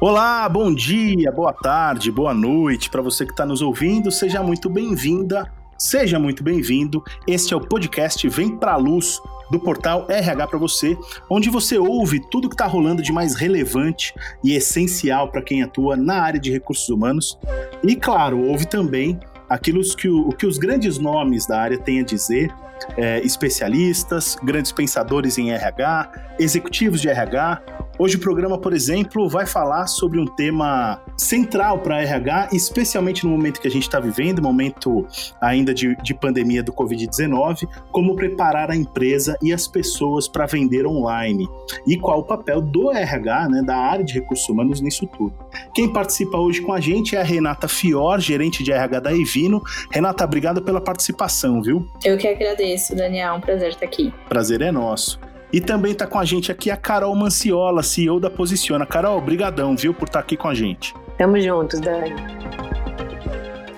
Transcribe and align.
Olá, 0.00 0.48
bom 0.48 0.72
dia, 0.72 1.32
boa 1.32 1.52
tarde, 1.52 2.12
boa 2.12 2.32
noite 2.32 2.88
para 2.88 3.02
você 3.02 3.26
que 3.26 3.32
está 3.32 3.44
nos 3.44 3.60
ouvindo. 3.60 4.12
Seja 4.12 4.40
muito 4.44 4.70
bem-vinda, 4.70 5.52
seja 5.76 6.20
muito 6.20 6.40
bem-vindo. 6.44 7.02
Este 7.26 7.52
é 7.52 7.56
o 7.56 7.60
podcast 7.60 8.28
Vem 8.28 8.56
Pra 8.56 8.76
Luz 8.76 9.20
do 9.50 9.58
portal 9.58 10.06
RH 10.08 10.46
para 10.46 10.58
você, 10.58 10.96
onde 11.28 11.50
você 11.50 11.78
ouve 11.78 12.20
tudo 12.30 12.48
que 12.48 12.54
está 12.54 12.64
rolando 12.64 13.02
de 13.02 13.10
mais 13.10 13.34
relevante 13.34 14.14
e 14.44 14.54
essencial 14.54 15.32
para 15.32 15.42
quem 15.42 15.64
atua 15.64 15.96
na 15.96 16.22
área 16.22 16.38
de 16.38 16.52
recursos 16.52 16.88
humanos. 16.88 17.36
E 17.82 17.96
claro, 17.96 18.46
ouve 18.46 18.68
também 18.68 19.18
aquilo 19.48 19.82
que, 19.96 20.08
o, 20.08 20.28
que 20.28 20.46
os 20.46 20.58
grandes 20.58 20.96
nomes 20.98 21.44
da 21.44 21.60
área 21.60 21.76
têm 21.76 21.98
a 21.98 22.04
dizer 22.04 22.54
é, 22.96 23.18
especialistas, 23.20 24.36
grandes 24.44 24.70
pensadores 24.70 25.38
em 25.38 25.50
RH, 25.50 26.36
executivos 26.38 27.00
de 27.00 27.08
RH, 27.08 27.62
Hoje 28.00 28.16
o 28.16 28.20
programa, 28.20 28.56
por 28.56 28.72
exemplo, 28.72 29.28
vai 29.28 29.44
falar 29.44 29.88
sobre 29.88 30.20
um 30.20 30.24
tema 30.24 31.02
central 31.16 31.80
para 31.80 31.96
a 31.96 32.02
RH, 32.02 32.50
especialmente 32.52 33.24
no 33.24 33.30
momento 33.30 33.60
que 33.60 33.66
a 33.66 33.70
gente 33.70 33.82
está 33.82 33.98
vivendo, 33.98 34.40
momento 34.40 35.04
ainda 35.40 35.74
de, 35.74 35.96
de 35.96 36.14
pandemia 36.14 36.62
do 36.62 36.72
Covid-19, 36.72 37.68
como 37.90 38.14
preparar 38.14 38.70
a 38.70 38.76
empresa 38.76 39.36
e 39.42 39.52
as 39.52 39.66
pessoas 39.66 40.28
para 40.28 40.46
vender 40.46 40.86
online 40.86 41.48
e 41.88 41.98
qual 41.98 42.20
o 42.20 42.22
papel 42.22 42.60
do 42.60 42.92
RH, 42.92 43.48
né, 43.48 43.62
da 43.62 43.76
área 43.76 44.04
de 44.04 44.14
recursos 44.14 44.48
humanos 44.48 44.80
nisso 44.80 45.04
tudo. 45.08 45.34
Quem 45.74 45.92
participa 45.92 46.38
hoje 46.38 46.60
com 46.60 46.72
a 46.72 46.78
gente 46.78 47.16
é 47.16 47.20
a 47.20 47.24
Renata 47.24 47.66
Fior, 47.66 48.20
gerente 48.20 48.62
de 48.62 48.70
RH 48.70 49.00
da 49.00 49.12
Evino. 49.12 49.60
Renata, 49.90 50.24
obrigado 50.24 50.62
pela 50.62 50.80
participação, 50.80 51.60
viu? 51.60 51.84
Eu 52.04 52.16
que 52.16 52.28
agradeço, 52.28 52.94
Daniel. 52.94 53.34
Um 53.34 53.40
prazer 53.40 53.70
estar 53.70 53.86
aqui. 53.86 54.14
Prazer 54.28 54.60
é 54.62 54.70
nosso. 54.70 55.18
E 55.50 55.62
também 55.62 55.92
está 55.92 56.06
com 56.06 56.18
a 56.18 56.26
gente 56.26 56.52
aqui 56.52 56.70
a 56.70 56.76
Carol 56.76 57.14
Manciola, 57.16 57.82
CEO 57.82 58.20
da 58.20 58.28
Posiciona. 58.28 58.84
Carol, 58.84 59.18
brigadão, 59.20 59.74
viu, 59.74 59.94
por 59.94 60.06
estar 60.06 60.18
tá 60.18 60.24
aqui 60.24 60.36
com 60.36 60.46
a 60.46 60.54
gente. 60.54 60.94
Tamo 61.16 61.40
juntos, 61.40 61.80
Dani. 61.80 62.14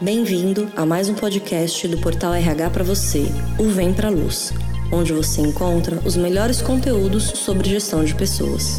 Bem-vindo 0.00 0.68
a 0.77 0.84
mais 0.84 1.08
um 1.08 1.14
podcast 1.14 1.86
do 1.86 1.98
Portal 1.98 2.34
RH 2.34 2.70
para 2.70 2.82
você, 2.82 3.27
o 3.56 3.68
Vem 3.68 3.94
Pra 3.94 4.08
Luz, 4.08 4.52
onde 4.90 5.12
você 5.12 5.42
encontra 5.42 5.96
os 6.04 6.16
melhores 6.16 6.60
conteúdos 6.60 7.22
sobre 7.22 7.68
gestão 7.68 8.02
de 8.05 8.16
pessoas. 8.16 8.78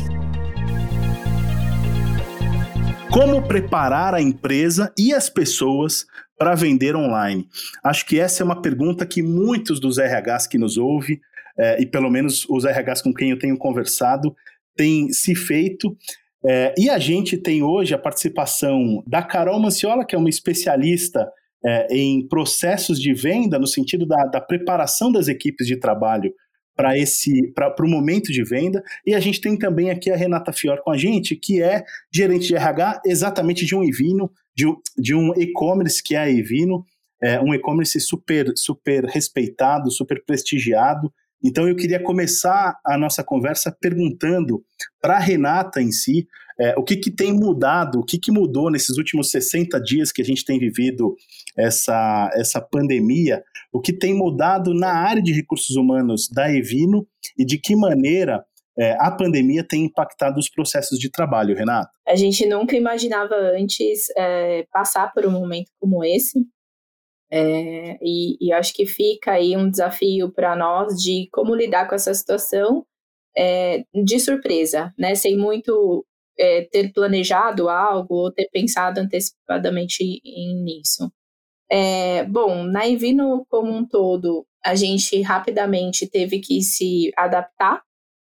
Como 3.09 3.41
preparar 3.47 4.13
a 4.13 4.21
empresa 4.21 4.91
e 4.97 5.13
as 5.13 5.29
pessoas 5.29 6.05
para 6.37 6.55
vender 6.55 6.95
online? 6.95 7.47
Acho 7.83 8.05
que 8.05 8.19
essa 8.19 8.41
é 8.41 8.45
uma 8.45 8.61
pergunta 8.61 9.05
que 9.05 9.21
muitos 9.21 9.79
dos 9.79 9.97
RHs 9.97 10.47
que 10.47 10.57
nos 10.57 10.75
ouvem 10.75 11.21
é, 11.61 11.79
e 11.79 11.85
pelo 11.85 12.09
menos 12.09 12.45
os 12.49 12.65
RHs 12.65 13.03
com 13.03 13.13
quem 13.13 13.29
eu 13.29 13.37
tenho 13.37 13.55
conversado 13.55 14.35
têm 14.75 15.13
se 15.13 15.35
feito. 15.35 15.95
É, 16.43 16.73
e 16.75 16.89
a 16.89 16.97
gente 16.97 17.37
tem 17.37 17.61
hoje 17.61 17.93
a 17.93 17.99
participação 17.99 19.03
da 19.05 19.21
Carol 19.21 19.59
Manciola, 19.59 20.03
que 20.03 20.15
é 20.15 20.17
uma 20.17 20.29
especialista 20.29 21.29
é, 21.63 21.95
em 21.95 22.27
processos 22.27 22.99
de 22.99 23.13
venda, 23.13 23.59
no 23.59 23.67
sentido 23.67 24.07
da, 24.07 24.25
da 24.25 24.41
preparação 24.41 25.11
das 25.11 25.27
equipes 25.27 25.67
de 25.67 25.77
trabalho 25.77 26.33
para 26.75 26.97
esse 26.97 27.51
para 27.53 27.85
o 27.85 27.87
momento 27.87 28.31
de 28.31 28.43
venda. 28.43 28.81
E 29.05 29.13
a 29.13 29.19
gente 29.19 29.39
tem 29.39 29.55
também 29.55 29.91
aqui 29.91 30.09
a 30.09 30.15
Renata 30.15 30.51
Fior 30.51 30.81
com 30.83 30.89
a 30.89 30.97
gente, 30.97 31.35
que 31.35 31.61
é 31.61 31.83
gerente 32.11 32.47
de 32.47 32.55
RH 32.55 33.01
exatamente 33.05 33.67
de 33.67 33.75
um 33.75 33.83
Evino, 33.83 34.31
de, 34.55 34.65
de 34.97 35.13
um 35.13 35.31
e-commerce 35.39 36.01
que 36.01 36.15
é 36.15 36.19
a 36.19 36.29
Evino, 36.31 36.83
é 37.21 37.39
um 37.39 37.53
e-commerce 37.53 37.99
super, 37.99 38.51
super 38.55 39.05
respeitado, 39.05 39.91
super 39.91 40.23
prestigiado, 40.25 41.13
então 41.43 41.67
eu 41.67 41.75
queria 41.75 42.01
começar 42.01 42.77
a 42.85 42.97
nossa 42.97 43.23
conversa 43.23 43.75
perguntando 43.79 44.63
para 45.01 45.15
a 45.15 45.19
Renata 45.19 45.81
em 45.81 45.91
si 45.91 46.27
é, 46.59 46.75
o 46.77 46.83
que, 46.83 46.95
que 46.95 47.09
tem 47.09 47.33
mudado, 47.33 47.99
o 47.99 48.05
que, 48.05 48.19
que 48.19 48.31
mudou 48.31 48.69
nesses 48.69 48.97
últimos 48.97 49.31
60 49.31 49.81
dias 49.81 50.11
que 50.11 50.21
a 50.21 50.25
gente 50.25 50.45
tem 50.45 50.59
vivido 50.59 51.15
essa, 51.57 52.29
essa 52.35 52.61
pandemia, 52.61 53.43
o 53.73 53.81
que 53.81 53.91
tem 53.91 54.13
mudado 54.13 54.73
na 54.73 54.93
área 54.93 55.21
de 55.21 55.33
recursos 55.33 55.75
humanos 55.75 56.29
da 56.31 56.53
Evino 56.53 57.07
e 57.37 57.43
de 57.43 57.57
que 57.57 57.75
maneira 57.75 58.45
é, 58.77 58.95
a 58.99 59.11
pandemia 59.11 59.65
tem 59.67 59.85
impactado 59.85 60.39
os 60.39 60.49
processos 60.49 60.99
de 60.99 61.09
trabalho, 61.09 61.55
Renata? 61.55 61.89
A 62.07 62.15
gente 62.15 62.45
nunca 62.45 62.75
imaginava 62.75 63.35
antes 63.35 64.07
é, 64.15 64.65
passar 64.71 65.11
por 65.13 65.25
um 65.25 65.31
momento 65.31 65.71
como 65.79 66.03
esse. 66.03 66.39
É, 67.33 67.97
e, 68.01 68.37
e, 68.41 68.51
acho 68.51 68.73
que 68.73 68.85
fica 68.85 69.31
aí 69.31 69.55
um 69.55 69.69
desafio 69.69 70.29
para 70.29 70.53
nós 70.53 70.95
de 71.01 71.29
como 71.31 71.55
lidar 71.55 71.87
com 71.87 71.95
essa 71.95 72.13
situação 72.13 72.85
é, 73.37 73.85
de 74.03 74.19
surpresa, 74.19 74.93
né? 74.97 75.15
Sem 75.15 75.37
muito 75.37 76.05
é, 76.37 76.63
ter 76.63 76.91
planejado 76.91 77.69
algo 77.69 78.15
ou 78.15 78.31
ter 78.31 78.49
pensado 78.51 78.99
antecipadamente 78.99 80.21
nisso. 80.63 81.09
É, 81.71 82.25
bom, 82.25 82.63
na 82.63 82.85
Invino 82.85 83.45
como 83.49 83.71
um 83.71 83.85
todo, 83.85 84.45
a 84.63 84.75
gente 84.75 85.21
rapidamente 85.21 86.05
teve 86.05 86.39
que 86.39 86.61
se 86.61 87.13
adaptar 87.15 87.81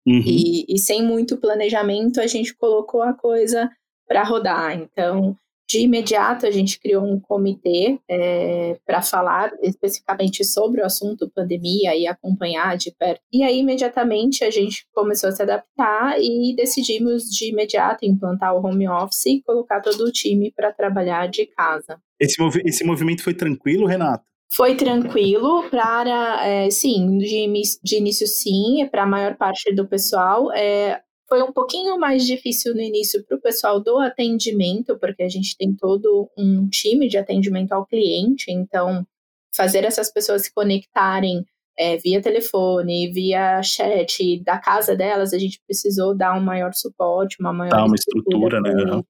uhum. 0.05 0.21
e, 0.27 0.65
e 0.69 0.77
sem 0.79 1.05
muito 1.05 1.39
planejamento 1.39 2.21
a 2.21 2.27
gente 2.27 2.53
colocou 2.57 3.01
a 3.01 3.15
coisa 3.15 3.71
para 4.09 4.25
rodar. 4.25 4.75
Então, 4.75 5.37
de 5.69 5.81
imediato, 5.81 6.47
a 6.47 6.51
gente 6.51 6.81
criou 6.81 7.05
um 7.05 7.21
comitê 7.21 7.99
é, 8.09 8.79
para 8.87 9.03
falar 9.03 9.53
especificamente 9.63 10.43
sobre 10.43 10.81
o 10.81 10.87
assunto 10.87 11.31
pandemia 11.35 11.95
e 11.95 12.07
acompanhar 12.07 12.77
de 12.79 12.91
perto. 12.91 13.21
E 13.31 13.43
aí, 13.43 13.59
imediatamente, 13.59 14.43
a 14.45 14.51
gente 14.51 14.87
começou 14.95 15.29
a 15.29 15.33
se 15.33 15.43
adaptar 15.43 16.17
e 16.19 16.57
decidimos 16.57 17.25
de 17.25 17.51
imediato 17.51 18.07
implantar 18.07 18.57
o 18.57 18.67
home 18.67 18.89
office 18.89 19.27
e 19.27 19.43
colocar 19.43 19.83
todo 19.83 20.05
o 20.05 20.13
time 20.13 20.51
para 20.57 20.73
trabalhar 20.73 21.29
de 21.29 21.45
casa. 21.45 22.01
Esse, 22.19 22.41
movi 22.41 22.63
esse 22.65 22.83
movimento 22.85 23.23
foi 23.23 23.35
tranquilo, 23.35 23.87
Renata? 23.87 24.25
Foi 24.51 24.75
tranquilo 24.75 25.69
para, 25.69 26.47
é, 26.47 26.71
sim, 26.71 27.19
de, 27.19 27.47
de 27.83 27.97
início 27.99 28.27
sim, 28.27 28.89
para 28.91 29.03
a 29.03 29.07
maior 29.07 29.37
parte 29.37 29.75
do 29.75 29.87
pessoal. 29.87 30.51
É, 30.53 31.03
foi 31.29 31.43
um 31.43 31.53
pouquinho 31.53 31.99
mais 31.99 32.27
difícil 32.27 32.75
no 32.75 32.81
início 32.81 33.23
para 33.25 33.37
o 33.37 33.41
pessoal 33.41 33.79
do 33.81 33.99
atendimento, 33.99 34.99
porque 34.99 35.23
a 35.23 35.29
gente 35.29 35.57
tem 35.57 35.75
todo 35.75 36.31
um 36.37 36.69
time 36.69 37.09
de 37.09 37.19
atendimento 37.19 37.73
ao 37.73 37.87
cliente, 37.87 38.51
então 38.51 39.07
fazer 39.55 39.85
essas 39.85 40.11
pessoas 40.11 40.43
se 40.43 40.55
conectarem 40.55 41.45
é, 41.79 41.97
via 41.97 42.21
telefone, 42.21 43.13
via 43.13 43.63
chat 43.63 44.43
da 44.43 44.59
casa 44.59 44.97
delas, 44.97 45.33
a 45.33 45.39
gente 45.39 45.61
precisou 45.65 46.17
dar 46.17 46.37
um 46.37 46.41
maior 46.41 46.73
suporte, 46.75 47.37
uma 47.41 47.53
maior 47.53 47.71
Dá 47.71 47.85
uma 47.85 47.95
estrutura, 47.95 48.59
estrutura 48.59 48.97
né? 48.97 49.03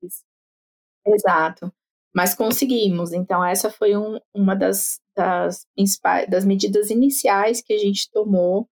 Exato. 1.07 1.73
Mas 2.15 2.35
conseguimos. 2.35 3.13
Então, 3.13 3.45
essa 3.45 3.71
foi 3.71 3.97
um, 3.97 4.19
uma 4.35 4.55
das, 4.55 5.01
das, 5.17 5.67
das 6.29 6.45
medidas 6.45 6.91
iniciais 6.91 7.63
que 7.63 7.73
a 7.73 7.79
gente 7.79 8.11
tomou 8.11 8.69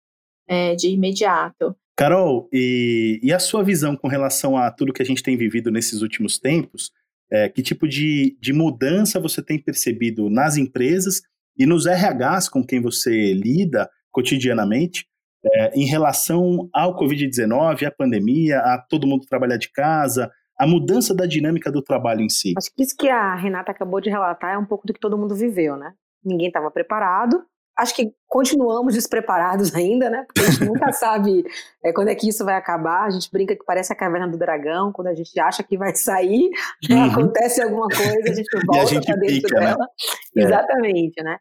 é, 0.48 0.74
de 0.74 0.88
imediato. 0.88 1.76
Carol, 1.96 2.48
e, 2.52 3.20
e, 3.22 3.32
a 3.32 3.38
sua 3.38 3.62
visão 3.62 3.96
com 3.96 4.08
relação 4.08 4.56
a 4.56 4.70
tudo 4.70 4.92
que 4.92 5.02
a 5.02 5.06
gente 5.06 5.22
tem 5.22 5.36
vivido 5.36 5.70
nesses 5.70 6.02
últimos 6.02 6.38
tempos? 6.38 6.90
É, 7.30 7.48
que 7.48 7.62
tipo 7.62 7.88
de, 7.88 8.36
de 8.40 8.52
mudança 8.52 9.18
você 9.18 9.42
tem 9.42 9.58
percebido 9.58 10.28
nas 10.28 10.56
empresas 10.56 11.22
e 11.56 11.64
nos 11.66 11.86
RHs 11.86 12.48
com 12.48 12.64
quem 12.64 12.80
você 12.80 13.32
lida 13.32 13.88
cotidianamente 14.10 15.06
é, 15.44 15.70
em 15.74 15.86
relação 15.86 16.68
ao 16.72 16.98
Covid-19, 16.98 17.86
à 17.86 17.90
pandemia, 17.90 18.58
a 18.58 18.78
todo 18.78 19.06
mundo 19.06 19.26
trabalhar 19.26 19.56
de 19.56 19.70
casa, 19.70 20.30
a 20.58 20.66
mudança 20.66 21.14
da 21.14 21.26
dinâmica 21.26 21.70
do 21.70 21.82
trabalho 21.82 22.20
em 22.20 22.28
si? 22.28 22.54
Acho 22.56 22.70
que 22.74 22.82
isso 22.82 22.96
que 22.96 23.08
a 23.08 23.34
Renata 23.34 23.72
acabou 23.72 24.00
de 24.00 24.10
relatar 24.10 24.54
é 24.54 24.58
um 24.58 24.64
pouco 24.64 24.86
do 24.86 24.92
que 24.92 25.00
todo 25.00 25.18
mundo 25.18 25.34
viveu, 25.34 25.76
né? 25.76 25.92
Ninguém 26.24 26.48
estava 26.48 26.70
preparado, 26.70 27.44
acho 27.76 27.94
que 27.94 28.12
continuamos 28.28 28.94
despreparados 28.94 29.72
ainda, 29.74 30.08
né? 30.10 30.24
Porque 30.26 30.40
a 30.40 30.50
gente 30.50 30.64
nunca 30.64 30.92
sabe 30.92 31.44
é, 31.84 31.92
quando 31.92 32.08
é 32.08 32.14
que 32.14 32.28
isso 32.28 32.44
vai 32.44 32.56
acabar. 32.56 33.04
A 33.04 33.10
gente 33.10 33.30
brinca 33.30 33.56
que 33.56 33.64
parece 33.64 33.92
a 33.92 33.96
caverna 33.96 34.28
do 34.28 34.38
dragão, 34.38 34.92
quando 34.92 35.08
a 35.08 35.14
gente 35.14 35.38
acha 35.38 35.62
que 35.62 35.76
vai 35.76 35.94
sair, 35.94 36.50
né? 36.88 36.96
uhum. 36.96 37.10
acontece 37.10 37.62
alguma 37.62 37.88
coisa, 37.88 38.30
a 38.30 38.34
gente 38.34 38.66
volta 38.66 39.00
para 39.00 39.16
dentro 39.16 39.48
pica, 39.48 39.60
né? 39.60 39.66
dela. 39.66 39.88
Né? 40.34 40.44
Exatamente, 40.44 41.22
né? 41.22 41.38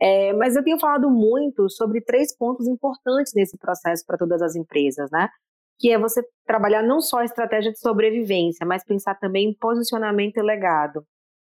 É, 0.00 0.32
mas 0.34 0.54
eu 0.54 0.62
tenho 0.62 0.78
falado 0.78 1.10
muito 1.10 1.70
sobre 1.70 2.02
três 2.02 2.36
pontos 2.36 2.68
importantes 2.68 3.32
nesse 3.34 3.56
processo 3.56 4.04
para 4.06 4.18
todas 4.18 4.42
as 4.42 4.54
empresas, 4.54 5.10
né? 5.10 5.28
Que 5.78 5.90
é 5.90 5.98
você 5.98 6.22
trabalhar 6.46 6.82
não 6.82 7.00
só 7.00 7.18
a 7.18 7.24
estratégia 7.24 7.72
de 7.72 7.78
sobrevivência, 7.78 8.66
mas 8.66 8.84
pensar 8.84 9.14
também 9.14 9.48
em 9.48 9.54
posicionamento 9.54 10.36
e 10.36 10.42
legado. 10.42 11.02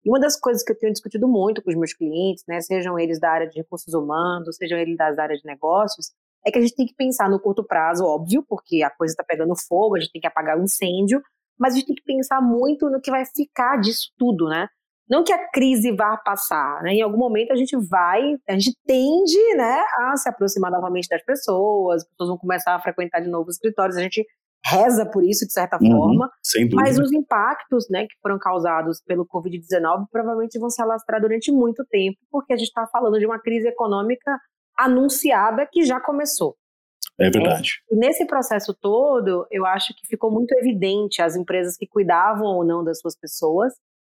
E 0.04 0.10
uma 0.10 0.20
das 0.20 0.38
coisas 0.38 0.62
que 0.62 0.72
eu 0.72 0.78
tenho 0.78 0.92
discutido 0.92 1.26
muito 1.26 1.62
com 1.62 1.70
os 1.70 1.76
meus 1.76 1.94
clientes, 1.94 2.44
né, 2.46 2.60
sejam 2.60 2.98
eles 2.98 3.18
da 3.18 3.30
área 3.30 3.48
de 3.48 3.58
recursos 3.58 3.94
humanos, 3.94 4.56
sejam 4.56 4.78
eles 4.78 4.96
das 4.96 5.18
áreas 5.18 5.40
de 5.40 5.46
negócios, 5.46 6.12
é 6.46 6.50
que 6.50 6.58
a 6.58 6.60
gente 6.60 6.74
tem 6.76 6.86
que 6.86 6.94
pensar 6.94 7.30
no 7.30 7.40
curto 7.40 7.64
prazo, 7.64 8.04
óbvio, 8.04 8.44
porque 8.46 8.82
a 8.82 8.90
coisa 8.90 9.12
está 9.12 9.24
pegando 9.24 9.54
fogo, 9.56 9.96
a 9.96 10.00
gente 10.00 10.12
tem 10.12 10.20
que 10.20 10.26
apagar 10.26 10.58
o 10.58 10.62
incêndio, 10.62 11.22
mas 11.58 11.72
a 11.72 11.76
gente 11.76 11.86
tem 11.86 11.96
que 11.96 12.04
pensar 12.04 12.42
muito 12.42 12.90
no 12.90 13.00
que 13.00 13.10
vai 13.10 13.24
ficar 13.24 13.80
disso 13.80 14.10
tudo, 14.18 14.46
né? 14.48 14.68
Não 15.08 15.22
que 15.22 15.32
a 15.32 15.50
crise 15.50 15.92
vá 15.92 16.16
passar, 16.16 16.82
né? 16.82 16.94
Em 16.94 17.02
algum 17.02 17.18
momento 17.18 17.52
a 17.52 17.56
gente 17.56 17.76
vai, 17.88 18.36
a 18.48 18.52
gente 18.52 18.74
tende, 18.86 19.38
né, 19.56 19.84
a 19.98 20.16
se 20.16 20.28
aproximar 20.28 20.70
novamente 20.70 21.08
das 21.08 21.22
pessoas, 21.24 22.02
as 22.02 22.08
pessoas 22.08 22.28
vão 22.28 22.38
começar 22.38 22.74
a 22.74 22.80
frequentar 22.80 23.20
de 23.20 23.28
novo 23.28 23.48
os 23.48 23.56
escritórios, 23.56 23.96
a 23.96 24.02
gente 24.02 24.26
reza 24.64 25.04
por 25.04 25.22
isso, 25.22 25.46
de 25.46 25.52
certa 25.52 25.78
uhum, 25.80 25.90
forma. 25.90 26.30
Mas 26.72 26.98
os 26.98 27.12
impactos 27.12 27.86
né, 27.90 28.06
que 28.06 28.16
foram 28.22 28.38
causados 28.38 29.02
pelo 29.06 29.26
Covid-19 29.26 30.06
provavelmente 30.10 30.58
vão 30.58 30.70
se 30.70 30.80
alastrar 30.80 31.20
durante 31.20 31.52
muito 31.52 31.84
tempo, 31.86 32.18
porque 32.30 32.52
a 32.52 32.56
gente 32.56 32.68
está 32.68 32.86
falando 32.86 33.18
de 33.18 33.26
uma 33.26 33.38
crise 33.38 33.68
econômica 33.68 34.38
anunciada 34.78 35.68
que 35.70 35.84
já 35.84 36.00
começou. 36.00 36.56
É 37.20 37.30
verdade. 37.30 37.70
É, 37.90 37.96
nesse 37.96 38.26
processo 38.26 38.74
todo, 38.74 39.46
eu 39.50 39.64
acho 39.66 39.94
que 39.94 40.06
ficou 40.08 40.30
muito 40.30 40.52
evidente 40.52 41.22
as 41.22 41.36
empresas 41.36 41.76
que 41.76 41.86
cuidavam 41.86 42.46
ou 42.46 42.64
não 42.64 42.82
das 42.82 42.98
suas 42.98 43.16
pessoas, 43.16 43.72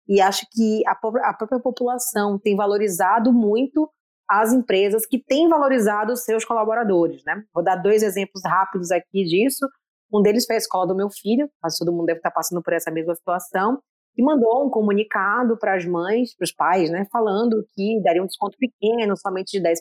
e 0.09 0.21
acho 0.21 0.47
que 0.53 0.83
a, 0.87 0.93
a 1.29 1.35
própria 1.35 1.61
população 1.61 2.39
tem 2.39 2.55
valorizado 2.55 3.33
muito 3.33 3.91
as 4.29 4.53
empresas 4.53 5.07
que 5.07 5.23
têm 5.23 5.49
valorizado 5.49 6.13
os 6.13 6.25
seus 6.25 6.45
colaboradores, 6.45 7.23
né? 7.25 7.43
Vou 7.53 7.63
dar 7.63 7.77
dois 7.77 8.03
exemplos 8.03 8.43
rápidos 8.45 8.91
aqui 8.91 9.25
disso. 9.25 9.67
Um 10.13 10.23
deles 10.23 10.47
foi 10.47 10.57
a 10.57 10.59
escola 10.59 10.87
do 10.87 10.95
meu 10.95 11.11
filho, 11.11 11.51
quase 11.61 11.79
todo 11.79 11.93
mundo 11.93 12.07
deve 12.07 12.19
estar 12.19 12.31
passando 12.31 12.63
por 12.63 12.73
essa 12.73 12.91
mesma 12.91 13.15
situação, 13.15 13.81
e 14.17 14.23
mandou 14.23 14.67
um 14.67 14.71
comunicado 14.71 15.59
para 15.59 15.75
as 15.77 15.85
mães, 15.85 16.35
para 16.35 16.45
os 16.45 16.53
pais, 16.53 16.91
né, 16.91 17.07
falando 17.13 17.67
que 17.75 18.01
daria 18.03 18.23
um 18.23 18.27
desconto 18.27 18.57
pequeno, 18.59 19.17
somente 19.17 19.59
de 19.59 19.63
10%, 19.63 19.77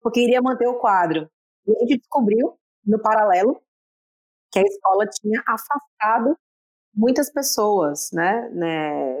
porque 0.00 0.20
iria 0.20 0.40
manter 0.40 0.68
o 0.68 0.78
quadro. 0.78 1.28
E 1.66 1.76
a 1.76 1.80
gente 1.80 1.98
descobriu, 1.98 2.56
no 2.86 3.00
paralelo, 3.00 3.60
que 4.52 4.58
a 4.60 4.62
escola 4.62 5.06
tinha 5.06 5.42
afastado 5.46 6.36
muitas 6.94 7.30
pessoas, 7.30 8.08
né, 8.12 8.48
né 8.50 9.16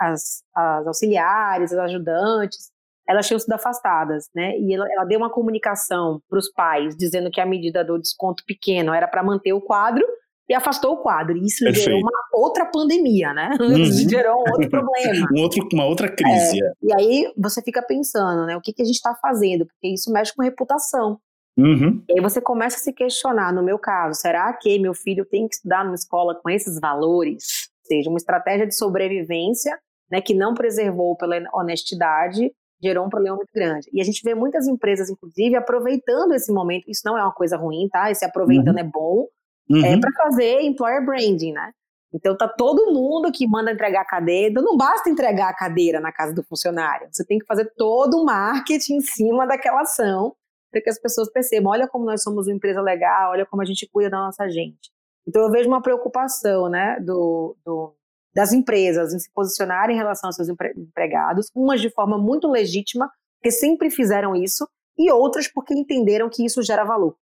as, 0.00 0.42
as 0.54 0.86
auxiliares, 0.86 1.72
as 1.72 1.78
ajudantes, 1.78 2.70
elas 3.08 3.26
tinham 3.26 3.38
sido 3.38 3.52
afastadas, 3.52 4.28
né? 4.34 4.58
E 4.58 4.74
ela, 4.74 4.86
ela 4.92 5.04
deu 5.04 5.18
uma 5.18 5.30
comunicação 5.30 6.20
para 6.28 6.38
os 6.38 6.50
pais 6.52 6.94
dizendo 6.94 7.30
que 7.30 7.40
a 7.40 7.46
medida 7.46 7.82
do 7.82 7.98
desconto 7.98 8.44
pequeno 8.46 8.92
era 8.92 9.08
para 9.08 9.22
manter 9.22 9.52
o 9.54 9.60
quadro 9.62 10.04
e 10.48 10.54
afastou 10.54 10.94
o 10.94 10.96
quadro. 10.98 11.36
E 11.36 11.46
isso 11.46 11.64
Perfeito. 11.64 11.84
gerou 11.84 12.00
uma 12.00 12.10
outra 12.34 12.66
pandemia, 12.66 13.32
né? 13.32 13.50
Uhum. 13.60 13.84
gerou 14.08 14.36
um 14.36 14.52
outro 14.52 14.70
problema. 14.70 15.26
um 15.34 15.42
outro, 15.42 15.68
uma 15.72 15.86
outra 15.86 16.08
crise. 16.10 16.62
É, 16.62 16.72
e 16.82 16.92
aí 16.94 17.32
você 17.36 17.62
fica 17.62 17.82
pensando, 17.82 18.46
né? 18.46 18.56
O 18.56 18.60
que, 18.60 18.72
que 18.72 18.82
a 18.82 18.84
gente 18.84 18.96
está 18.96 19.14
fazendo? 19.14 19.66
Porque 19.66 19.88
isso 19.88 20.12
mexe 20.12 20.34
com 20.34 20.42
reputação. 20.42 21.18
Uhum. 21.56 22.02
E 22.08 22.12
aí 22.12 22.20
você 22.20 22.40
começa 22.40 22.76
a 22.76 22.80
se 22.80 22.92
questionar, 22.92 23.52
no 23.52 23.64
meu 23.64 23.78
caso, 23.78 24.20
será 24.20 24.52
que 24.52 24.78
meu 24.78 24.94
filho 24.94 25.24
tem 25.24 25.48
que 25.48 25.56
estudar 25.56 25.84
numa 25.84 25.96
escola 25.96 26.38
com 26.40 26.48
esses 26.48 26.78
valores? 26.78 27.68
Ou 27.82 27.88
seja, 27.88 28.10
uma 28.10 28.18
estratégia 28.18 28.66
de 28.66 28.76
sobrevivência 28.76 29.76
né, 30.10 30.20
que 30.20 30.34
não 30.34 30.54
preservou 30.54 31.16
pela 31.16 31.36
honestidade 31.52 32.52
gerou 32.82 33.06
um 33.06 33.10
problema 33.10 33.36
muito 33.36 33.50
grande. 33.54 33.88
E 33.92 34.00
a 34.00 34.04
gente 34.04 34.22
vê 34.22 34.34
muitas 34.34 34.66
empresas, 34.66 35.10
inclusive, 35.10 35.56
aproveitando 35.56 36.32
esse 36.32 36.52
momento. 36.52 36.88
Isso 36.88 37.02
não 37.04 37.18
é 37.18 37.22
uma 37.22 37.32
coisa 37.32 37.56
ruim, 37.56 37.88
tá? 37.88 38.10
Esse 38.10 38.24
aproveitando 38.24 38.76
uhum. 38.76 38.80
é 38.80 38.84
bom. 38.84 39.26
É 39.70 39.72
uhum. 39.72 39.84
É 39.84 40.00
para 40.00 40.12
fazer 40.12 40.60
employer 40.62 41.04
branding, 41.04 41.52
né? 41.52 41.72
Então 42.12 42.36
tá 42.36 42.48
todo 42.48 42.92
mundo 42.92 43.30
que 43.30 43.46
manda 43.46 43.70
entregar 43.70 44.00
a 44.00 44.04
cadeira. 44.04 44.50
Então 44.50 44.62
não 44.62 44.76
basta 44.76 45.10
entregar 45.10 45.50
a 45.50 45.54
cadeira 45.54 46.00
na 46.00 46.10
casa 46.10 46.34
do 46.34 46.42
funcionário. 46.42 47.08
Você 47.12 47.24
tem 47.24 47.38
que 47.38 47.46
fazer 47.46 47.70
todo 47.76 48.18
o 48.18 48.24
marketing 48.24 48.94
em 48.94 49.00
cima 49.00 49.46
daquela 49.46 49.82
ação 49.82 50.34
para 50.70 50.80
que 50.80 50.90
as 50.90 50.98
pessoas 50.98 51.30
percebam, 51.30 51.72
olha 51.72 51.88
como 51.88 52.04
nós 52.04 52.22
somos 52.22 52.46
uma 52.46 52.54
empresa 52.54 52.80
legal, 52.80 53.32
olha 53.32 53.46
como 53.46 53.62
a 53.62 53.64
gente 53.64 53.88
cuida 53.90 54.10
da 54.10 54.18
nossa 54.18 54.48
gente. 54.48 54.90
Então 55.26 55.42
eu 55.42 55.50
vejo 55.50 55.68
uma 55.68 55.82
preocupação, 55.82 56.68
né, 56.68 56.98
do, 57.00 57.56
do 57.64 57.94
das 58.34 58.52
empresas 58.52 59.12
em 59.12 59.18
se 59.18 59.30
posicionarem 59.32 59.96
em 59.96 59.98
relação 59.98 60.28
aos 60.28 60.36
seus 60.36 60.48
empregados, 60.48 61.50
umas 61.54 61.80
de 61.80 61.90
forma 61.90 62.18
muito 62.18 62.48
legítima, 62.48 63.10
porque 63.38 63.50
sempre 63.50 63.90
fizeram 63.90 64.34
isso, 64.34 64.68
e 64.96 65.10
outras 65.12 65.48
porque 65.48 65.74
entenderam 65.74 66.28
que 66.28 66.44
isso 66.44 66.62
gera 66.62 66.84
valor. 66.84 67.16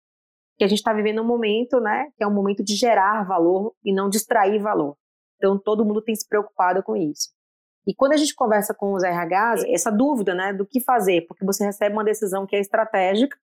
Que 0.56 0.64
a 0.64 0.68
gente 0.68 0.78
está 0.78 0.92
vivendo 0.92 1.20
um 1.22 1.26
momento, 1.26 1.80
né, 1.80 2.06
que 2.16 2.22
é 2.22 2.26
um 2.26 2.32
momento 2.32 2.62
de 2.62 2.74
gerar 2.74 3.24
valor 3.24 3.74
e 3.84 3.92
não 3.92 4.08
de 4.08 4.16
extrair 4.16 4.60
valor. 4.60 4.96
Então 5.36 5.58
todo 5.58 5.84
mundo 5.84 6.00
tem 6.00 6.14
se 6.14 6.26
preocupado 6.28 6.82
com 6.82 6.96
isso. 6.96 7.30
E 7.86 7.94
quando 7.94 8.12
a 8.12 8.16
gente 8.16 8.34
conversa 8.34 8.72
com 8.72 8.94
os 8.94 9.02
RHs, 9.02 9.64
essa 9.68 9.90
dúvida, 9.90 10.34
né, 10.34 10.52
do 10.52 10.64
que 10.64 10.80
fazer, 10.80 11.26
porque 11.26 11.44
você 11.44 11.64
recebe 11.64 11.94
uma 11.94 12.04
decisão 12.04 12.46
que 12.46 12.56
é 12.56 12.60
estratégica, 12.60 13.36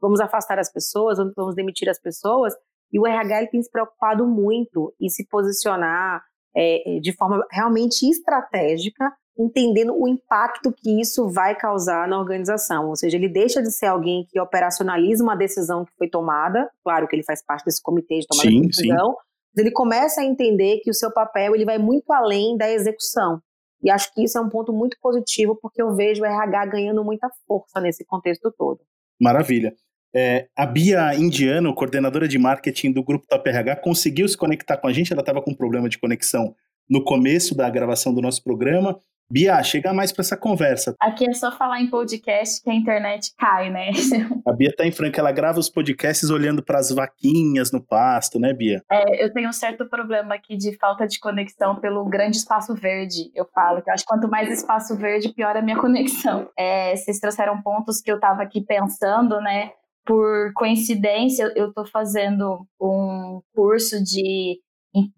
vamos 0.00 0.20
afastar 0.20 0.58
as 0.58 0.70
pessoas, 0.70 1.18
vamos 1.34 1.54
demitir 1.54 1.88
as 1.88 1.98
pessoas, 1.98 2.54
e 2.92 3.00
o 3.00 3.06
RH 3.06 3.38
ele 3.38 3.50
tem 3.50 3.62
se 3.62 3.70
preocupado 3.70 4.26
muito 4.26 4.94
em 5.00 5.08
se 5.08 5.26
posicionar 5.26 6.22
é, 6.58 6.98
de 7.00 7.12
forma 7.12 7.46
realmente 7.52 8.04
estratégica, 8.10 9.12
entendendo 9.38 9.94
o 9.96 10.08
impacto 10.08 10.72
que 10.76 11.00
isso 11.00 11.28
vai 11.28 11.54
causar 11.54 12.08
na 12.08 12.18
organização. 12.18 12.88
Ou 12.88 12.96
seja, 12.96 13.16
ele 13.16 13.28
deixa 13.28 13.62
de 13.62 13.70
ser 13.70 13.86
alguém 13.86 14.26
que 14.28 14.40
operacionaliza 14.40 15.22
uma 15.22 15.36
decisão 15.36 15.84
que 15.84 15.92
foi 15.96 16.08
tomada, 16.08 16.68
claro 16.82 17.06
que 17.06 17.14
ele 17.14 17.22
faz 17.22 17.44
parte 17.44 17.64
desse 17.64 17.80
comitê 17.80 18.18
de 18.18 18.26
tomada 18.26 18.48
sim, 18.48 18.60
de 18.62 18.66
decisão, 18.66 19.10
sim. 19.10 19.16
mas 19.54 19.64
ele 19.64 19.70
começa 19.70 20.20
a 20.20 20.24
entender 20.24 20.80
que 20.80 20.90
o 20.90 20.94
seu 20.94 21.12
papel 21.12 21.54
ele 21.54 21.64
vai 21.64 21.78
muito 21.78 22.12
além 22.12 22.56
da 22.56 22.68
execução. 22.68 23.40
E 23.80 23.88
acho 23.88 24.12
que 24.12 24.24
isso 24.24 24.36
é 24.36 24.40
um 24.40 24.48
ponto 24.48 24.72
muito 24.72 24.96
positivo, 25.00 25.56
porque 25.62 25.80
eu 25.80 25.94
vejo 25.94 26.22
o 26.22 26.26
RH 26.26 26.66
ganhando 26.66 27.04
muita 27.04 27.30
força 27.46 27.80
nesse 27.80 28.04
contexto 28.04 28.52
todo. 28.58 28.80
Maravilha. 29.20 29.72
É, 30.14 30.46
a 30.56 30.64
Bia 30.64 31.14
Indiano, 31.14 31.74
coordenadora 31.74 32.26
de 32.26 32.38
marketing 32.38 32.92
do 32.92 33.02
Grupo 33.02 33.26
Top 33.26 33.48
RH, 33.48 33.76
conseguiu 33.76 34.28
se 34.28 34.36
conectar 34.36 34.76
com 34.76 34.86
a 34.86 34.92
gente. 34.92 35.12
Ela 35.12 35.22
estava 35.22 35.42
com 35.42 35.54
problema 35.54 35.88
de 35.88 35.98
conexão 35.98 36.54
no 36.88 37.04
começo 37.04 37.54
da 37.54 37.68
gravação 37.68 38.14
do 38.14 38.22
nosso 38.22 38.42
programa. 38.42 38.98
Bia, 39.30 39.62
chega 39.62 39.92
mais 39.92 40.10
para 40.10 40.22
essa 40.22 40.38
conversa. 40.38 40.94
Aqui 40.98 41.28
é 41.28 41.34
só 41.34 41.52
falar 41.52 41.82
em 41.82 41.90
podcast 41.90 42.62
que 42.62 42.70
a 42.70 42.74
internet 42.74 43.34
cai, 43.36 43.68
né? 43.68 43.90
A 44.48 44.52
Bia 44.54 44.74
tá 44.74 44.86
em 44.86 44.90
Franca, 44.90 45.20
ela 45.20 45.30
grava 45.30 45.58
os 45.58 45.68
podcasts 45.68 46.30
olhando 46.30 46.62
para 46.62 46.78
as 46.78 46.90
vaquinhas 46.90 47.70
no 47.70 47.84
pasto, 47.84 48.40
né, 48.40 48.54
Bia? 48.54 48.82
É, 48.90 49.22
eu 49.22 49.30
tenho 49.30 49.50
um 49.50 49.52
certo 49.52 49.86
problema 49.86 50.34
aqui 50.34 50.56
de 50.56 50.74
falta 50.78 51.06
de 51.06 51.20
conexão 51.20 51.76
pelo 51.76 52.06
grande 52.06 52.38
espaço 52.38 52.74
verde. 52.74 53.30
Eu 53.34 53.44
falo 53.54 53.82
que 53.82 53.90
eu 53.90 53.94
acho 53.94 54.04
que 54.04 54.08
quanto 54.08 54.30
mais 54.30 54.50
espaço 54.50 54.96
verde, 54.96 55.34
pior 55.34 55.54
a 55.54 55.60
minha 55.60 55.76
conexão. 55.78 56.48
É, 56.58 56.96
vocês 56.96 57.20
trouxeram 57.20 57.60
pontos 57.60 58.00
que 58.00 58.10
eu 58.10 58.16
estava 58.16 58.42
aqui 58.42 58.62
pensando, 58.62 59.42
né? 59.42 59.72
Por 60.08 60.54
coincidência, 60.54 61.52
eu 61.54 61.68
estou 61.68 61.84
fazendo 61.86 62.66
um 62.80 63.42
curso 63.54 64.02
de, 64.02 64.58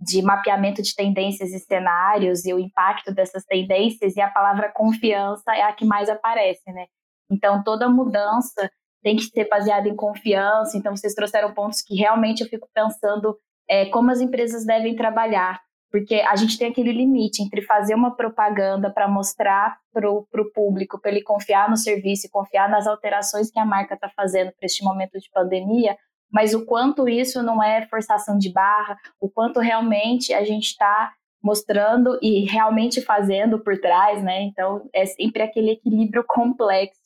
de 0.01 0.21
mapeamento 0.21 0.83
de 0.83 0.93
tendências 0.97 1.53
e 1.53 1.61
cenários 1.61 2.45
e 2.45 2.53
o 2.53 2.59
impacto 2.59 3.15
dessas 3.15 3.45
tendências, 3.45 4.17
e 4.17 4.21
a 4.21 4.29
palavra 4.29 4.73
confiança 4.75 5.55
é 5.55 5.63
a 5.63 5.73
que 5.73 5.85
mais 5.85 6.09
aparece, 6.09 6.73
né? 6.73 6.87
Então, 7.31 7.63
toda 7.63 7.89
mudança 7.89 8.69
tem 9.01 9.15
que 9.15 9.23
ser 9.23 9.49
baseada 9.49 9.89
em 9.89 9.95
confiança. 9.95 10.77
Então, 10.77 10.97
vocês 10.97 11.15
trouxeram 11.15 11.55
pontos 11.55 11.83
que 11.83 11.95
realmente 11.95 12.41
eu 12.41 12.49
fico 12.49 12.69
pensando 12.75 13.39
é, 13.69 13.87
como 13.87 14.11
as 14.11 14.21
empresas 14.21 14.67
devem 14.67 14.97
trabalhar 14.97 15.61
porque 15.91 16.17
a 16.17 16.37
gente 16.37 16.57
tem 16.57 16.71
aquele 16.71 16.93
limite 16.93 17.43
entre 17.43 17.63
fazer 17.63 17.95
uma 17.95 18.15
propaganda 18.15 18.91
para 18.91 19.09
mostrar 19.09 19.77
para 19.93 20.09
o 20.11 20.25
público, 20.55 21.01
para 21.01 21.11
ele 21.11 21.23
confiar 21.23 21.69
no 21.69 21.77
serviço 21.77 22.27
e 22.27 22.31
confiar 22.31 22.69
nas 22.69 22.87
alterações 22.87 23.51
que 23.51 23.59
a 23.59 23.65
marca 23.65 23.95
está 23.95 24.09
fazendo 24.09 24.53
para 24.53 24.67
este 24.67 24.85
momento 24.85 25.19
de 25.19 25.29
pandemia, 25.33 25.97
mas 26.33 26.55
o 26.55 26.65
quanto 26.65 27.09
isso 27.09 27.43
não 27.43 27.63
é 27.63 27.87
forçação 27.89 28.39
de 28.39 28.53
barra, 28.53 28.97
o 29.21 29.29
quanto 29.29 29.59
realmente 29.59 30.33
a 30.33 30.45
gente 30.45 30.67
está 30.67 31.13
mostrando 31.43 32.19
e 32.23 32.45
realmente 32.45 33.01
fazendo 33.01 33.59
por 33.59 33.79
trás, 33.81 34.23
né? 34.23 34.43
Então 34.43 34.89
é 34.95 35.07
sempre 35.07 35.43
aquele 35.43 35.73
equilíbrio 35.73 36.23
complexo. 36.27 37.01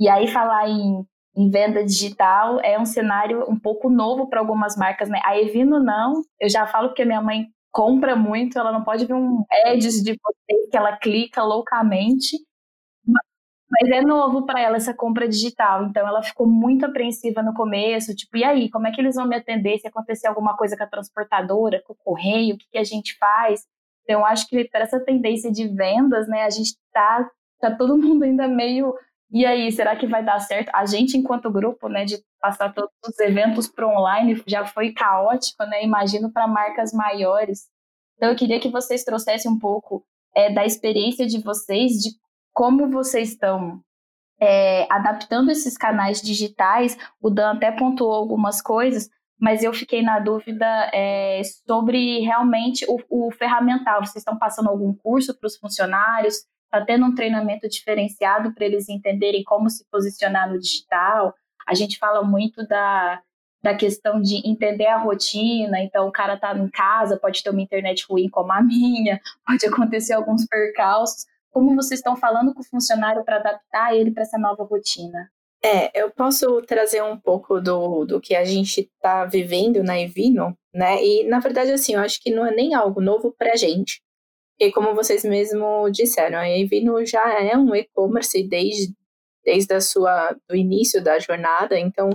E 0.00 0.08
aí 0.08 0.26
falar 0.26 0.68
em, 0.68 1.06
em 1.36 1.50
venda 1.50 1.84
digital 1.84 2.58
é 2.60 2.78
um 2.78 2.86
cenário 2.86 3.44
um 3.48 3.58
pouco 3.58 3.88
novo 3.88 4.28
para 4.28 4.40
algumas 4.40 4.76
marcas, 4.76 5.08
né? 5.08 5.20
A 5.24 5.38
Evino 5.38 5.78
não, 5.78 6.22
eu 6.40 6.48
já 6.48 6.66
falo 6.66 6.92
que 6.92 7.02
a 7.02 7.06
minha 7.06 7.22
mãe 7.22 7.46
compra 7.76 8.16
muito, 8.16 8.58
ela 8.58 8.72
não 8.72 8.82
pode 8.82 9.04
ver 9.04 9.12
um 9.12 9.44
ads 9.66 10.02
de 10.02 10.16
vocês 10.18 10.70
que 10.70 10.76
ela 10.78 10.96
clica 10.96 11.42
loucamente. 11.42 12.38
Mas 13.06 13.90
é 13.90 14.00
novo 14.00 14.46
para 14.46 14.62
ela 14.62 14.76
essa 14.78 14.94
compra 14.94 15.28
digital, 15.28 15.84
então 15.84 16.08
ela 16.08 16.22
ficou 16.22 16.46
muito 16.46 16.86
apreensiva 16.86 17.42
no 17.42 17.52
começo, 17.52 18.14
tipo, 18.14 18.38
e 18.38 18.44
aí, 18.44 18.70
como 18.70 18.86
é 18.86 18.92
que 18.92 19.00
eles 19.00 19.16
vão 19.16 19.28
me 19.28 19.36
atender 19.36 19.76
se 19.78 19.88
acontecer 19.88 20.26
alguma 20.26 20.56
coisa 20.56 20.74
com 20.74 20.84
a 20.84 20.86
transportadora, 20.86 21.82
com 21.84 21.92
o 21.92 21.96
correio, 21.96 22.54
o 22.54 22.58
que, 22.58 22.66
que 22.70 22.78
a 22.78 22.84
gente 22.84 23.14
faz? 23.18 23.66
Então, 24.04 24.24
acho 24.24 24.48
que 24.48 24.64
para 24.70 24.84
essa 24.84 25.00
tendência 25.00 25.52
de 25.52 25.68
vendas, 25.68 26.26
né, 26.28 26.44
a 26.44 26.50
gente 26.50 26.78
tá, 26.92 27.28
tá 27.60 27.76
todo 27.76 27.98
mundo 27.98 28.22
ainda 28.22 28.48
meio 28.48 28.94
e 29.30 29.44
aí, 29.44 29.72
será 29.72 29.96
que 29.96 30.06
vai 30.06 30.24
dar 30.24 30.38
certo? 30.38 30.70
A 30.74 30.86
gente, 30.86 31.16
enquanto 31.16 31.50
grupo, 31.50 31.88
né, 31.88 32.04
de 32.04 32.18
passar 32.40 32.72
todos 32.72 32.92
os 33.06 33.18
eventos 33.18 33.66
para 33.66 33.86
online, 33.86 34.40
já 34.46 34.64
foi 34.64 34.92
caótico, 34.92 35.64
né? 35.64 35.82
Imagino 35.82 36.32
para 36.32 36.46
marcas 36.46 36.92
maiores. 36.92 37.68
Então, 38.16 38.30
eu 38.30 38.36
queria 38.36 38.60
que 38.60 38.70
vocês 38.70 39.04
trouxessem 39.04 39.50
um 39.50 39.58
pouco 39.58 40.04
é, 40.34 40.52
da 40.52 40.64
experiência 40.64 41.26
de 41.26 41.42
vocês, 41.42 41.92
de 41.92 42.10
como 42.52 42.88
vocês 42.88 43.30
estão 43.30 43.80
é, 44.40 44.86
adaptando 44.90 45.50
esses 45.50 45.76
canais 45.76 46.22
digitais. 46.22 46.96
O 47.20 47.28
Dan 47.28 47.54
até 47.54 47.72
pontuou 47.72 48.12
algumas 48.12 48.62
coisas, 48.62 49.08
mas 49.40 49.62
eu 49.62 49.72
fiquei 49.72 50.02
na 50.02 50.20
dúvida 50.20 50.66
é, 50.94 51.42
sobre 51.66 52.20
realmente 52.20 52.86
o, 52.88 53.26
o 53.26 53.30
ferramental. 53.32 54.00
Vocês 54.00 54.16
estão 54.18 54.38
passando 54.38 54.68
algum 54.68 54.94
curso 54.94 55.36
para 55.36 55.48
os 55.48 55.56
funcionários? 55.56 56.46
Está 56.66 56.84
tendo 56.84 57.06
um 57.06 57.14
treinamento 57.14 57.68
diferenciado 57.68 58.54
para 58.54 58.66
eles 58.66 58.88
entenderem 58.88 59.42
como 59.44 59.70
se 59.70 59.84
posicionar 59.90 60.50
no 60.50 60.58
digital. 60.58 61.34
A 61.66 61.74
gente 61.74 61.98
fala 61.98 62.22
muito 62.22 62.66
da 62.66 63.20
da 63.66 63.74
questão 63.74 64.20
de 64.20 64.48
entender 64.48 64.86
a 64.86 64.98
rotina. 64.98 65.80
Então, 65.80 66.06
o 66.06 66.12
cara 66.12 66.36
tá 66.36 66.56
em 66.56 66.68
casa, 66.68 67.18
pode 67.18 67.42
ter 67.42 67.50
uma 67.50 67.60
internet 67.60 68.06
ruim 68.08 68.28
como 68.28 68.52
a 68.52 68.62
minha, 68.62 69.20
pode 69.44 69.66
acontecer 69.66 70.12
alguns 70.12 70.46
percalços. 70.46 71.26
Como 71.50 71.74
vocês 71.74 71.98
estão 71.98 72.14
falando 72.14 72.54
com 72.54 72.60
o 72.60 72.64
funcionário 72.64 73.24
para 73.24 73.36
adaptar 73.36 73.96
ele 73.96 74.12
para 74.12 74.22
essa 74.22 74.38
nova 74.38 74.62
rotina? 74.62 75.30
É, 75.64 75.90
eu 76.00 76.10
posso 76.10 76.62
trazer 76.62 77.02
um 77.02 77.18
pouco 77.18 77.60
do, 77.60 78.04
do 78.04 78.20
que 78.20 78.36
a 78.36 78.44
gente 78.44 78.82
está 78.82 79.24
vivendo 79.24 79.82
na 79.82 79.98
Evino, 79.98 80.56
né? 80.72 81.02
E, 81.02 81.24
na 81.24 81.40
verdade, 81.40 81.72
assim, 81.72 81.94
eu 81.94 82.00
acho 82.00 82.20
que 82.22 82.30
não 82.30 82.46
é 82.46 82.54
nem 82.54 82.74
algo 82.74 83.00
novo 83.00 83.34
para 83.36 83.52
a 83.52 83.56
gente. 83.56 84.00
E 84.58 84.72
como 84.72 84.94
vocês 84.94 85.24
mesmo 85.24 85.90
disseram, 85.90 86.38
a 86.38 86.48
Evino 86.48 87.04
já 87.04 87.40
é 87.40 87.56
um 87.56 87.74
e-commerce 87.74 88.42
desde, 88.42 88.94
desde 89.44 89.74
a 89.74 89.80
sua, 89.80 90.34
do 90.48 90.56
início 90.56 91.02
da 91.02 91.18
jornada, 91.18 91.78
então 91.78 92.10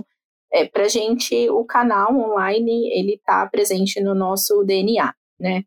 é, 0.52 0.66
para 0.66 0.84
a 0.84 0.88
gente, 0.88 1.48
o 1.48 1.64
canal 1.64 2.14
online, 2.14 2.90
ele 2.92 3.14
está 3.14 3.46
presente 3.46 4.00
no 4.00 4.14
nosso 4.14 4.62
DNA, 4.64 5.14
né? 5.40 5.64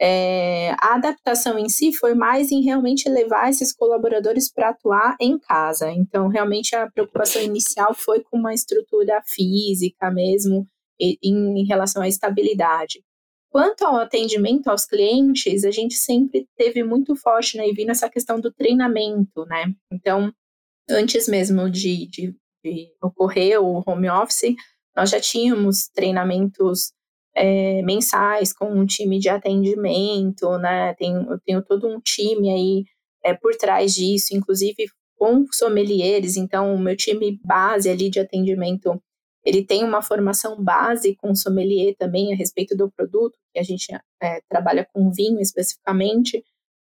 É, 0.00 0.70
a 0.80 0.94
adaptação 0.94 1.58
em 1.58 1.68
si 1.68 1.92
foi 1.92 2.14
mais 2.14 2.52
em 2.52 2.62
realmente 2.62 3.08
levar 3.08 3.50
esses 3.50 3.72
colaboradores 3.72 4.50
para 4.50 4.70
atuar 4.70 5.16
em 5.20 5.38
casa. 5.38 5.90
Então, 5.90 6.28
realmente, 6.28 6.74
a 6.74 6.88
preocupação 6.88 7.42
inicial 7.42 7.92
foi 7.92 8.20
com 8.20 8.38
uma 8.38 8.54
estrutura 8.54 9.20
física 9.26 10.10
mesmo, 10.10 10.64
em, 11.00 11.18
em 11.22 11.66
relação 11.66 12.00
à 12.00 12.08
estabilidade. 12.08 13.02
Quanto 13.50 13.82
ao 13.82 13.96
atendimento 13.96 14.68
aos 14.68 14.84
clientes, 14.84 15.64
a 15.64 15.70
gente 15.70 15.94
sempre 15.94 16.46
teve 16.56 16.84
muito 16.84 17.16
forte 17.16 17.56
na 17.56 17.66
Evino 17.66 17.90
essa 17.90 18.10
questão 18.10 18.38
do 18.40 18.52
treinamento, 18.52 19.44
né? 19.46 19.72
Então, 19.90 20.32
antes 20.90 21.26
mesmo 21.26 21.70
de, 21.70 22.06
de 22.08 22.34
de 22.62 22.92
ocorrer 23.02 23.60
o 23.60 23.82
home 23.86 24.08
office, 24.10 24.54
nós 24.96 25.10
já 25.10 25.20
tínhamos 25.20 25.88
treinamentos 25.88 26.92
é, 27.34 27.82
mensais 27.82 28.52
com 28.52 28.66
um 28.66 28.84
time 28.84 29.18
de 29.18 29.28
atendimento, 29.28 30.58
né? 30.58 30.94
Tenho, 30.94 31.30
eu 31.30 31.40
tenho 31.40 31.62
todo 31.62 31.86
um 31.88 32.00
time 32.00 32.50
aí 32.50 32.84
é, 33.24 33.34
por 33.34 33.54
trás 33.56 33.94
disso, 33.94 34.34
inclusive 34.36 34.86
com 35.16 35.44
sommeliers, 35.52 36.36
então 36.36 36.74
o 36.74 36.78
meu 36.78 36.96
time 36.96 37.40
base 37.44 37.88
ali 37.88 38.08
de 38.08 38.20
atendimento, 38.20 39.02
ele 39.48 39.64
tem 39.64 39.82
uma 39.82 40.02
formação 40.02 40.62
base 40.62 41.16
com 41.16 41.34
sommelier 41.34 41.94
também 41.96 42.34
a 42.34 42.36
respeito 42.36 42.76
do 42.76 42.90
produto, 42.90 43.38
que 43.50 43.58
a 43.58 43.62
gente 43.62 43.90
é, 44.22 44.42
trabalha 44.46 44.86
com 44.92 45.10
vinho 45.10 45.40
especificamente, 45.40 46.44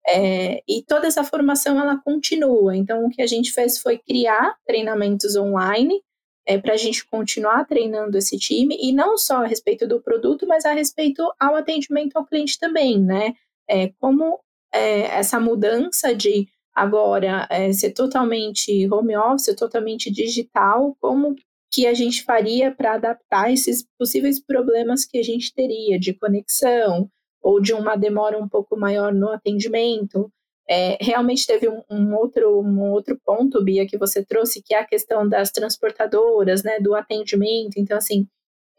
é, 0.07 0.63
e 0.69 0.83
toda 0.83 1.07
essa 1.07 1.25
formação 1.25 1.81
ela 1.81 1.97
continua. 1.97 2.77
Então, 2.77 3.07
o 3.07 3.09
que 3.09 3.23
a 3.23 3.27
gente 3.27 3.53
fez 3.53 3.79
foi 3.79 3.97
criar 3.97 4.55
treinamentos 4.67 5.35
online 5.35 6.03
é, 6.47 6.59
para 6.59 6.75
a 6.75 6.77
gente 6.77 7.07
continuar 7.07 7.65
treinando 7.65 8.19
esse 8.19 8.37
time, 8.37 8.77
e 8.79 8.93
não 8.93 9.17
só 9.17 9.45
a 9.45 9.47
respeito 9.47 9.89
do 9.89 10.03
produto, 10.03 10.47
mas 10.47 10.67
a 10.67 10.75
respeito 10.75 11.23
ao 11.41 11.57
atendimento 11.57 12.17
ao 12.19 12.27
cliente 12.27 12.59
também, 12.59 13.01
né? 13.01 13.33
É, 13.67 13.89
como 13.99 14.41
é, 14.75 15.03
essa 15.17 15.41
mudança 15.41 16.15
de 16.15 16.47
agora 16.75 17.47
é, 17.49 17.73
ser 17.73 17.93
totalmente 17.93 18.87
home 18.93 19.17
office, 19.17 19.57
totalmente 19.57 20.11
digital, 20.11 20.95
como 21.01 21.35
que 21.73 21.87
a 21.87 21.95
gente 21.95 22.23
faria 22.23 22.71
para 22.71 22.95
adaptar 22.95 23.51
esses 23.51 23.85
possíveis 23.99 24.45
problemas 24.45 25.07
que 25.07 25.19
a 25.19 25.23
gente 25.23 25.55
teria 25.55 25.99
de 25.99 26.13
conexão, 26.13 27.11
ou 27.43 27.61
de 27.61 27.75
uma 27.75 27.97
demora 27.97 28.39
um 28.39 28.49
pouco 28.49 28.77
maior 28.77 29.13
no 29.13 29.29
atendimento. 29.31 30.31
É, 30.69 30.97
realmente 31.01 31.47
teve 31.47 31.69
um, 31.69 31.83
um, 31.91 32.15
outro, 32.15 32.61
um 32.61 32.93
outro 32.93 33.19
ponto, 33.25 33.63
Bia, 33.63 33.87
que 33.87 33.99
você 33.99 34.25
trouxe, 34.25 34.63
que 34.63 34.75
é 34.75 34.79
a 34.79 34.87
questão 34.87 35.29
das 35.29 35.51
transportadoras, 35.51 36.63
né, 36.63 36.79
do 36.79 36.95
atendimento. 36.95 37.77
Então, 37.77 37.97
assim, 37.97 38.27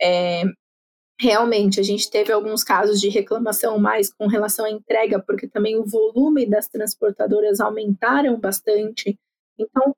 é, 0.01 0.43
realmente 1.19 1.79
a 1.79 1.83
gente 1.83 2.09
teve 2.09 2.31
alguns 2.31 2.63
casos 2.63 3.01
de 3.01 3.09
reclamação 3.09 3.77
mais 3.77 4.13
com 4.13 4.27
relação 4.27 4.65
à 4.65 4.71
entrega, 4.71 5.21
porque 5.21 5.47
também 5.47 5.77
o 5.77 5.85
volume 5.85 6.45
das 6.45 6.69
transportadoras 6.69 7.59
aumentaram 7.59 8.39
bastante. 8.39 9.19
Então, 9.59 9.93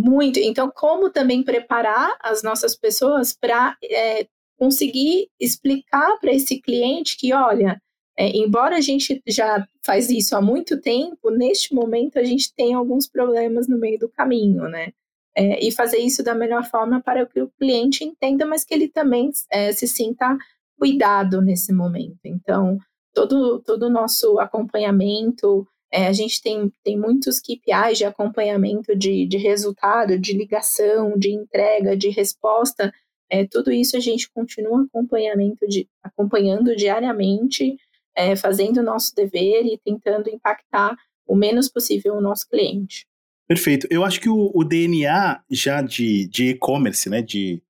muito. 0.00 0.38
Então, 0.38 0.70
como 0.74 1.10
também 1.10 1.42
preparar 1.42 2.16
as 2.20 2.42
nossas 2.42 2.74
pessoas 2.74 3.36
para 3.38 3.76
é, 3.84 4.26
conseguir 4.58 5.28
explicar 5.38 6.18
para 6.18 6.32
esse 6.32 6.60
cliente 6.60 7.16
que, 7.16 7.32
olha, 7.32 7.80
é, 8.18 8.28
embora 8.36 8.76
a 8.76 8.80
gente 8.80 9.22
já 9.26 9.66
faz 9.84 10.10
isso 10.10 10.34
há 10.36 10.40
muito 10.40 10.80
tempo, 10.80 11.30
neste 11.30 11.74
momento 11.74 12.18
a 12.18 12.24
gente 12.24 12.54
tem 12.54 12.74
alguns 12.74 13.08
problemas 13.08 13.68
no 13.68 13.78
meio 13.78 13.98
do 13.98 14.08
caminho, 14.08 14.64
né? 14.68 14.92
É, 15.36 15.64
e 15.64 15.70
fazer 15.70 15.98
isso 15.98 16.24
da 16.24 16.34
melhor 16.34 16.64
forma 16.64 17.00
para 17.00 17.24
que 17.24 17.40
o 17.40 17.50
cliente 17.58 18.02
entenda, 18.02 18.44
mas 18.44 18.64
que 18.64 18.74
ele 18.74 18.88
também 18.88 19.30
é, 19.50 19.72
se 19.72 19.86
sinta 19.86 20.36
cuidado 20.78 21.40
nesse 21.40 21.72
momento. 21.72 22.18
Então, 22.24 22.78
todo 23.14 23.60
todo 23.60 23.84
o 23.84 23.90
nosso 23.90 24.38
acompanhamento, 24.40 25.66
é, 25.92 26.06
a 26.06 26.12
gente 26.12 26.40
tem, 26.40 26.72
tem 26.84 26.98
muitos 26.98 27.40
KPIs 27.40 27.98
de 27.98 28.04
acompanhamento 28.04 28.96
de, 28.96 29.26
de 29.26 29.36
resultado, 29.36 30.18
de 30.18 30.32
ligação, 30.32 31.18
de 31.18 31.30
entrega, 31.30 31.96
de 31.96 32.08
resposta, 32.08 32.92
é, 33.30 33.46
tudo 33.46 33.70
isso 33.70 33.96
a 33.96 34.00
gente 34.00 34.28
continua 34.30 34.82
acompanhamento 34.82 35.66
de, 35.68 35.88
acompanhando 36.02 36.74
diariamente, 36.74 37.76
é, 38.16 38.34
fazendo 38.34 38.78
o 38.78 38.82
nosso 38.82 39.14
dever 39.14 39.64
e 39.64 39.78
tentando 39.78 40.28
impactar 40.28 40.96
o 41.26 41.36
menos 41.36 41.68
possível 41.68 42.14
o 42.14 42.20
nosso 42.20 42.48
cliente. 42.48 43.06
Perfeito. 43.46 43.86
Eu 43.88 44.04
acho 44.04 44.20
que 44.20 44.28
o, 44.28 44.50
o 44.52 44.64
DNA 44.64 45.42
já 45.48 45.80
de 45.80 46.28
e-commerce, 46.50 47.08
né, 47.08 47.22
de, 47.22 47.62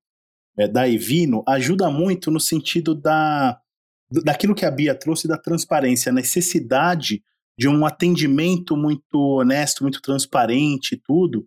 é, 0.57 0.67
da 0.67 0.89
Evino, 0.89 1.43
ajuda 1.47 1.91
muito 1.91 2.31
no 2.31 2.39
sentido 2.39 2.95
da, 2.95 3.59
daquilo 4.23 4.55
que 4.55 4.65
a 4.65 4.71
Bia 4.71 4.95
trouxe 4.95 5.27
da 5.27 5.37
transparência, 5.37 6.11
a 6.11 6.13
necessidade 6.13 7.23
de 7.57 7.67
um 7.67 7.85
atendimento 7.85 8.75
muito 8.75 9.17
honesto, 9.17 9.83
muito 9.83 10.01
transparente, 10.01 11.01
tudo. 11.05 11.45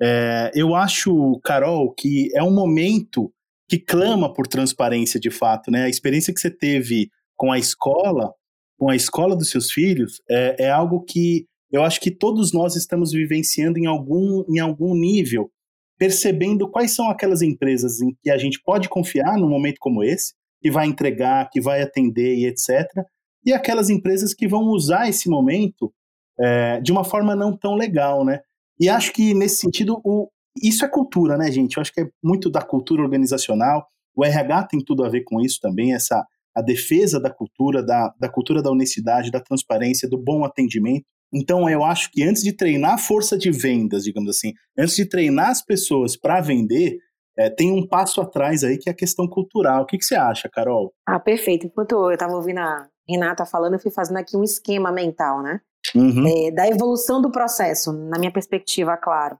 É, 0.00 0.50
eu 0.54 0.74
acho, 0.74 1.38
Carol, 1.44 1.92
que 1.92 2.28
é 2.34 2.42
um 2.42 2.52
momento 2.52 3.32
que 3.68 3.78
clama 3.78 4.32
por 4.32 4.46
transparência 4.46 5.20
de 5.20 5.30
fato, 5.30 5.70
né? 5.70 5.84
A 5.84 5.88
experiência 5.88 6.32
que 6.32 6.40
você 6.40 6.50
teve 6.50 7.10
com 7.36 7.52
a 7.52 7.58
escola, 7.58 8.32
com 8.78 8.90
a 8.90 8.96
escola 8.96 9.36
dos 9.36 9.50
seus 9.50 9.70
filhos, 9.70 10.20
é, 10.28 10.64
é 10.64 10.70
algo 10.70 11.04
que 11.04 11.46
eu 11.70 11.84
acho 11.84 12.00
que 12.00 12.10
todos 12.10 12.52
nós 12.52 12.74
estamos 12.74 13.12
vivenciando 13.12 13.78
em 13.78 13.86
algum, 13.86 14.44
em 14.48 14.58
algum 14.58 14.94
nível, 14.94 15.50
percebendo 15.96 16.68
quais 16.68 16.94
são 16.94 17.08
aquelas 17.08 17.42
empresas 17.42 18.00
em 18.00 18.16
que 18.22 18.30
a 18.30 18.36
gente 18.36 18.60
pode 18.64 18.88
confiar 18.88 19.38
num 19.38 19.48
momento 19.48 19.76
como 19.78 20.02
esse, 20.02 20.34
que 20.60 20.70
vai 20.70 20.86
entregar, 20.86 21.48
que 21.50 21.60
vai 21.60 21.80
atender 21.80 22.34
e 22.36 22.46
etc. 22.46 22.86
E 23.44 23.52
aquelas 23.52 23.88
empresas 23.88 24.34
que 24.34 24.46
vão 24.46 24.64
usar 24.68 25.08
esse 25.08 25.28
momento 25.28 25.92
é, 26.38 26.80
de 26.80 26.92
uma 26.92 27.04
forma 27.04 27.36
não 27.36 27.56
tão 27.56 27.74
legal, 27.74 28.24
né? 28.24 28.40
E 28.78 28.88
acho 28.88 29.12
que 29.12 29.34
nesse 29.34 29.56
sentido 29.56 30.00
o, 30.04 30.28
isso 30.62 30.84
é 30.84 30.88
cultura, 30.88 31.36
né, 31.36 31.50
gente? 31.50 31.76
Eu 31.76 31.80
acho 31.80 31.92
que 31.92 32.00
é 32.00 32.08
muito 32.22 32.50
da 32.50 32.62
cultura 32.62 33.02
organizacional. 33.02 33.86
O 34.16 34.24
RH 34.24 34.64
tem 34.64 34.80
tudo 34.80 35.04
a 35.04 35.08
ver 35.08 35.22
com 35.24 35.40
isso 35.40 35.58
também, 35.60 35.94
essa 35.94 36.24
a 36.56 36.62
defesa 36.62 37.20
da 37.20 37.30
cultura, 37.30 37.82
da, 37.82 38.12
da 38.18 38.28
cultura 38.28 38.60
da 38.60 38.70
honestidade, 38.70 39.30
da 39.30 39.40
transparência, 39.40 40.08
do 40.08 40.18
bom 40.18 40.44
atendimento. 40.44 41.04
Então, 41.32 41.70
eu 41.70 41.84
acho 41.84 42.10
que 42.10 42.24
antes 42.24 42.42
de 42.42 42.52
treinar 42.52 42.94
a 42.94 42.98
força 42.98 43.38
de 43.38 43.52
vendas, 43.52 44.02
digamos 44.02 44.28
assim, 44.28 44.52
antes 44.76 44.96
de 44.96 45.08
treinar 45.08 45.50
as 45.50 45.64
pessoas 45.64 46.16
para 46.16 46.40
vender, 46.40 46.98
é, 47.38 47.48
tem 47.48 47.72
um 47.72 47.86
passo 47.86 48.20
atrás 48.20 48.64
aí 48.64 48.76
que 48.76 48.88
é 48.88 48.92
a 48.92 48.96
questão 48.96 49.28
cultural. 49.28 49.82
O 49.82 49.86
que, 49.86 49.96
que 49.96 50.04
você 50.04 50.16
acha, 50.16 50.48
Carol? 50.52 50.92
Ah, 51.06 51.20
perfeito. 51.20 51.66
Enquanto 51.66 51.92
eu 51.92 52.10
estava 52.10 52.34
ouvindo 52.34 52.58
a 52.58 52.88
Renata 53.08 53.44
falando, 53.44 53.74
eu 53.74 53.80
fui 53.80 53.90
fazendo 53.90 54.18
aqui 54.18 54.36
um 54.36 54.44
esquema 54.44 54.92
mental, 54.92 55.42
né? 55.42 55.60
Uhum. 55.94 56.26
É, 56.26 56.50
da 56.50 56.68
evolução 56.68 57.20
do 57.20 57.30
processo, 57.30 57.92
na 57.92 58.18
minha 58.18 58.32
perspectiva, 58.32 58.96
claro. 58.96 59.36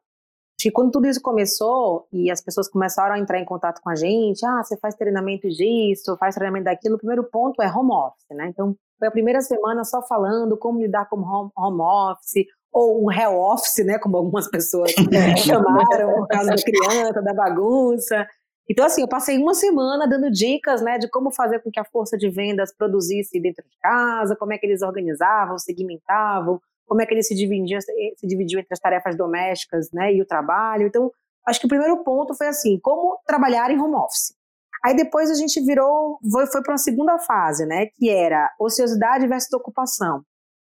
Acho 0.58 0.68
que 0.68 0.70
quando 0.70 0.90
tudo 0.90 1.06
isso 1.06 1.22
começou 1.22 2.06
e 2.12 2.30
as 2.30 2.42
pessoas 2.42 2.68
começaram 2.68 3.14
a 3.14 3.18
entrar 3.18 3.38
em 3.38 3.44
contato 3.46 3.80
com 3.80 3.88
a 3.88 3.94
gente, 3.94 4.44
ah, 4.44 4.62
você 4.62 4.76
faz 4.76 4.94
treinamento 4.94 5.48
disso, 5.48 6.16
faz 6.18 6.34
treinamento 6.34 6.64
daquilo, 6.64 6.96
o 6.96 6.98
primeiro 6.98 7.24
ponto 7.24 7.62
é 7.62 7.66
home 7.66 7.92
office, 7.92 8.26
né? 8.32 8.48
Então, 8.48 8.76
foi 8.98 9.08
a 9.08 9.10
primeira 9.10 9.40
semana 9.40 9.84
só 9.84 10.02
falando 10.02 10.58
como 10.58 10.80
lidar 10.80 11.08
com 11.08 11.16
home, 11.16 11.50
home 11.56 11.80
office, 11.80 12.44
ou 12.72 13.04
um 13.04 13.10
hell 13.10 13.38
office, 13.40 13.84
né, 13.84 13.98
como 13.98 14.16
algumas 14.16 14.48
pessoas 14.48 14.92
chamaram, 15.44 16.12
por 16.14 16.28
causa 16.28 16.50
da 16.50 16.62
criança, 16.62 17.22
da 17.22 17.34
bagunça. 17.34 18.26
Então, 18.70 18.86
assim, 18.86 19.00
eu 19.02 19.08
passei 19.08 19.36
uma 19.36 19.52
semana 19.52 20.06
dando 20.06 20.30
dicas, 20.30 20.80
né, 20.80 20.96
de 20.96 21.10
como 21.10 21.32
fazer 21.32 21.58
com 21.58 21.72
que 21.72 21.80
a 21.80 21.84
força 21.84 22.16
de 22.16 22.30
vendas 22.30 22.72
produzisse 22.72 23.40
dentro 23.40 23.64
de 23.68 23.76
casa, 23.82 24.36
como 24.36 24.52
é 24.52 24.58
que 24.58 24.64
eles 24.64 24.80
organizavam, 24.80 25.58
segmentavam, 25.58 26.60
como 26.86 27.02
é 27.02 27.06
que 27.06 27.12
ele 27.12 27.24
se 27.24 27.34
dividia, 27.34 27.80
se 27.80 28.24
dividiu 28.24 28.60
entre 28.60 28.72
as 28.72 28.78
tarefas 28.78 29.16
domésticas 29.16 29.90
né, 29.92 30.14
e 30.14 30.22
o 30.22 30.24
trabalho. 30.24 30.86
Então, 30.86 31.10
acho 31.48 31.58
que 31.58 31.66
o 31.66 31.68
primeiro 31.68 32.04
ponto 32.04 32.32
foi 32.32 32.46
assim, 32.46 32.78
como 32.80 33.18
trabalhar 33.26 33.72
em 33.72 33.80
home 33.80 33.96
office. 33.96 34.36
Aí 34.84 34.94
depois 34.94 35.32
a 35.32 35.34
gente 35.34 35.60
virou, 35.60 36.20
foi, 36.30 36.46
foi 36.46 36.62
para 36.62 36.70
uma 36.70 36.78
segunda 36.78 37.18
fase, 37.18 37.66
né, 37.66 37.86
que 37.86 38.08
era 38.08 38.48
ociosidade 38.56 39.26
versus 39.26 39.52
ocupação. 39.52 40.22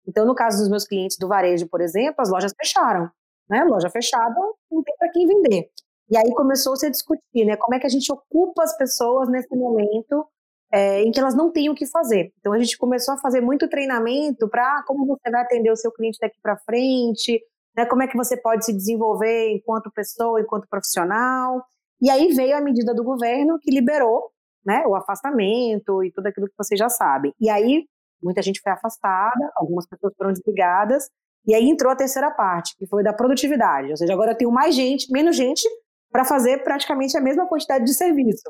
Então, 0.08 0.26
no 0.26 0.34
caso 0.34 0.58
dos 0.58 0.68
meus 0.68 0.84
clientes 0.84 1.16
do 1.20 1.28
varejo, 1.28 1.68
por 1.68 1.80
exemplo, 1.80 2.16
as 2.18 2.28
lojas 2.28 2.52
fecharam. 2.52 3.08
Né? 3.48 3.62
Loja 3.62 3.88
fechada, 3.90 4.34
não 4.68 4.82
tem 4.82 4.96
para 4.98 5.08
quem 5.10 5.24
vender. 5.24 5.70
E 6.12 6.16
aí 6.18 6.30
começou-se 6.34 6.84
a 6.84 6.90
discutir, 6.90 7.46
né? 7.46 7.56
Como 7.56 7.74
é 7.74 7.80
que 7.80 7.86
a 7.86 7.88
gente 7.88 8.12
ocupa 8.12 8.62
as 8.62 8.76
pessoas 8.76 9.30
nesse 9.30 9.56
momento 9.56 10.26
é, 10.70 11.00
em 11.00 11.10
que 11.10 11.18
elas 11.18 11.34
não 11.34 11.50
têm 11.50 11.70
o 11.70 11.74
que 11.74 11.86
fazer. 11.86 12.30
Então 12.38 12.52
a 12.52 12.58
gente 12.58 12.76
começou 12.76 13.14
a 13.14 13.16
fazer 13.16 13.40
muito 13.40 13.66
treinamento 13.66 14.46
para 14.46 14.82
como 14.86 15.06
você 15.06 15.30
vai 15.30 15.40
atender 15.40 15.70
o 15.70 15.76
seu 15.76 15.90
cliente 15.90 16.18
daqui 16.20 16.36
para 16.42 16.58
frente, 16.58 17.42
né? 17.74 17.86
Como 17.86 18.02
é 18.02 18.06
que 18.06 18.16
você 18.16 18.36
pode 18.36 18.62
se 18.62 18.74
desenvolver 18.74 19.54
enquanto 19.54 19.90
pessoa, 19.90 20.38
enquanto 20.38 20.68
profissional. 20.68 21.64
E 21.98 22.10
aí 22.10 22.28
veio 22.34 22.58
a 22.58 22.60
medida 22.60 22.92
do 22.92 23.02
governo 23.02 23.58
que 23.58 23.70
liberou, 23.70 24.30
né? 24.66 24.84
O 24.86 24.94
afastamento 24.94 26.04
e 26.04 26.12
tudo 26.12 26.26
aquilo 26.26 26.46
que 26.46 26.54
vocês 26.58 26.78
já 26.78 26.90
sabem. 26.90 27.32
E 27.40 27.48
aí 27.48 27.86
muita 28.22 28.42
gente 28.42 28.60
foi 28.60 28.72
afastada, 28.72 29.50
algumas 29.56 29.88
pessoas 29.88 30.12
foram 30.14 30.30
desligadas. 30.30 31.08
E 31.46 31.54
aí 31.54 31.70
entrou 31.70 31.90
a 31.90 31.96
terceira 31.96 32.30
parte, 32.30 32.76
que 32.76 32.86
foi 32.86 33.02
da 33.02 33.14
produtividade. 33.14 33.88
Ou 33.90 33.96
seja, 33.96 34.12
agora 34.12 34.32
eu 34.32 34.36
tenho 34.36 34.52
mais 34.52 34.74
gente, 34.74 35.10
menos 35.10 35.34
gente 35.34 35.66
para 36.12 36.24
fazer 36.24 36.62
praticamente 36.62 37.16
a 37.16 37.20
mesma 37.20 37.48
quantidade 37.48 37.84
de 37.84 37.94
serviço. 37.94 38.48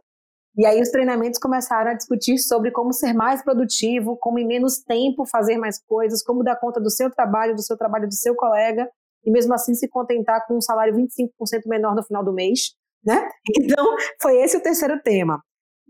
E 0.57 0.67
aí 0.67 0.83
os 0.83 0.91
treinamentos 0.91 1.39
começaram 1.39 1.93
a 1.93 1.95
discutir 1.95 2.37
sobre 2.39 2.71
como 2.71 2.93
ser 2.93 3.15
mais 3.15 3.43
produtivo, 3.43 4.17
como 4.19 4.39
em 4.39 4.47
menos 4.47 4.83
tempo 4.83 5.25
fazer 5.25 5.57
mais 5.57 5.83
coisas, 5.83 6.23
como 6.23 6.45
dar 6.45 6.57
conta 6.57 6.79
do 6.79 6.91
seu 6.91 7.11
trabalho, 7.11 7.55
do 7.55 7.63
seu 7.63 7.77
trabalho 7.77 8.07
do 8.07 8.15
seu 8.15 8.35
colega, 8.35 8.87
e 9.25 9.31
mesmo 9.31 9.55
assim 9.55 9.75
se 9.75 9.89
contentar 9.89 10.47
com 10.47 10.57
um 10.57 10.61
salário 10.61 10.95
25% 10.95 11.29
menor 11.67 11.95
no 11.95 12.03
final 12.03 12.23
do 12.23 12.35
mês, 12.35 12.75
né? 13.05 13.29
Então, 13.59 13.97
foi 14.21 14.43
esse 14.43 14.57
o 14.57 14.63
terceiro 14.63 15.01
tema. 15.03 15.41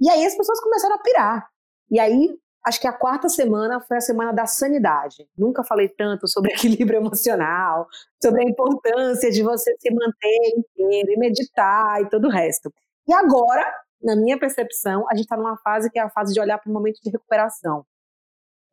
E 0.00 0.08
aí 0.08 0.24
as 0.24 0.36
pessoas 0.36 0.60
começaram 0.60 0.94
a 0.94 1.02
pirar. 1.02 1.48
E 1.90 1.98
aí, 1.98 2.28
acho 2.64 2.81
que 2.81 2.87
a 2.87 2.92
quarta 2.92 3.28
semana 3.28 3.81
foi 3.81 3.97
a 3.97 4.00
semana 4.00 4.33
da 4.33 4.47
sanidade. 4.47 5.28
Nunca 5.37 5.64
falei 5.64 5.88
tanto 5.88 6.28
sobre 6.28 6.52
equilíbrio 6.54 6.99
emocional, 6.99 7.87
sobre 8.23 8.42
a 8.42 8.49
importância 8.49 9.31
de 9.31 9.42
você 9.42 9.75
se 9.78 9.90
manter 9.92 10.59
inteiro 10.59 11.12
e 11.12 11.19
meditar 11.19 12.00
e 12.02 12.09
todo 12.09 12.26
o 12.26 12.31
resto. 12.31 12.73
E 13.07 13.12
agora, 13.12 13.64
na 14.02 14.16
minha 14.16 14.38
percepção, 14.38 15.07
a 15.11 15.14
gente 15.14 15.25
está 15.25 15.37
numa 15.37 15.57
fase 15.59 15.90
que 15.90 15.99
é 15.99 16.02
a 16.02 16.11
fase 16.11 16.33
de 16.33 16.40
olhar 16.40 16.59
para 16.59 16.71
o 16.71 16.73
momento 16.73 17.00
de 17.02 17.11
recuperação. 17.11 17.85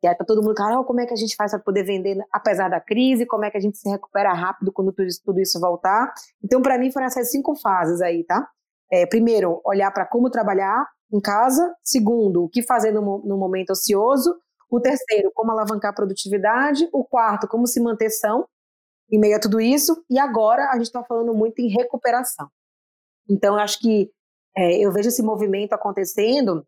E 0.02 0.06
aí 0.06 0.14
tá 0.14 0.24
todo 0.24 0.42
mundo, 0.42 0.54
cara, 0.54 0.82
como 0.82 1.00
é 1.00 1.06
que 1.06 1.12
a 1.12 1.16
gente 1.16 1.36
faz 1.36 1.50
para 1.50 1.60
poder 1.60 1.82
vender 1.82 2.16
apesar 2.32 2.68
da 2.68 2.80
crise? 2.80 3.26
Como 3.26 3.44
é 3.44 3.50
que 3.50 3.58
a 3.58 3.60
gente 3.60 3.76
se 3.76 3.88
recupera 3.88 4.32
rápido 4.32 4.72
quando 4.72 4.92
tudo 4.92 5.06
isso, 5.06 5.20
tudo 5.22 5.40
isso 5.40 5.60
voltar? 5.60 6.10
Então, 6.42 6.62
para 6.62 6.78
mim, 6.78 6.90
foram 6.90 7.06
essas 7.06 7.30
cinco 7.30 7.54
fases 7.56 8.00
aí, 8.00 8.24
tá? 8.24 8.48
É, 8.90 9.04
primeiro, 9.06 9.60
olhar 9.64 9.90
para 9.92 10.06
como 10.06 10.30
trabalhar 10.30 10.86
em 11.12 11.20
casa. 11.20 11.74
Segundo, 11.82 12.44
o 12.44 12.48
que 12.48 12.62
fazer 12.62 12.92
no, 12.92 13.18
no 13.24 13.36
momento 13.36 13.70
ocioso. 13.70 14.34
O 14.70 14.80
terceiro, 14.80 15.30
como 15.34 15.50
alavancar 15.50 15.90
a 15.90 15.94
produtividade. 15.94 16.88
O 16.92 17.04
quarto, 17.04 17.48
como 17.48 17.66
se 17.66 17.80
manter 17.80 18.10
são 18.10 18.46
em 19.10 19.18
meio 19.18 19.36
a 19.36 19.40
tudo 19.40 19.60
isso. 19.60 20.04
E 20.08 20.18
agora 20.18 20.70
a 20.70 20.74
gente 20.74 20.86
está 20.86 21.02
falando 21.02 21.34
muito 21.34 21.60
em 21.60 21.68
recuperação. 21.68 22.48
Então, 23.28 23.56
acho 23.56 23.78
que 23.80 24.10
é, 24.56 24.78
eu 24.78 24.92
vejo 24.92 25.08
esse 25.08 25.22
movimento 25.22 25.72
acontecendo. 25.72 26.66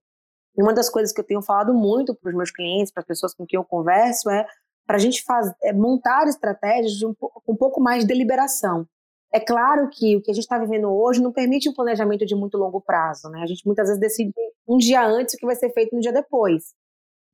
E 0.57 0.63
uma 0.63 0.75
das 0.75 0.91
coisas 0.91 1.13
que 1.13 1.21
eu 1.21 1.27
tenho 1.27 1.43
falado 1.43 1.73
muito 1.73 2.15
para 2.15 2.31
os 2.31 2.37
meus 2.37 2.51
clientes, 2.51 2.93
para 2.93 3.01
as 3.01 3.07
pessoas 3.07 3.35
com 3.35 3.47
quem 3.47 3.57
eu 3.57 3.65
converso, 3.65 4.31
é 4.31 4.47
para 4.87 4.97
a 4.97 5.01
gente 5.01 5.23
faz, 5.23 5.51
é, 5.63 5.73
montar 5.73 6.27
estratégias 6.27 7.03
um, 7.03 7.15
um 7.49 7.57
pouco 7.57 7.81
mais 7.81 8.03
de 8.03 8.09
deliberação. 8.09 8.87
É 9.35 9.41
claro 9.41 9.89
que 9.91 10.17
o 10.17 10.23
que 10.23 10.31
a 10.31 10.35
gente 10.35 10.45
está 10.45 10.59
vivendo 10.59 10.93
hoje 10.93 11.23
não 11.23 11.33
permite 11.33 11.69
um 11.69 11.73
planejamento 11.73 12.27
de 12.27 12.35
muito 12.35 12.59
longo 12.59 12.81
prazo. 12.81 13.31
Né? 13.31 13.41
A 13.43 13.47
gente 13.47 13.67
muitas 13.67 13.87
vezes 13.89 14.01
decide 14.01 14.33
um 14.69 14.77
dia 14.77 15.05
antes 15.07 15.35
o 15.35 15.39
que 15.39 15.47
vai 15.47 15.57
ser 15.57 15.73
feito 15.73 15.95
no 15.95 16.01
dia 16.01 16.13
depois. 16.13 16.75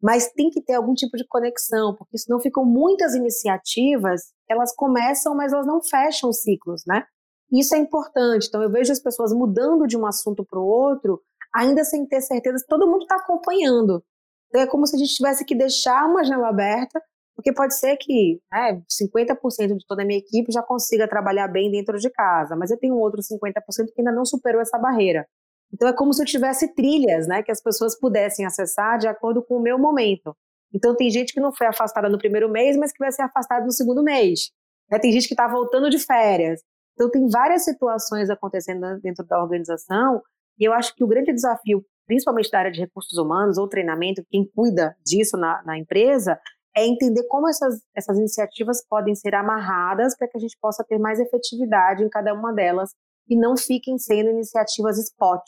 Mas 0.00 0.30
tem 0.30 0.48
que 0.48 0.62
ter 0.62 0.74
algum 0.74 0.94
tipo 0.94 1.16
de 1.16 1.26
conexão, 1.26 1.94
porque 1.96 2.16
senão 2.16 2.38
ficam 2.38 2.64
muitas 2.64 3.14
iniciativas, 3.14 4.32
elas 4.48 4.72
começam, 4.74 5.34
mas 5.34 5.52
elas 5.52 5.66
não 5.66 5.82
fecham 5.82 6.32
ciclos, 6.32 6.82
né? 6.86 7.04
Isso 7.52 7.74
é 7.74 7.78
importante. 7.78 8.46
Então, 8.46 8.62
eu 8.62 8.70
vejo 8.70 8.92
as 8.92 9.00
pessoas 9.00 9.32
mudando 9.32 9.86
de 9.86 9.96
um 9.96 10.06
assunto 10.06 10.44
para 10.44 10.60
o 10.60 10.64
outro, 10.64 11.20
ainda 11.52 11.82
sem 11.82 12.06
ter 12.06 12.20
certeza 12.20 12.58
se 12.58 12.66
todo 12.66 12.86
mundo 12.86 13.02
está 13.02 13.16
acompanhando. 13.16 14.04
Então, 14.48 14.62
é 14.62 14.66
como 14.66 14.86
se 14.86 14.94
a 14.94 14.98
gente 14.98 15.14
tivesse 15.14 15.44
que 15.44 15.54
deixar 15.54 16.06
uma 16.06 16.22
janela 16.22 16.48
aberta, 16.48 17.02
porque 17.38 17.52
pode 17.52 17.78
ser 17.78 17.96
que 17.96 18.40
né, 18.50 18.82
50% 18.90 19.76
de 19.76 19.86
toda 19.86 20.02
a 20.02 20.04
minha 20.04 20.18
equipe 20.18 20.50
já 20.50 20.60
consiga 20.60 21.06
trabalhar 21.06 21.46
bem 21.46 21.70
dentro 21.70 21.96
de 21.96 22.10
casa, 22.10 22.56
mas 22.56 22.72
eu 22.72 22.76
tenho 22.76 22.96
outro 22.96 23.20
50% 23.20 23.52
que 23.94 24.00
ainda 24.00 24.10
não 24.10 24.24
superou 24.24 24.60
essa 24.60 24.76
barreira. 24.76 25.24
Então, 25.72 25.86
é 25.86 25.92
como 25.92 26.12
se 26.12 26.20
eu 26.20 26.26
tivesse 26.26 26.74
trilhas 26.74 27.28
né, 27.28 27.40
que 27.44 27.52
as 27.52 27.62
pessoas 27.62 27.96
pudessem 27.96 28.44
acessar 28.44 28.98
de 28.98 29.06
acordo 29.06 29.40
com 29.40 29.54
o 29.54 29.62
meu 29.62 29.78
momento. 29.78 30.36
Então, 30.74 30.96
tem 30.96 31.08
gente 31.10 31.32
que 31.32 31.38
não 31.38 31.54
foi 31.54 31.68
afastada 31.68 32.08
no 32.08 32.18
primeiro 32.18 32.50
mês, 32.50 32.76
mas 32.76 32.90
que 32.90 32.98
vai 32.98 33.12
ser 33.12 33.22
afastada 33.22 33.64
no 33.64 33.70
segundo 33.70 34.02
mês. 34.02 34.50
Né? 34.90 34.98
Tem 34.98 35.12
gente 35.12 35.28
que 35.28 35.34
está 35.34 35.46
voltando 35.46 35.88
de 35.88 35.98
férias. 36.00 36.60
Então, 36.94 37.08
tem 37.08 37.28
várias 37.28 37.62
situações 37.62 38.30
acontecendo 38.30 38.98
dentro 39.00 39.24
da 39.24 39.40
organização, 39.40 40.20
e 40.58 40.64
eu 40.64 40.72
acho 40.72 40.92
que 40.92 41.04
o 41.04 41.06
grande 41.06 41.32
desafio, 41.32 41.84
principalmente 42.04 42.50
da 42.50 42.58
área 42.58 42.72
de 42.72 42.80
recursos 42.80 43.16
humanos 43.16 43.58
ou 43.58 43.68
treinamento, 43.68 44.24
quem 44.28 44.44
cuida 44.44 44.96
disso 45.06 45.36
na, 45.36 45.62
na 45.62 45.78
empresa, 45.78 46.36
é 46.78 46.86
entender 46.86 47.24
como 47.24 47.48
essas, 47.48 47.82
essas 47.94 48.16
iniciativas 48.18 48.84
podem 48.88 49.14
ser 49.14 49.34
amarradas 49.34 50.16
para 50.16 50.28
que 50.28 50.36
a 50.36 50.40
gente 50.40 50.56
possa 50.60 50.84
ter 50.84 50.98
mais 50.98 51.18
efetividade 51.18 52.04
em 52.04 52.08
cada 52.08 52.32
uma 52.32 52.52
delas 52.52 52.90
e 53.28 53.36
não 53.36 53.56
fiquem 53.56 53.98
sendo 53.98 54.30
iniciativas 54.30 54.98
spot, 54.98 55.42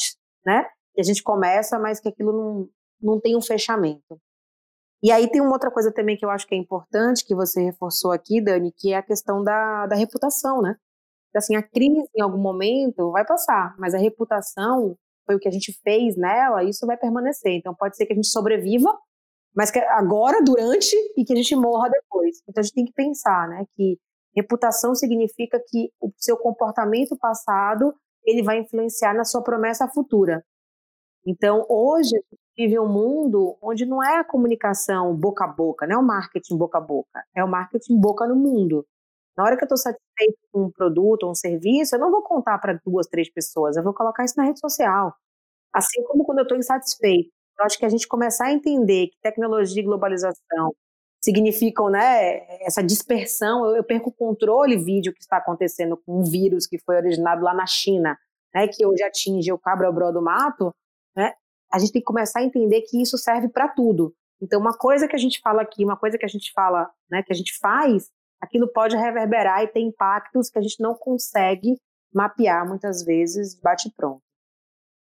né? 0.44 0.64
Que 0.94 1.00
a 1.00 1.04
gente 1.04 1.22
começa, 1.22 1.78
mas 1.78 2.00
que 2.00 2.08
aquilo 2.08 2.32
não, 2.32 2.68
não 3.00 3.20
tem 3.20 3.36
um 3.36 3.40
fechamento. 3.40 4.20
E 5.02 5.10
aí 5.10 5.30
tem 5.30 5.40
uma 5.40 5.52
outra 5.52 5.70
coisa 5.70 5.92
também 5.92 6.16
que 6.16 6.24
eu 6.24 6.30
acho 6.30 6.46
que 6.46 6.54
é 6.54 6.58
importante, 6.58 7.24
que 7.24 7.34
você 7.34 7.62
reforçou 7.62 8.12
aqui, 8.12 8.42
Dani, 8.42 8.72
que 8.76 8.92
é 8.92 8.96
a 8.96 9.02
questão 9.02 9.42
da, 9.42 9.86
da 9.86 9.96
reputação, 9.96 10.60
né? 10.60 10.76
assim, 11.34 11.54
a 11.54 11.62
crise 11.62 12.08
em 12.16 12.20
algum 12.20 12.40
momento 12.40 13.12
vai 13.12 13.24
passar, 13.24 13.76
mas 13.78 13.94
a 13.94 13.98
reputação 13.98 14.96
foi 15.24 15.36
o 15.36 15.38
que 15.38 15.46
a 15.46 15.52
gente 15.52 15.72
fez 15.84 16.16
nela, 16.16 16.64
isso 16.64 16.84
vai 16.86 16.96
permanecer. 16.96 17.52
Então 17.52 17.72
pode 17.72 17.96
ser 17.96 18.04
que 18.04 18.12
a 18.12 18.16
gente 18.16 18.26
sobreviva, 18.26 18.92
mas 19.54 19.70
que 19.70 19.78
agora, 19.78 20.42
durante 20.42 20.94
e 21.16 21.24
que 21.24 21.32
a 21.32 21.36
gente 21.36 21.56
morra 21.56 21.88
depois. 21.90 22.42
Então 22.48 22.60
a 22.60 22.62
gente 22.62 22.74
tem 22.74 22.84
que 22.84 22.92
pensar, 22.92 23.48
né, 23.48 23.64
que 23.76 23.98
reputação 24.36 24.94
significa 24.94 25.60
que 25.68 25.90
o 26.00 26.12
seu 26.16 26.36
comportamento 26.36 27.16
passado 27.18 27.94
ele 28.24 28.42
vai 28.42 28.58
influenciar 28.60 29.14
na 29.14 29.24
sua 29.24 29.42
promessa 29.42 29.88
futura. 29.88 30.44
Então 31.26 31.66
hoje 31.68 32.14
vive 32.56 32.78
um 32.78 32.88
mundo 32.88 33.56
onde 33.62 33.86
não 33.86 34.02
é 34.02 34.18
a 34.18 34.24
comunicação 34.24 35.14
boca 35.16 35.44
a 35.44 35.48
boca, 35.48 35.86
não 35.86 35.96
é 35.96 35.98
o 35.98 36.02
marketing 36.06 36.56
boca 36.56 36.78
a 36.78 36.80
boca, 36.80 37.24
é 37.34 37.44
o 37.44 37.48
marketing 37.48 37.98
boca 38.00 38.26
no 38.26 38.36
mundo. 38.36 38.86
Na 39.36 39.44
hora 39.44 39.56
que 39.56 39.64
eu 39.64 39.66
estou 39.66 39.78
satisfeito 39.78 40.38
com 40.52 40.64
um 40.66 40.70
produto 40.70 41.24
ou 41.24 41.30
um 41.32 41.34
serviço, 41.34 41.96
eu 41.96 42.00
não 42.00 42.10
vou 42.10 42.22
contar 42.22 42.58
para 42.58 42.78
duas, 42.84 43.06
três 43.06 43.30
pessoas, 43.32 43.76
eu 43.76 43.82
vou 43.82 43.94
colocar 43.94 44.24
isso 44.24 44.34
na 44.36 44.44
rede 44.44 44.60
social. 44.60 45.14
Assim 45.74 46.02
como 46.04 46.24
quando 46.24 46.40
eu 46.40 46.44
estou 46.44 46.58
insatisfeito. 46.58 47.30
Eu 47.60 47.66
acho 47.66 47.78
que 47.78 47.84
a 47.84 47.90
gente 47.90 48.08
começar 48.08 48.46
a 48.46 48.52
entender 48.52 49.08
que 49.08 49.20
tecnologia 49.22 49.82
e 49.82 49.84
globalização 49.84 50.74
significam 51.22 51.90
né, 51.90 52.38
essa 52.64 52.82
dispersão. 52.82 53.66
Eu, 53.66 53.76
eu 53.76 53.84
perco 53.84 54.08
o 54.08 54.12
controle 54.12 54.78
vídeo 54.78 55.12
que 55.12 55.20
está 55.20 55.36
acontecendo 55.36 55.94
com 55.98 56.20
um 56.20 56.24
vírus 56.24 56.66
que 56.66 56.78
foi 56.78 56.96
originado 56.96 57.44
lá 57.44 57.52
na 57.52 57.66
China, 57.66 58.18
né, 58.54 58.66
que 58.66 58.86
hoje 58.86 59.02
atinge 59.02 59.52
o 59.52 59.58
cabra-bró 59.58 60.10
do 60.10 60.22
mato. 60.22 60.74
Né, 61.14 61.34
a 61.70 61.78
gente 61.78 61.92
tem 61.92 62.00
que 62.00 62.06
começar 62.06 62.40
a 62.40 62.44
entender 62.44 62.80
que 62.80 63.00
isso 63.00 63.18
serve 63.18 63.50
para 63.50 63.68
tudo. 63.68 64.14
Então, 64.40 64.58
uma 64.58 64.72
coisa 64.72 65.06
que 65.06 65.14
a 65.14 65.18
gente 65.18 65.38
fala 65.40 65.60
aqui, 65.60 65.84
uma 65.84 65.98
coisa 65.98 66.16
que 66.16 66.24
a 66.24 66.28
gente 66.28 66.50
fala, 66.54 66.90
né, 67.10 67.22
que 67.22 67.32
a 67.32 67.36
gente 67.36 67.58
faz, 67.58 68.08
aquilo 68.40 68.66
pode 68.72 68.96
reverberar 68.96 69.62
e 69.62 69.68
ter 69.68 69.80
impactos 69.80 70.48
que 70.48 70.58
a 70.58 70.62
gente 70.62 70.80
não 70.80 70.94
consegue 70.94 71.76
mapear 72.12 72.66
muitas 72.66 73.04
vezes 73.04 73.54
bate 73.60 73.92
pronto. 73.94 74.22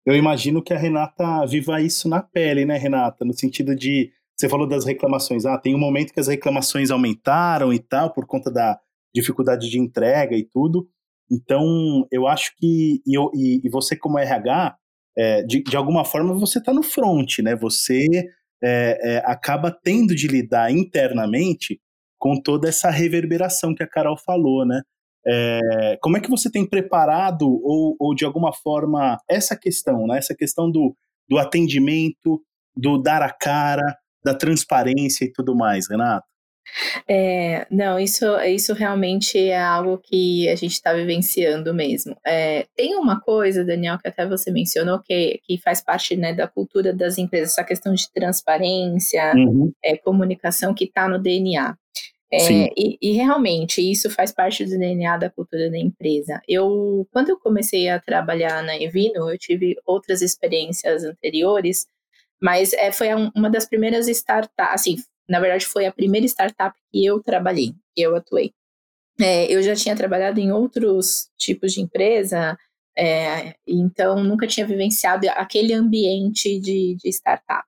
Eu 0.08 0.16
imagino 0.16 0.64
que 0.64 0.74
a 0.74 0.78
Renata 0.78 1.46
viva 1.46 1.82
isso 1.82 2.08
na 2.08 2.24
pele, 2.24 2.64
né, 2.64 2.78
Renata? 2.78 3.26
No 3.26 3.34
sentido 3.34 3.76
de 3.76 4.10
você 4.34 4.48
falou 4.48 4.66
das 4.66 4.86
reclamações. 4.86 5.46
Ah, 5.46 5.58
tem 5.58 5.76
um 5.76 5.80
momento 5.80 6.14
que 6.14 6.20
as 6.22 6.30
reclamações 6.30 6.90
aumentaram 6.90 7.74
e 7.74 7.80
tal, 7.80 8.14
por 8.14 8.26
conta 8.26 8.50
da 8.50 8.80
dificuldade 9.14 9.70
de 9.70 9.78
entrega 9.78 10.34
e 10.34 10.46
tudo. 10.46 10.88
Então, 11.30 12.08
eu 12.10 12.26
acho 12.26 12.54
que. 12.56 13.02
E, 13.06 13.18
e, 13.36 13.62
e 13.66 13.70
você, 13.70 13.98
como 13.98 14.18
RH, 14.18 14.78
é, 15.18 15.44
de, 15.44 15.62
de 15.62 15.76
alguma 15.76 16.06
forma, 16.06 16.34
você 16.34 16.60
está 16.60 16.72
no 16.72 16.84
front, 16.84 17.40
né? 17.40 17.54
Você 17.58 18.08
é, 18.64 19.16
é, 19.16 19.18
acaba 19.26 19.72
tendo 19.72 20.16
de 20.16 20.28
lidar 20.30 20.72
internamente 20.72 21.82
com 22.18 22.42
toda 22.42 22.70
essa 22.70 22.90
reverberação 22.90 23.76
que 23.76 23.84
a 23.84 23.88
Carol 23.88 24.16
falou, 24.18 24.66
né? 24.66 24.82
É, 25.28 25.98
como 26.02 26.18
é 26.18 26.22
que 26.22 26.30
você 26.30 26.50
tem 26.50 26.66
preparado 26.66 27.44
ou, 27.44 27.96
ou, 28.00 28.16
de 28.16 28.24
alguma 28.24 28.54
forma 28.54 29.18
essa 29.30 29.58
questão, 29.58 30.08
né? 30.08 30.18
Essa 30.18 30.34
questão 30.34 30.72
do, 30.72 30.96
do 31.28 31.38
atendimento, 31.38 32.42
do 32.76 32.98
dar 32.98 33.22
a 33.22 33.32
cara, 33.32 33.98
da 34.24 34.34
transparência 34.34 35.26
e 35.26 35.32
tudo 35.32 35.56
mais, 35.56 35.90
Renato? 35.90 36.26
É, 37.08 37.66
não, 37.72 38.00
isso, 38.00 38.26
isso 38.42 38.74
realmente 38.74 39.38
é 39.38 39.62
algo 39.62 39.98
que 39.98 40.48
a 40.50 40.56
gente 40.56 40.74
está 40.74 40.94
vivenciando 40.94 41.74
mesmo. 41.74 42.16
É, 42.26 42.68
tem 42.76 42.96
uma 42.96 43.20
coisa, 43.20 43.64
Daniel, 43.64 43.98
que 43.98 44.08
até 44.08 44.28
você 44.28 44.52
mencionou, 44.52 45.00
que, 45.00 45.40
que 45.44 45.58
faz 45.58 45.82
parte 45.82 46.16
né, 46.16 46.34
da 46.34 46.48
cultura 46.48 46.94
das 46.94 47.18
empresas, 47.18 47.52
essa 47.52 47.64
questão 47.64 47.94
de 47.94 48.12
transparência, 48.12 49.34
uhum. 49.36 49.72
é, 49.84 49.98
comunicação 49.98 50.74
que 50.74 50.86
está 50.86 51.08
no 51.08 51.20
DNA. 51.20 51.76
É, 52.32 52.68
e, 52.78 52.98
e, 53.02 53.12
realmente 53.14 53.80
isso 53.80 54.10
faz 54.10 54.34
parte 54.34 54.66
do 54.66 54.78
DNA 54.78 55.16
da 55.18 55.30
cultura 55.30 55.72
da 55.72 55.78
empresa. 55.78 56.42
Eu, 56.46 57.08
quando 57.12 57.30
eu 57.30 57.40
comecei 57.40 57.88
a 57.88 58.02
trabalhar 58.02 58.62
na 58.64 58.78
Evino, 58.78 59.30
eu 59.30 59.38
tive 59.38 59.78
outras 59.86 60.22
experiências 60.22 61.06
anteriores, 61.06 61.88
mas 62.42 62.74
é, 62.74 62.92
foi 62.92 63.08
uma 63.34 63.50
das 63.50 63.66
primeiras 63.66 64.10
startups, 64.10 64.74
assim, 64.74 64.96
na 65.28 65.40
verdade 65.40 65.66
foi 65.66 65.86
a 65.86 65.92
primeira 65.92 66.26
startup 66.28 66.78
que 66.92 67.06
eu 67.06 67.22
trabalhei, 67.24 67.74
que 67.96 68.02
eu 68.02 68.16
atuei. 68.16 68.52
É, 69.20 69.52
eu 69.52 69.64
já 69.64 69.74
tinha 69.74 69.96
trabalhado 69.96 70.40
em 70.40 70.52
outros 70.52 71.30
tipos 71.38 71.74
de 71.74 71.82
empresa, 71.82 72.58
é, 72.98 73.56
então 73.66 74.24
nunca 74.24 74.46
tinha 74.46 74.68
vivenciado 74.68 75.28
aquele 75.30 75.74
ambiente 75.74 76.60
de, 76.60 76.96
de 76.96 77.10
startup. 77.10 77.66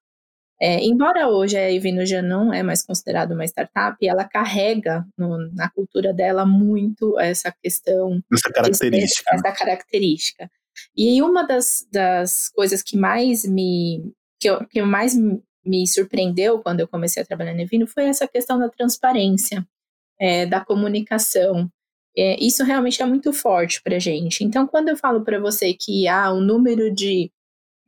É, 0.62 0.84
embora 0.84 1.30
hoje 1.30 1.58
a 1.58 1.72
Evino 1.72 2.06
já 2.06 2.22
não 2.22 2.54
é 2.54 2.62
mais 2.62 2.86
considerada 2.86 3.34
uma 3.34 3.46
startup, 3.46 3.96
ela 4.06 4.26
carrega 4.26 5.06
no, 5.18 5.38
na 5.54 5.70
cultura 5.70 6.14
dela 6.14 6.46
muito 6.46 7.18
essa 7.18 7.54
questão. 7.64 8.22
Essa 8.32 8.52
característica. 8.52 9.36
essa 9.36 9.52
característica. 9.54 10.52
E 10.96 11.22
uma 11.22 11.44
das, 11.44 11.88
das 11.92 12.50
coisas 12.50 12.84
que 12.84 12.98
mais 12.98 13.46
me. 13.46 14.12
Que, 14.40 14.50
eu, 14.50 14.66
que 14.68 14.82
mais 14.82 15.16
me 15.66 15.88
surpreendeu 15.88 16.60
quando 16.60 16.80
eu 16.80 16.88
comecei 16.88 17.22
a 17.22 17.26
trabalhar 17.26 17.54
na 17.54 17.62
Evino 17.62 17.88
foi 17.88 18.06
essa 18.06 18.28
questão 18.28 18.58
da 18.58 18.70
transparência, 18.70 19.66
é, 20.20 20.46
da 20.46 20.64
comunicação. 20.64 21.70
É, 22.18 22.38
isso 22.44 22.64
realmente 22.64 23.02
é 23.02 23.06
muito 23.06 23.32
forte 23.32 23.82
para 23.82 23.96
a 23.96 24.00
gente. 24.00 24.44
Então, 24.44 24.68
quando 24.68 24.90
eu 24.90 24.98
falo 24.98 25.24
para 25.24 25.40
você 25.40 25.74
que 25.74 26.08
ah, 26.08 26.32
o 26.32 26.42
número 26.42 26.94
de 26.94 27.32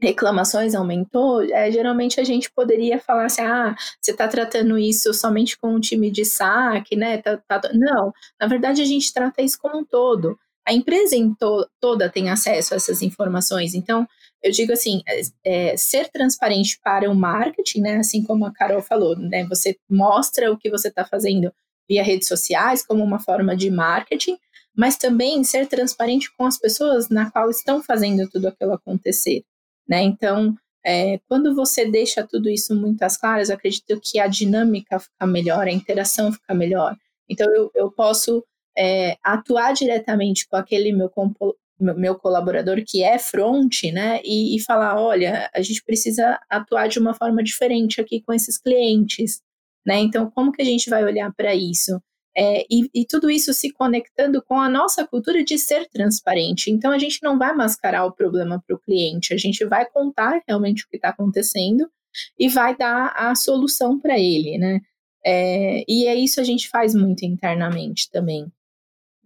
reclamações 0.01 0.73
aumentou, 0.73 1.43
é, 1.43 1.71
geralmente 1.71 2.19
a 2.19 2.23
gente 2.23 2.51
poderia 2.51 2.99
falar 2.99 3.25
assim, 3.25 3.41
ah, 3.41 3.75
você 4.01 4.11
está 4.11 4.27
tratando 4.27 4.77
isso 4.77 5.13
somente 5.13 5.57
com 5.57 5.75
um 5.75 5.79
time 5.79 6.09
de 6.09 6.25
saque, 6.25 6.95
né? 6.95 7.19
Tá, 7.19 7.37
tá... 7.37 7.61
Não, 7.73 8.11
na 8.39 8.47
verdade 8.47 8.81
a 8.81 8.85
gente 8.85 9.13
trata 9.13 9.41
isso 9.43 9.59
como 9.59 9.77
um 9.79 9.85
todo. 9.85 10.37
A 10.67 10.73
empresa 10.73 11.15
em 11.15 11.33
to 11.35 11.67
toda 11.79 12.09
tem 12.09 12.29
acesso 12.29 12.73
a 12.73 12.77
essas 12.77 13.01
informações, 13.01 13.75
então 13.75 14.07
eu 14.43 14.51
digo 14.51 14.73
assim, 14.73 15.01
é, 15.07 15.21
é, 15.43 15.77
ser 15.77 16.09
transparente 16.09 16.79
para 16.83 17.09
o 17.09 17.15
marketing, 17.15 17.81
né? 17.81 17.97
Assim 17.97 18.23
como 18.23 18.45
a 18.45 18.51
Carol 18.51 18.81
falou, 18.81 19.15
né? 19.15 19.45
Você 19.45 19.77
mostra 19.89 20.51
o 20.51 20.57
que 20.57 20.69
você 20.69 20.87
está 20.87 21.05
fazendo 21.05 21.53
via 21.87 22.03
redes 22.03 22.27
sociais 22.27 22.83
como 22.83 23.03
uma 23.03 23.19
forma 23.19 23.55
de 23.55 23.69
marketing, 23.69 24.37
mas 24.75 24.97
também 24.97 25.43
ser 25.43 25.67
transparente 25.67 26.31
com 26.35 26.45
as 26.45 26.57
pessoas 26.57 27.09
na 27.09 27.29
qual 27.29 27.49
estão 27.49 27.83
fazendo 27.83 28.27
tudo 28.29 28.47
aquilo 28.47 28.73
acontecer. 28.73 29.43
Né? 29.91 30.03
Então, 30.03 30.55
é, 30.85 31.19
quando 31.27 31.53
você 31.53 31.85
deixa 31.85 32.25
tudo 32.25 32.49
isso 32.49 32.73
muito 32.73 33.03
às 33.03 33.17
claras, 33.17 33.49
acredito 33.49 33.99
que 34.01 34.19
a 34.19 34.27
dinâmica 34.27 34.97
fica 34.97 35.27
melhor, 35.27 35.67
a 35.67 35.71
interação 35.71 36.31
fica 36.31 36.53
melhor. 36.53 36.95
Então, 37.29 37.53
eu, 37.53 37.69
eu 37.75 37.91
posso 37.91 38.41
é, 38.77 39.17
atuar 39.21 39.73
diretamente 39.73 40.47
com 40.47 40.55
aquele 40.55 40.93
meu, 40.93 41.11
meu 41.77 42.15
colaborador 42.15 42.81
que 42.87 43.03
é 43.03 43.19
front, 43.19 43.83
né, 43.91 44.21
e, 44.23 44.55
e, 44.55 44.63
falar, 44.63 44.97
olha, 44.97 45.49
a 45.53 45.61
gente 45.61 45.83
precisa 45.83 46.39
atuar 46.49 46.87
de 46.87 46.97
uma 46.97 47.13
forma 47.13 47.43
diferente 47.43 47.99
aqui 47.99 48.21
com 48.21 48.31
esses 48.31 48.57
clientes, 48.57 49.41
né? 49.85 49.99
Então, 49.99 50.31
como 50.31 50.53
que 50.53 50.61
a 50.61 50.65
gente 50.65 50.89
vai 50.89 51.03
olhar 51.03 51.33
para 51.33 51.53
isso? 51.53 52.01
É, 52.35 52.61
e, 52.71 52.89
e, 52.93 53.05
tudo 53.05 53.29
isso 53.29 53.53
se 53.53 53.71
conectando 53.73 54.41
com 54.41 54.57
a 54.57 54.69
nossa 54.69 55.05
cultura 55.05 55.43
de 55.43 55.57
ser 55.57 55.89
transparente. 55.89 56.71
Então, 56.71 56.91
a 56.91 56.97
gente 56.97 57.19
não 57.21 57.37
vai 57.37 57.53
mascarar 57.53 58.05
o 58.05 58.13
problema 58.13 58.63
para 58.65 58.75
o 58.75 58.79
cliente, 58.79 59.33
a 59.33 59.37
gente 59.37 59.65
vai 59.65 59.85
contar 59.85 60.41
realmente 60.47 60.85
o 60.85 60.89
que 60.89 60.95
está 60.95 61.09
acontecendo 61.09 61.89
e 62.39 62.47
vai 62.47 62.75
dar 62.75 63.13
a 63.15 63.35
solução 63.35 63.99
para 63.99 64.17
ele, 64.17 64.57
né? 64.57 64.79
É, 65.25 65.83
e 65.87 66.07
é 66.07 66.15
isso 66.15 66.39
a 66.39 66.43
gente 66.43 66.69
faz 66.69 66.95
muito 66.95 67.23
internamente 67.25 68.09
também. 68.09 68.51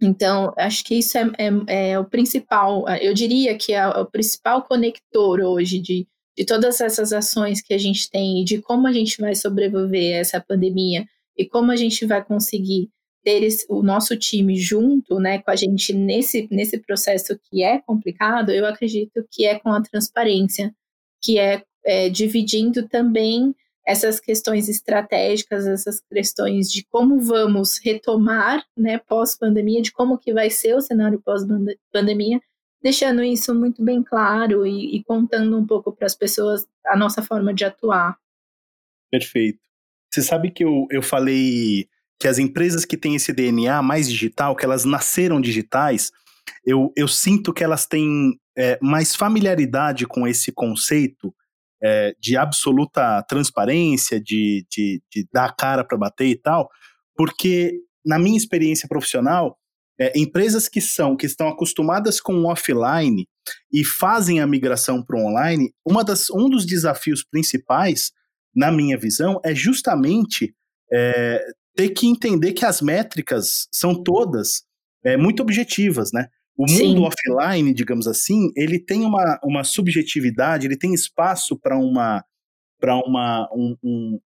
Então, 0.02 0.52
acho 0.58 0.84
que 0.84 0.96
isso 0.96 1.16
é, 1.16 1.24
é, 1.38 1.90
é 1.92 1.98
o 1.98 2.04
principal, 2.04 2.84
eu 3.00 3.14
diria 3.14 3.56
que 3.56 3.72
é 3.72 3.86
o 3.86 4.04
principal 4.04 4.62
conector 4.62 5.40
hoje 5.40 5.78
de, 5.80 6.06
de 6.36 6.44
todas 6.44 6.80
essas 6.80 7.12
ações 7.12 7.62
que 7.62 7.72
a 7.72 7.78
gente 7.78 8.10
tem 8.10 8.42
e 8.42 8.44
de 8.44 8.60
como 8.60 8.86
a 8.86 8.92
gente 8.92 9.18
vai 9.20 9.34
sobreviver 9.34 10.16
a 10.16 10.18
essa 10.18 10.40
pandemia 10.40 11.06
e 11.36 11.46
como 11.46 11.70
a 11.70 11.76
gente 11.76 12.04
vai 12.04 12.22
conseguir 12.22 12.90
ter 13.26 13.48
o 13.68 13.82
nosso 13.82 14.16
time 14.16 14.56
junto, 14.56 15.18
né, 15.18 15.40
com 15.42 15.50
a 15.50 15.56
gente 15.56 15.92
nesse, 15.92 16.46
nesse 16.48 16.78
processo 16.78 17.36
que 17.50 17.64
é 17.64 17.80
complicado, 17.80 18.52
eu 18.52 18.64
acredito 18.64 19.26
que 19.28 19.44
é 19.44 19.58
com 19.58 19.70
a 19.70 19.82
transparência, 19.82 20.72
que 21.20 21.36
é, 21.36 21.64
é 21.84 22.08
dividindo 22.08 22.88
também 22.88 23.52
essas 23.84 24.20
questões 24.20 24.68
estratégicas, 24.68 25.66
essas 25.66 26.00
questões 26.08 26.70
de 26.70 26.86
como 26.88 27.18
vamos 27.18 27.80
retomar, 27.82 28.64
né, 28.76 28.98
pós-pandemia, 28.98 29.82
de 29.82 29.90
como 29.90 30.18
que 30.18 30.32
vai 30.32 30.48
ser 30.48 30.76
o 30.76 30.80
cenário 30.80 31.20
pós-pandemia, 31.20 32.40
deixando 32.80 33.24
isso 33.24 33.52
muito 33.52 33.82
bem 33.82 34.04
claro 34.04 34.64
e, 34.64 34.98
e 34.98 35.02
contando 35.02 35.58
um 35.58 35.66
pouco 35.66 35.90
para 35.90 36.06
as 36.06 36.14
pessoas 36.14 36.64
a 36.86 36.96
nossa 36.96 37.22
forma 37.22 37.52
de 37.52 37.64
atuar. 37.64 38.16
Perfeito. 39.10 39.58
Você 40.12 40.22
sabe 40.22 40.52
que 40.52 40.62
eu, 40.62 40.86
eu 40.92 41.02
falei 41.02 41.88
que 42.18 42.28
as 42.28 42.38
empresas 42.38 42.84
que 42.84 42.96
têm 42.96 43.14
esse 43.14 43.32
DNA 43.32 43.82
mais 43.82 44.08
digital, 44.08 44.56
que 44.56 44.64
elas 44.64 44.84
nasceram 44.84 45.40
digitais, 45.40 46.10
eu, 46.64 46.92
eu 46.96 47.08
sinto 47.08 47.52
que 47.52 47.62
elas 47.62 47.86
têm 47.86 48.38
é, 48.56 48.78
mais 48.80 49.14
familiaridade 49.14 50.06
com 50.06 50.26
esse 50.26 50.50
conceito 50.52 51.34
é, 51.82 52.14
de 52.18 52.36
absoluta 52.36 53.22
transparência, 53.28 54.20
de, 54.20 54.66
de, 54.70 55.02
de 55.12 55.28
dar 55.32 55.46
a 55.46 55.52
cara 55.52 55.84
para 55.84 55.98
bater 55.98 56.26
e 56.26 56.36
tal, 56.36 56.68
porque 57.14 57.80
na 58.04 58.18
minha 58.18 58.36
experiência 58.36 58.88
profissional, 58.88 59.58
é, 59.98 60.12
empresas 60.18 60.68
que 60.68 60.80
são 60.80 61.16
que 61.16 61.26
estão 61.26 61.48
acostumadas 61.48 62.20
com 62.20 62.34
o 62.34 62.50
offline 62.50 63.26
e 63.72 63.84
fazem 63.84 64.40
a 64.40 64.46
migração 64.46 65.02
para 65.02 65.16
o 65.16 65.26
online, 65.26 65.72
uma 65.84 66.04
das, 66.04 66.30
um 66.30 66.48
dos 66.48 66.66
desafios 66.66 67.24
principais, 67.24 68.12
na 68.54 68.72
minha 68.72 68.96
visão, 68.96 69.38
é 69.44 69.54
justamente 69.54 70.54
é, 70.90 71.44
ter 71.76 71.90
que 71.90 72.06
entender 72.06 72.52
que 72.52 72.64
as 72.64 72.80
métricas 72.80 73.68
são 73.70 74.02
todas 74.02 74.64
é, 75.04 75.16
muito 75.16 75.42
objetivas, 75.42 76.10
né? 76.12 76.28
O 76.56 76.62
mundo 76.62 76.74
Sim. 76.74 76.98
offline, 77.00 77.74
digamos 77.74 78.06
assim, 78.06 78.50
ele 78.56 78.78
tem 78.78 79.04
uma, 79.04 79.38
uma 79.44 79.62
subjetividade, 79.62 80.66
ele 80.66 80.76
tem 80.76 80.94
espaço 80.94 81.58
para 81.58 81.76
uma 81.76 82.24
para 82.78 82.96
uma 82.96 83.48
um, 83.54 83.76
um, 83.82 84.20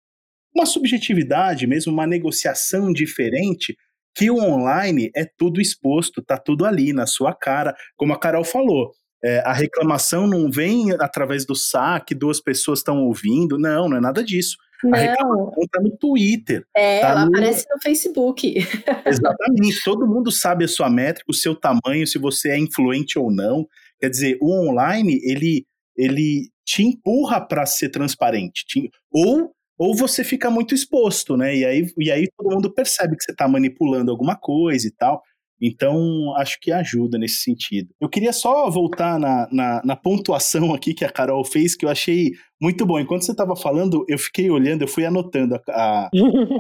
uma 0.55 0.67
subjetividade 0.67 1.67
mesmo, 1.67 1.93
uma 1.93 2.07
negociação 2.07 2.93
diferente 2.93 3.77
que 4.15 4.31
o 4.31 4.39
online 4.39 5.11
é 5.15 5.25
tudo 5.25 5.61
exposto, 5.61 6.23
tá 6.23 6.37
tudo 6.37 6.65
ali 6.65 6.93
na 6.93 7.07
sua 7.07 7.35
cara, 7.35 7.75
como 7.97 8.13
a 8.13 8.19
Carol 8.19 8.45
falou. 8.45 8.93
É, 9.23 9.41
a 9.41 9.53
reclamação 9.53 10.27
não 10.27 10.51
vem 10.51 10.93
através 10.93 11.45
do 11.45 11.55
saque, 11.55 12.15
duas 12.15 12.41
pessoas 12.41 12.79
estão 12.79 13.05
ouvindo, 13.05 13.59
não, 13.59 13.89
não 13.89 13.97
é 13.97 14.01
nada 14.01 14.25
disso. 14.25 14.57
Não. 14.85 14.95
A 14.95 14.97
reclamação 14.97 15.63
está 15.63 15.81
no 15.81 15.97
Twitter. 15.97 16.65
É, 16.77 17.01
tá 17.01 17.09
ela 17.09 17.21
no... 17.23 17.29
aparece 17.29 17.67
no 17.71 17.81
Facebook. 17.83 18.55
Exatamente. 19.07 19.85
Todo 19.85 20.07
mundo 20.07 20.31
sabe 20.31 20.65
a 20.65 20.69
sua 20.69 20.91
métrica, 20.91 21.31
o 21.31 21.35
seu 21.35 21.55
tamanho, 21.55 22.07
se 22.07 22.19
você 22.19 22.51
é 22.51 22.59
influente 22.59 23.19
ou 23.19 23.31
não. 23.31 23.67
Quer 24.01 24.09
dizer, 24.09 24.39
o 24.41 24.69
online, 24.69 25.21
ele, 25.23 25.67
ele 25.97 26.51
te 26.65 26.83
empurra 26.83 27.41
para 27.41 27.67
ser 27.67 27.91
transparente. 27.91 28.65
Te... 28.67 28.91
Ou, 29.13 29.53
ou 29.79 29.95
você 29.95 30.25
fica 30.25 30.51
muito 30.51 30.75
exposto, 30.75 31.37
né? 31.37 31.55
E 31.57 31.65
aí, 31.65 31.87
e 31.99 32.11
aí 32.11 32.29
todo 32.37 32.55
mundo 32.55 32.73
percebe 32.73 33.17
que 33.17 33.25
você 33.25 33.33
está 33.33 33.47
manipulando 33.49 34.11
alguma 34.11 34.37
coisa 34.37 34.87
e 34.87 34.91
tal. 34.91 35.23
Então, 35.61 36.35
acho 36.37 36.59
que 36.61 36.73
ajuda 36.73 37.19
nesse 37.19 37.43
sentido. 37.43 37.91
Eu 38.01 38.09
queria 38.09 38.33
só 38.33 38.71
voltar 38.71 39.19
na, 39.19 39.47
na, 39.53 39.83
na 39.85 39.97
pontuação 39.97 40.73
aqui 40.73 40.95
que 40.95 41.05
a 41.05 41.11
Carol 41.11 41.45
fez, 41.45 41.77
que 41.77 41.85
eu 41.85 41.91
achei 41.91 42.33
muito 42.61 42.87
bom. 42.87 42.99
Enquanto 42.99 43.25
você 43.25 43.33
estava 43.33 43.55
falando, 43.55 44.05
eu 44.09 44.19
fiquei 44.19 44.51
olhando, 44.51 44.83
eu 44.83 44.89
fui 44.89 45.05
anotando 45.05 45.57
a, 45.57 45.61
a, 45.69 46.11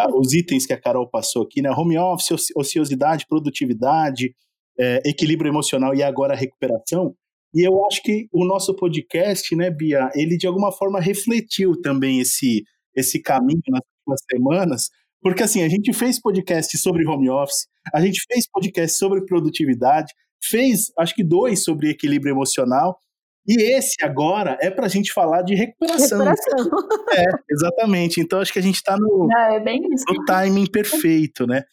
a, 0.00 0.08
os 0.18 0.34
itens 0.34 0.66
que 0.66 0.72
a 0.72 0.80
Carol 0.80 1.08
passou 1.08 1.42
aqui, 1.42 1.62
né? 1.62 1.70
Home 1.70 1.96
office, 1.96 2.52
ociosidade, 2.54 3.26
produtividade, 3.26 4.34
é, 4.78 5.00
equilíbrio 5.06 5.50
emocional 5.50 5.94
e 5.94 6.02
agora 6.02 6.34
recuperação. 6.34 7.14
E 7.54 7.66
eu 7.66 7.84
acho 7.86 8.02
que 8.02 8.28
o 8.32 8.44
nosso 8.44 8.74
podcast, 8.76 9.56
né, 9.56 9.70
Bia, 9.70 10.10
ele 10.14 10.36
de 10.36 10.46
alguma 10.46 10.70
forma 10.70 11.00
refletiu 11.00 11.80
também 11.80 12.20
esse, 12.20 12.62
esse 12.94 13.20
caminho 13.20 13.60
nas 13.68 13.82
últimas 13.98 14.20
semanas, 14.30 14.90
porque 15.22 15.42
assim, 15.42 15.62
a 15.62 15.68
gente 15.68 15.92
fez 15.92 16.20
podcast 16.20 16.76
sobre 16.78 17.06
home 17.06 17.28
office, 17.30 17.66
a 17.92 18.00
gente 18.00 18.22
fez 18.30 18.48
podcast 18.50 18.98
sobre 18.98 19.24
produtividade, 19.24 20.12
fez 20.42 20.92
acho 20.98 21.14
que 21.14 21.24
dois 21.24 21.64
sobre 21.64 21.90
equilíbrio 21.90 22.32
emocional, 22.32 22.98
e 23.46 23.62
esse 23.72 23.96
agora 24.04 24.58
é 24.60 24.70
para 24.70 24.86
a 24.86 24.88
gente 24.88 25.12
falar 25.12 25.42
de 25.42 25.54
recuperação. 25.54 26.18
Recuperação. 26.18 26.70
É, 27.12 27.24
exatamente. 27.50 28.20
Então 28.20 28.38
acho 28.38 28.52
que 28.52 28.60
a 28.60 28.62
gente 28.62 28.76
está 28.76 28.96
no, 28.96 29.28
é 29.32 29.58
no 29.58 30.24
timing 30.24 30.70
perfeito, 30.70 31.44
né? 31.44 31.64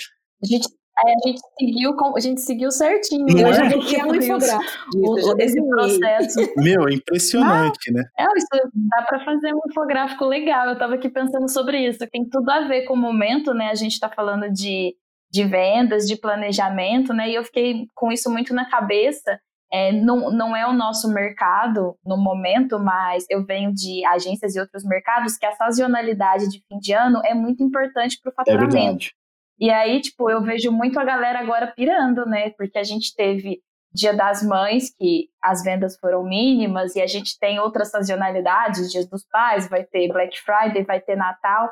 A 0.44 0.48
gente 0.48 0.68
Aí 1.06 1.14
a 1.14 1.28
gente 1.28 1.40
seguiu, 1.60 1.96
a 2.16 2.20
gente 2.20 2.42
seguiu 2.42 2.72
certinho. 2.72 3.26
Não 3.28 3.40
eu 3.40 3.48
é? 3.48 3.54
já 3.54 3.70
Que 3.70 3.96
é 4.00 4.06
um 4.06 4.16
infográfico. 4.16 5.40
esse 5.40 5.62
processo. 5.62 6.40
Meu, 6.58 6.88
é 6.88 6.94
impressionante, 6.94 7.92
né? 7.92 8.04
É, 8.18 8.24
isso 8.36 8.48
dá 8.74 9.04
para 9.04 9.24
fazer 9.24 9.54
um 9.54 9.62
infográfico 9.70 10.26
legal. 10.26 10.66
Eu 10.68 10.74
estava 10.74 10.96
aqui 10.96 11.08
pensando 11.10 11.48
sobre 11.50 11.88
isso. 11.88 12.00
Tem 12.12 12.28
tudo 12.28 12.50
a 12.50 12.62
ver 12.68 12.86
com 12.86 12.94
o 12.96 12.98
momento, 12.98 13.54
né? 13.54 13.70
A 13.70 13.76
gente 13.76 13.94
está 13.94 14.10
falando 14.10 14.52
de, 14.52 14.96
de 15.32 15.44
vendas, 15.44 16.08
de 16.08 16.16
planejamento, 16.16 17.14
né? 17.14 17.30
E 17.30 17.36
eu 17.36 17.44
fiquei 17.44 17.86
com 17.94 18.12
isso 18.12 18.30
muito 18.32 18.54
na 18.54 18.68
cabeça. 18.68 19.40
É, 19.72 19.92
não, 19.92 20.32
não 20.32 20.56
é 20.56 20.66
o 20.66 20.72
nosso 20.74 21.14
mercado 21.14 21.96
no 22.06 22.18
momento, 22.18 22.80
mas 22.80 23.26
eu 23.30 23.46
venho 23.46 23.74
de 23.74 24.04
agências 24.06 24.56
e 24.56 24.60
outros 24.62 24.84
mercados 24.86 25.38
que 25.38 25.46
a 25.46 25.52
sazonalidade 25.52 26.50
de 26.50 26.64
fim 26.68 26.80
de 26.80 26.94
ano 26.94 27.22
é 27.26 27.34
muito 27.34 27.62
importante 27.62 28.18
para 28.24 28.30
o 28.30 28.32
É 28.32 28.36
faturamento. 28.36 28.74
verdade. 28.78 29.12
E 29.60 29.72
aí, 29.72 30.00
tipo, 30.02 30.30
eu 30.30 30.42
vejo 30.42 30.72
muito 30.72 31.00
a 31.00 31.04
galera 31.04 31.40
agora 31.40 31.68
pirando, 31.68 32.26
né? 32.26 32.52
Porque 32.52 32.78
a 32.78 32.84
gente 32.84 33.16
teve 33.16 33.62
Dia 33.94 34.14
das 34.14 34.44
Mães, 34.44 34.94
que 34.96 35.30
as 35.42 35.64
vendas 35.64 35.98
foram 35.98 36.24
mínimas, 36.24 36.96
e 36.96 37.02
a 37.02 37.08
gente 37.08 37.40
tem 37.40 37.60
outras 37.60 37.90
sazonalidades, 37.90 38.92
Dias 38.92 39.10
dos 39.10 39.26
Pais, 39.28 39.68
vai 39.68 39.84
ter 39.84 40.08
Black 40.10 40.40
Friday, 40.40 40.84
vai 40.84 41.00
ter 41.02 41.16
Natal. 41.16 41.70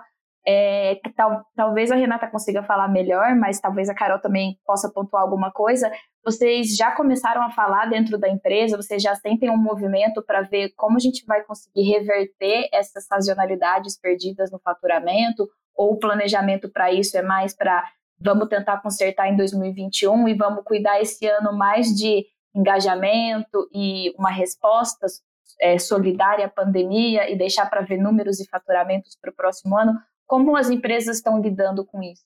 É, 0.47 0.95
que 1.03 1.11
tal, 1.13 1.43
talvez 1.55 1.89
a 1.89 1.95
Renata 1.95 2.27
consiga 2.27 2.61
falar 2.61 2.87
melhor, 2.87 3.35
mas 3.35 3.59
talvez 3.59 3.89
a 3.89 3.95
Carol 3.95 4.19
também 4.19 4.59
possa 4.65 4.91
pontuar 4.91 5.23
alguma 5.23 5.51
coisa. 5.51 5.91
Vocês 6.23 6.75
já 6.75 6.91
começaram 6.91 7.41
a 7.41 7.49
falar 7.49 7.87
dentro 7.87 8.17
da 8.17 8.29
empresa, 8.29 8.77
vocês 8.77 9.01
já 9.01 9.15
sentem 9.15 9.49
um 9.49 9.57
movimento 9.57 10.23
para 10.23 10.41
ver 10.41 10.71
como 10.75 10.97
a 10.97 10.99
gente 10.99 11.25
vai 11.25 11.43
conseguir 11.43 11.89
reverter 11.89 12.69
essas 12.71 13.07
sazonalidades 13.07 13.99
perdidas 13.99 14.51
no 14.51 14.59
faturamento, 14.59 15.47
ou 15.75 15.93
o 15.93 15.99
planejamento 15.99 16.69
para 16.69 16.91
isso 16.91 17.17
é 17.17 17.21
mais 17.21 17.55
para 17.55 17.83
vamos 18.19 18.47
tentar 18.47 18.81
consertar 18.81 19.27
em 19.27 19.35
2021 19.35 20.29
e 20.29 20.33
vamos 20.33 20.63
cuidar 20.63 21.01
esse 21.01 21.27
ano 21.27 21.55
mais 21.55 21.87
de 21.87 22.25
engajamento 22.55 23.69
e 23.73 24.13
uma 24.17 24.31
resposta 24.31 25.05
é, 25.59 25.77
solidária 25.77 26.45
à 26.45 26.49
pandemia 26.49 27.29
e 27.29 27.37
deixar 27.37 27.69
para 27.69 27.81
ver 27.81 27.97
números 27.97 28.39
e 28.39 28.47
faturamentos 28.47 29.17
para 29.21 29.31
o 29.31 29.35
próximo 29.35 29.77
ano. 29.77 29.93
Como 30.25 30.55
as 30.55 30.69
empresas 30.69 31.17
estão 31.17 31.41
lidando 31.41 31.85
com 31.85 32.01
isso? 32.01 32.23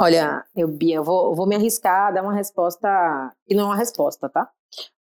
Olha, 0.00 0.44
eu, 0.56 0.66
Bia, 0.66 0.96
eu 0.96 1.04
vou, 1.04 1.30
eu 1.30 1.34
vou 1.34 1.46
me 1.46 1.54
arriscar 1.54 2.08
a 2.08 2.10
dar 2.10 2.22
uma 2.22 2.32
resposta 2.32 2.88
que 3.46 3.54
não 3.54 3.64
é 3.64 3.66
uma 3.66 3.76
resposta, 3.76 4.30
tá? 4.30 4.48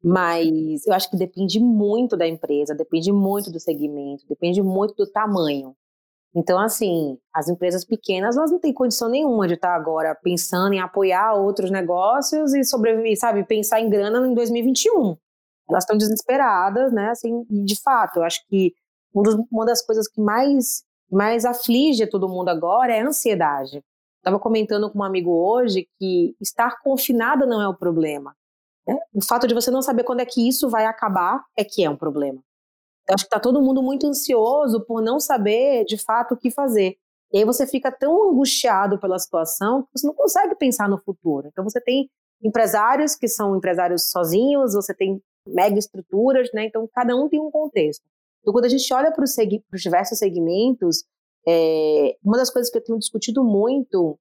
Mas 0.02 0.84
eu 0.86 0.92
acho 0.92 1.08
que 1.08 1.16
depende 1.16 1.60
muito 1.60 2.16
da 2.16 2.26
empresa, 2.26 2.74
depende 2.74 3.12
muito 3.12 3.50
do 3.50 3.60
segmento, 3.60 4.26
depende 4.28 4.60
muito 4.60 4.94
do 4.94 5.08
tamanho. 5.10 5.76
Então, 6.34 6.58
assim, 6.58 7.18
as 7.32 7.48
empresas 7.48 7.84
pequenas, 7.84 8.36
elas 8.36 8.50
não 8.50 8.60
têm 8.60 8.72
condição 8.72 9.08
nenhuma 9.08 9.48
de 9.48 9.54
estar 9.54 9.74
agora 9.74 10.14
pensando 10.14 10.74
em 10.74 10.80
apoiar 10.80 11.34
outros 11.34 11.70
negócios 11.70 12.54
e 12.54 12.64
sobreviver, 12.64 13.18
sabe, 13.18 13.44
pensar 13.44 13.80
em 13.80 13.88
grana 13.88 14.26
em 14.26 14.34
2021. 14.34 15.16
Elas 15.68 15.84
estão 15.84 15.96
desesperadas, 15.96 16.92
né, 16.92 17.10
assim, 17.10 17.44
de 17.50 17.80
fato, 17.80 18.18
eu 18.18 18.24
acho 18.24 18.40
que 18.48 18.74
um 19.14 19.22
uma 19.50 19.66
das 19.66 19.84
coisas 19.84 20.06
que 20.08 20.20
mais, 20.20 20.82
mais 21.10 21.44
aflige 21.44 22.06
todo 22.06 22.28
mundo 22.28 22.48
agora 22.50 22.94
é 22.94 23.00
a 23.00 23.06
ansiedade. 23.06 23.82
Estava 24.18 24.38
comentando 24.38 24.90
com 24.90 24.98
um 24.98 25.04
amigo 25.04 25.30
hoje 25.30 25.88
que 25.98 26.36
estar 26.40 26.80
confinada 26.82 27.46
não 27.46 27.62
é 27.62 27.68
o 27.68 27.74
problema. 27.76 28.34
Né? 28.86 28.96
O 29.14 29.24
fato 29.24 29.46
de 29.46 29.54
você 29.54 29.70
não 29.70 29.82
saber 29.82 30.04
quando 30.04 30.20
é 30.20 30.26
que 30.26 30.46
isso 30.46 30.68
vai 30.68 30.86
acabar 30.86 31.44
é 31.56 31.64
que 31.64 31.84
é 31.84 31.90
um 31.90 31.96
problema. 31.96 32.42
Eu 33.08 33.14
acho 33.14 33.24
que 33.24 33.28
está 33.28 33.40
todo 33.40 33.62
mundo 33.62 33.82
muito 33.82 34.06
ansioso 34.06 34.84
por 34.84 35.02
não 35.02 35.18
saber 35.18 35.84
de 35.84 35.96
fato 35.96 36.34
o 36.34 36.36
que 36.36 36.50
fazer. 36.50 36.96
E 37.32 37.38
aí 37.38 37.44
você 37.44 37.66
fica 37.66 37.90
tão 37.90 38.30
angustiado 38.30 38.98
pela 38.98 39.18
situação 39.18 39.82
que 39.82 39.98
você 39.98 40.06
não 40.06 40.14
consegue 40.14 40.54
pensar 40.54 40.88
no 40.88 40.98
futuro. 40.98 41.48
Então 41.48 41.64
você 41.64 41.80
tem 41.80 42.10
empresários 42.42 43.14
que 43.14 43.26
são 43.26 43.56
empresários 43.56 44.10
sozinhos, 44.10 44.74
você 44.74 44.94
tem 44.94 45.20
mega 45.46 45.78
estruturas, 45.78 46.50
né? 46.52 46.66
Então 46.66 46.88
cada 46.92 47.16
um 47.16 47.28
tem 47.28 47.40
um 47.40 47.50
contexto. 47.50 48.04
Então 48.40 48.52
quando 48.52 48.66
a 48.66 48.68
gente 48.68 48.92
olha 48.92 49.10
para 49.10 49.24
os 49.24 49.80
diversos 49.80 50.18
segmentos, 50.18 51.04
é, 51.46 52.16
uma 52.22 52.36
das 52.36 52.50
coisas 52.50 52.70
que 52.70 52.78
eu 52.78 52.84
tenho 52.84 52.98
discutido 52.98 53.42
muito 53.42 54.18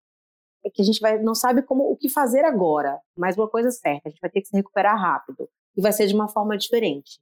é 0.65 0.69
que 0.69 0.81
a 0.81 0.85
gente 0.85 0.99
vai, 0.99 1.21
não 1.21 1.35
sabe 1.35 1.61
como 1.61 1.89
o 1.91 1.95
que 1.95 2.09
fazer 2.09 2.43
agora, 2.45 2.99
mas 3.17 3.37
uma 3.37 3.49
coisa 3.49 3.69
é 3.69 3.71
certa, 3.71 4.07
a 4.07 4.09
gente 4.09 4.19
vai 4.21 4.29
ter 4.29 4.41
que 4.41 4.47
se 4.47 4.55
recuperar 4.55 4.99
rápido 4.99 5.49
e 5.75 5.81
vai 5.81 5.91
ser 5.91 6.07
de 6.07 6.15
uma 6.15 6.27
forma 6.27 6.57
diferente. 6.57 7.19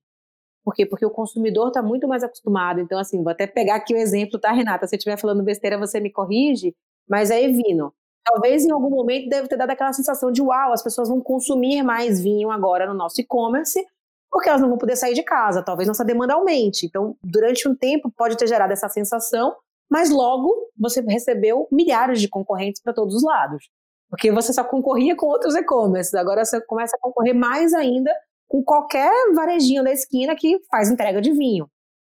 Por 0.65 0.73
quê? 0.73 0.83
Porque 0.83 1.05
o 1.05 1.11
consumidor 1.11 1.67
está 1.67 1.83
muito 1.83 2.07
mais 2.07 2.23
acostumado. 2.23 2.81
Então, 2.81 2.97
assim, 2.97 3.21
vou 3.21 3.31
até 3.31 3.45
pegar 3.45 3.75
aqui 3.75 3.93
o 3.93 3.97
exemplo, 3.97 4.39
tá, 4.39 4.51
Renata? 4.51 4.87
Se 4.87 4.95
eu 4.95 4.97
estiver 4.97 5.15
falando 5.15 5.43
besteira, 5.43 5.77
você 5.77 5.99
me 5.99 6.11
corrige, 6.11 6.75
mas 7.07 7.29
é 7.29 7.47
vinho. 7.47 7.93
Talvez 8.25 8.65
em 8.65 8.71
algum 8.71 8.89
momento 8.89 9.29
deve 9.29 9.47
ter 9.47 9.57
dado 9.57 9.69
aquela 9.69 9.93
sensação 9.93 10.31
de 10.31 10.41
uau, 10.41 10.73
as 10.73 10.81
pessoas 10.81 11.07
vão 11.07 11.21
consumir 11.21 11.83
mais 11.83 12.19
vinho 12.19 12.49
agora 12.49 12.87
no 12.87 12.95
nosso 12.95 13.21
e-commerce, 13.21 13.85
porque 14.31 14.49
elas 14.49 14.59
não 14.59 14.69
vão 14.69 14.79
poder 14.79 14.95
sair 14.95 15.13
de 15.13 15.21
casa, 15.21 15.61
talvez 15.61 15.87
nossa 15.87 16.03
demanda 16.03 16.33
aumente. 16.33 16.87
Então, 16.87 17.15
durante 17.23 17.69
um 17.69 17.75
tempo 17.75 18.11
pode 18.17 18.35
ter 18.35 18.47
gerado 18.47 18.73
essa 18.73 18.89
sensação, 18.89 19.55
mas 19.87 20.09
logo 20.09 20.51
você 20.75 20.99
recebeu 21.01 21.67
milhares 21.71 22.19
de 22.19 22.27
concorrentes 22.27 22.81
para 22.81 22.91
todos 22.91 23.13
os 23.13 23.23
lados. 23.23 23.69
Porque 24.09 24.31
você 24.31 24.51
só 24.51 24.63
concorria 24.63 25.15
com 25.15 25.27
outros 25.27 25.55
e-commerces, 25.55 26.15
agora 26.15 26.43
você 26.43 26.59
começa 26.61 26.97
a 26.97 26.99
concorrer 26.99 27.35
mais 27.35 27.71
ainda 27.71 28.11
com 28.47 28.63
qualquer 28.63 29.11
varejinho 29.33 29.83
da 29.83 29.91
esquina 29.91 30.35
que 30.35 30.59
faz 30.69 30.89
entrega 30.89 31.21
de 31.21 31.31
vinho. 31.31 31.67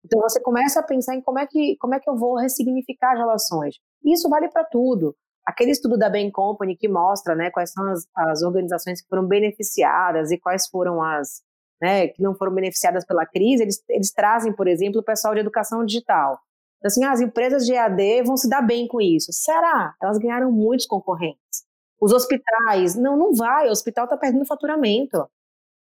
Então 0.06 0.22
você 0.22 0.39
começa 0.42 0.80
a 0.80 0.84
pensar 0.84 1.15
em 1.15 1.22
como 1.22 1.39
é 1.39 1.48
que, 1.48 1.76
como 1.78 1.96
é 1.96 2.00
que 2.00 2.10
eu 2.10 2.15
vou 2.15 2.36
ressignificar 2.36 3.13
as 3.13 3.20
relações. 3.20 3.76
Isso 4.06 4.30
vale 4.30 4.50
para 4.50 4.63
tudo. 4.63 5.15
Aquele 5.46 5.72
estudo 5.72 5.98
da 5.98 6.10
Bain 6.10 6.32
Company 6.32 6.78
que 6.78 6.88
mostra 6.88 7.36
né, 7.36 7.50
quais 7.50 7.72
são 7.72 7.89
as, 7.89 8.06
as 8.15 8.44
organizações 8.44 9.02
que 9.02 9.08
foram 9.08 9.28
beneficiadas 9.28 10.32
e 10.32 10.38
quais 10.38 10.68
foram 10.68 11.02
as 11.02 11.42
né, 11.82 12.08
que 12.10 12.22
não 12.22 12.36
foram 12.36 12.54
beneficiadas 12.54 13.06
pela 13.06 13.26
crise, 13.26 13.63
eles, 13.63 13.82
eles 13.89 14.12
trazem, 14.12 14.54
por 14.54 14.68
exemplo, 14.68 15.00
o 15.00 15.04
pessoal 15.04 15.34
de 15.34 15.39
educação 15.39 15.86
digital. 15.86 16.38
Então, 16.78 16.88
assim, 16.88 17.04
ah, 17.04 17.12
as 17.12 17.22
empresas 17.22 17.65
de 17.65 17.74
EAD 17.74 18.24
vão 18.24 18.38
se 18.38 18.50
dar 18.50 18.62
bem 18.62 18.88
com 18.88 19.02
isso. 19.02 19.32
Será? 19.32 19.94
Elas 20.02 20.18
ganharam 20.18 20.52
muitos 20.52 20.86
concorrentes. 20.86 21.63
Os 22.02 22.13
hospitais, 22.13 22.96
não, 22.96 23.18
não 23.18 23.34
vai, 23.34 23.68
o 23.68 23.72
hospital 23.72 24.06
está 24.06 24.18
perdendo 24.18 24.46
faturamento. 24.46 25.26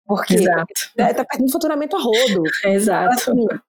Porque 0.08 0.36
está 0.36 1.26
perdendo 1.26 1.52
faturamento 1.52 1.98
a 1.98 2.00
rodo. 2.00 2.44
Exato. 2.64 3.14
Então, 3.22 3.34
assim, 3.34 3.62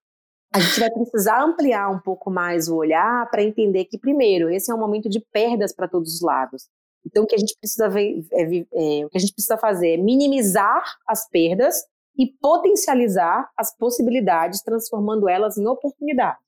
a 0.55 0.61
gente 0.61 0.81
vai 0.81 0.91
precisar 0.91 1.43
ampliar 1.43 1.91
um 1.91 1.99
pouco 1.99 2.31
mais 2.31 2.69
o 2.69 2.77
olhar 2.77 3.29
para 3.31 3.43
entender 3.43 3.85
que, 3.85 3.99
primeiro, 3.99 4.49
esse 4.49 4.71
é 4.71 4.75
um 4.75 4.79
momento 4.79 5.09
de 5.09 5.21
perdas 5.33 5.75
para 5.75 5.89
todos 5.89 6.15
os 6.15 6.21
lados. 6.23 6.69
Então, 7.05 7.25
o 7.25 7.27
que 7.27 7.35
a 7.35 7.39
gente 7.39 7.57
precisa 7.61 7.89
ver, 7.89 8.25
é, 8.33 8.43
é, 8.43 9.05
o 9.05 9.11
que 9.11 9.19
a 9.19 9.21
gente 9.21 9.35
precisa 9.35 9.59
fazer 9.59 9.95
é 9.95 9.97
minimizar 9.97 10.83
as 11.07 11.29
perdas 11.29 11.77
e 12.17 12.27
potencializar 12.41 13.49
as 13.57 13.77
possibilidades, 13.77 14.63
transformando 14.63 15.29
elas 15.29 15.57
em 15.59 15.67
oportunidades. 15.67 16.43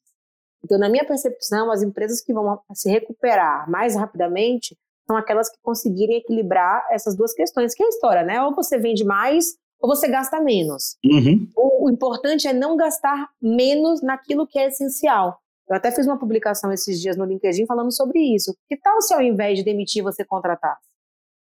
Então, 0.64 0.78
na 0.78 0.88
minha 0.88 1.06
percepção, 1.06 1.70
as 1.70 1.82
empresas 1.82 2.20
que 2.20 2.32
vão 2.32 2.60
se 2.74 2.90
recuperar 2.90 3.70
mais 3.70 3.96
rapidamente 3.96 4.76
são 5.06 5.16
aquelas 5.16 5.50
que 5.50 5.58
conseguirem 5.62 6.18
equilibrar 6.18 6.86
essas 6.90 7.16
duas 7.16 7.32
questões, 7.32 7.74
que 7.74 7.82
é 7.82 7.86
a 7.86 7.88
história, 7.88 8.22
né? 8.22 8.42
Ou 8.42 8.54
você 8.54 8.78
vende 8.78 9.04
mais 9.04 9.56
ou 9.80 9.88
você 9.88 10.08
gasta 10.08 10.40
menos. 10.40 10.96
Uhum. 11.04 11.48
O, 11.56 11.86
o, 11.86 11.90
importante 11.90 12.46
é 12.46 12.52
não 12.52 12.76
gastar 12.76 13.28
menos 13.40 14.02
naquilo 14.02 14.46
que 14.46 14.58
é 14.58 14.68
essencial. 14.68 15.40
Eu 15.68 15.76
até 15.76 15.90
fiz 15.90 16.06
uma 16.06 16.18
publicação 16.18 16.72
esses 16.72 17.00
dias 17.00 17.16
no 17.16 17.24
LinkedIn 17.24 17.64
falando 17.64 17.92
sobre 17.92 18.18
isso. 18.18 18.54
Que 18.68 18.76
tal 18.76 19.00
se 19.00 19.14
ao 19.14 19.22
invés 19.22 19.58
de 19.58 19.64
demitir, 19.64 20.02
você 20.02 20.24
contratasse? 20.24 20.88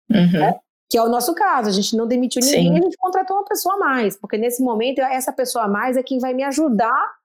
Uhum. 0.09 0.43
É? 0.43 0.59
Que 0.89 0.97
é 0.97 1.01
o 1.01 1.09
nosso 1.09 1.33
caso. 1.33 1.69
A 1.69 1.71
gente 1.71 1.95
não 1.95 2.05
demitiu 2.05 2.41
ninguém, 2.41 2.67
Sim. 2.67 2.79
a 2.79 2.81
gente 2.81 2.97
contratou 2.97 3.37
uma 3.37 3.45
pessoa 3.45 3.75
a 3.75 3.77
mais. 3.79 4.17
Porque 4.17 4.37
nesse 4.37 4.61
momento, 4.61 4.99
essa 4.99 5.31
pessoa 5.31 5.65
a 5.65 5.67
mais 5.67 5.97
é 5.97 6.03
quem 6.03 6.19
vai 6.19 6.33
me 6.33 6.43
ajudar 6.43 7.19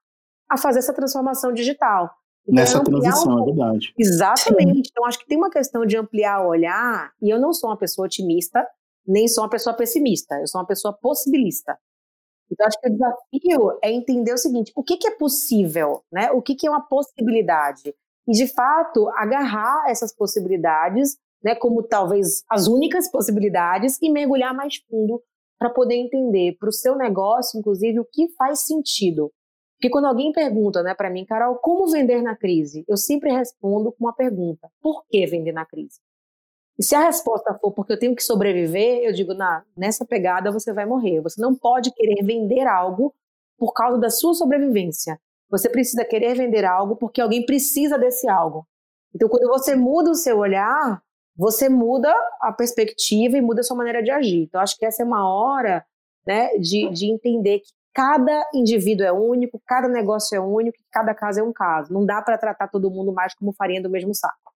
a 0.49 0.57
fazer 0.57 0.79
essa 0.79 0.93
transformação 0.93 1.51
digital. 1.51 2.09
Então, 2.47 2.55
Nessa 2.55 2.83
transição, 2.83 3.35
um 3.35 3.41
é 3.41 3.45
verdade. 3.45 3.93
Exatamente. 3.97 4.89
Então, 4.91 5.05
acho 5.05 5.19
que 5.19 5.27
tem 5.27 5.37
uma 5.37 5.49
questão 5.49 5.85
de 5.85 5.97
ampliar 5.97 6.45
o 6.45 6.49
olhar, 6.49 7.11
e 7.21 7.29
eu 7.29 7.39
não 7.39 7.51
sou 7.51 7.69
uma 7.69 7.77
pessoa 7.77 8.05
otimista, 8.05 8.65
nem 9.07 9.27
sou 9.27 9.43
uma 9.43 9.49
pessoa 9.49 9.75
pessimista, 9.75 10.35
eu 10.39 10.47
sou 10.47 10.59
uma 10.59 10.67
pessoa 10.67 10.93
possibilista. 10.93 11.77
Então, 12.51 12.67
acho 12.67 12.79
que 12.79 12.89
o 12.89 12.91
desafio 12.91 13.79
é 13.83 13.91
entender 13.91 14.33
o 14.33 14.37
seguinte: 14.37 14.71
o 14.75 14.83
que, 14.83 14.97
que 14.97 15.07
é 15.07 15.11
possível, 15.11 16.03
né? 16.11 16.31
O 16.31 16.41
que, 16.41 16.55
que 16.55 16.67
é 16.67 16.69
uma 16.69 16.87
possibilidade? 16.87 17.93
E, 18.27 18.31
de 18.31 18.47
fato, 18.47 19.09
agarrar 19.09 19.89
essas 19.89 20.15
possibilidades, 20.15 21.17
né, 21.43 21.53
como 21.55 21.83
talvez 21.83 22.43
as 22.49 22.67
únicas 22.67 23.09
possibilidades, 23.09 23.97
e 24.01 24.09
mergulhar 24.09 24.53
mais 24.53 24.77
fundo 24.89 25.21
para 25.59 25.69
poder 25.69 25.95
entender 25.95 26.57
para 26.59 26.69
o 26.69 26.73
seu 26.73 26.95
negócio, 26.95 27.59
inclusive, 27.59 27.99
o 27.99 28.05
que 28.05 28.29
faz 28.29 28.65
sentido. 28.65 29.31
Porque 29.77 29.89
quando 29.89 30.05
alguém 30.05 30.31
pergunta 30.31 30.81
né, 30.81 30.93
para 30.95 31.09
mim, 31.09 31.25
Carol, 31.25 31.55
como 31.57 31.87
vender 31.87 32.21
na 32.21 32.35
crise? 32.35 32.83
Eu 32.87 32.97
sempre 32.97 33.31
respondo 33.31 33.91
com 33.91 34.05
uma 34.05 34.13
pergunta: 34.13 34.69
por 34.81 35.05
que 35.07 35.25
vender 35.25 35.51
na 35.51 35.65
crise? 35.65 35.99
E 36.77 36.83
se 36.83 36.93
a 36.93 37.05
resposta 37.05 37.53
for 37.55 37.71
porque 37.71 37.93
eu 37.93 37.99
tenho 37.99 38.15
que 38.15 38.23
sobreviver, 38.23 39.03
eu 39.03 39.13
digo, 39.13 39.33
na, 39.33 39.63
nessa 39.77 40.05
pegada 40.05 40.51
você 40.51 40.73
vai 40.73 40.85
morrer. 40.85 41.21
Você 41.21 41.41
não 41.41 41.55
pode 41.55 41.91
querer 41.93 42.23
vender 42.23 42.67
algo 42.67 43.13
por 43.57 43.73
causa 43.73 43.97
da 43.97 44.09
sua 44.09 44.33
sobrevivência. 44.33 45.19
Você 45.49 45.69
precisa 45.69 46.03
querer 46.03 46.35
vender 46.35 46.65
algo 46.65 46.95
porque 46.95 47.21
alguém 47.21 47.45
precisa 47.45 47.97
desse 47.97 48.27
algo. 48.27 48.67
Então, 49.13 49.29
quando 49.29 49.47
você 49.47 49.75
muda 49.75 50.11
o 50.11 50.15
seu 50.15 50.39
olhar, 50.39 51.01
você 51.37 51.69
muda 51.69 52.13
a 52.41 52.51
perspectiva 52.51 53.37
e 53.37 53.41
muda 53.41 53.61
a 53.61 53.63
sua 53.63 53.77
maneira 53.77 54.03
de 54.03 54.11
agir. 54.11 54.43
Então, 54.43 54.59
acho 54.59 54.77
que 54.77 54.85
essa 54.85 55.03
é 55.03 55.05
uma 55.05 55.29
hora 55.29 55.85
né, 56.27 56.49
de, 56.57 56.89
de 56.89 57.05
entender 57.09 57.59
que 57.59 57.71
cada 57.93 58.45
indivíduo 58.53 59.05
é 59.05 59.11
único, 59.13 59.61
cada 59.65 59.87
negócio 59.87 60.35
é 60.35 60.39
único, 60.39 60.77
cada 60.91 61.13
caso 61.15 61.39
é 61.39 61.43
um 61.43 61.53
caso. 61.53 61.93
Não 61.93 62.05
dá 62.05 62.21
para 62.21 62.37
tratar 62.37 62.67
todo 62.67 62.91
mundo 62.91 63.13
mais 63.13 63.33
como 63.33 63.53
farinha 63.53 63.81
do 63.81 63.89
mesmo 63.89 64.13
saco. 64.13 64.54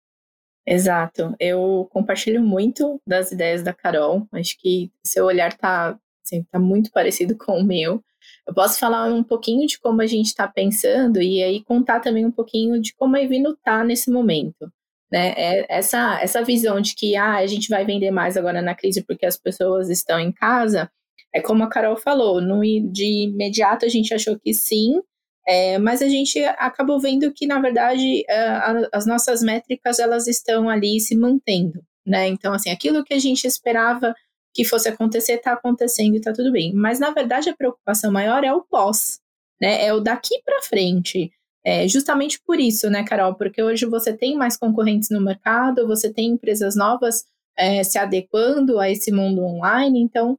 Exato. 0.67 1.35
Eu 1.39 1.89
compartilho 1.91 2.43
muito 2.43 3.01
das 3.07 3.31
ideias 3.31 3.63
da 3.63 3.73
Carol. 3.73 4.27
Acho 4.33 4.59
que 4.59 4.91
seu 5.05 5.25
olhar 5.27 5.51
está 5.51 5.97
assim, 6.25 6.43
tá 6.51 6.59
muito 6.59 6.91
parecido 6.91 7.37
com 7.39 7.59
o 7.61 7.65
meu. 7.65 8.03
Eu 8.47 8.55
posso 8.55 8.79
falar 8.79 9.07
um 9.13 9.23
pouquinho 9.23 9.67
de 9.67 9.79
como 9.79 10.03
a 10.03 10.07
gente 10.07 10.27
está 10.27 10.49
pensando 10.49 11.23
e 11.23 11.43
aí 11.43 11.63
contar 11.63 12.01
também 12.01 12.27
um 12.27 12.33
pouquinho 12.33 12.81
de 12.81 12.95
como 12.95 13.17
a 13.17 13.23
Evino 13.23 13.51
está 13.51 13.85
nesse 13.85 14.11
momento. 14.11 14.71
Né? 15.11 15.33
É 15.37 15.67
essa, 15.69 16.21
essa 16.21 16.43
visão 16.43 16.81
de 16.81 16.95
que 16.95 17.15
ah, 17.15 17.37
a 17.37 17.47
gente 17.47 17.69
vai 17.69 17.85
vender 17.85 18.11
mais 18.11 18.37
agora 18.37 18.61
na 18.61 18.75
crise 18.75 19.05
porque 19.05 19.25
as 19.25 19.37
pessoas 19.37 19.89
estão 19.89 20.19
em 20.19 20.33
casa, 20.33 20.91
é 21.33 21.41
como 21.41 21.63
a 21.63 21.69
Carol 21.69 21.97
falou, 21.97 22.41
no, 22.41 22.63
de 22.91 23.25
imediato 23.25 23.85
a 23.85 23.89
gente 23.89 24.13
achou 24.13 24.39
que 24.39 24.53
sim, 24.53 25.01
é, 25.47 25.79
mas 25.79 26.03
a 26.03 26.09
gente 26.09 26.43
acabou 26.45 27.01
vendo 27.01 27.33
que, 27.33 27.47
na 27.47 27.61
verdade, 27.61 28.25
a, 28.29 28.89
as 28.93 29.07
nossas 29.07 29.43
métricas 29.43 29.99
elas 29.99 30.27
estão 30.27 30.69
ali 30.69 30.99
se 31.01 31.17
mantendo. 31.17 31.81
Né? 32.05 32.29
Então, 32.29 32.53
assim, 32.53 32.71
aquilo 32.71 33.05
que 33.05 33.15
a 33.15 33.19
gente 33.19 33.47
esperava 33.47 34.15
que 34.53 34.65
fosse 34.65 34.89
acontecer 34.89 35.35
está 35.35 35.53
acontecendo 35.53 36.15
e 36.15 36.19
está 36.19 36.33
tudo 36.33 36.51
bem. 36.51 36.73
Mas, 36.75 36.99
na 36.99 37.11
verdade, 37.11 37.51
a 37.51 37.57
preocupação 37.57 38.11
maior 38.11 38.43
é 38.43 38.53
o 38.53 38.63
pós, 38.63 39.21
né? 39.61 39.85
é 39.85 39.93
o 39.93 40.01
daqui 40.01 40.41
para 40.45 40.63
frente. 40.63 41.31
É 41.65 41.87
justamente 41.89 42.41
por 42.45 42.61
isso, 42.61 42.89
né, 42.89 43.05
Carol? 43.05 43.35
Porque 43.35 43.63
hoje 43.63 43.87
você 43.87 44.17
tem 44.17 44.37
mais 44.37 44.57
concorrentes 44.57 45.11
no 45.11 45.21
mercado, 45.21 45.87
você 45.87 46.13
tem 46.13 46.29
empresas 46.29 46.77
novas 46.77 47.25
é, 47.57 47.83
se 47.83 47.99
adequando 47.99 48.79
a 48.79 48.91
esse 48.91 49.11
mundo 49.11 49.43
online, 49.43 50.01
então, 50.01 50.39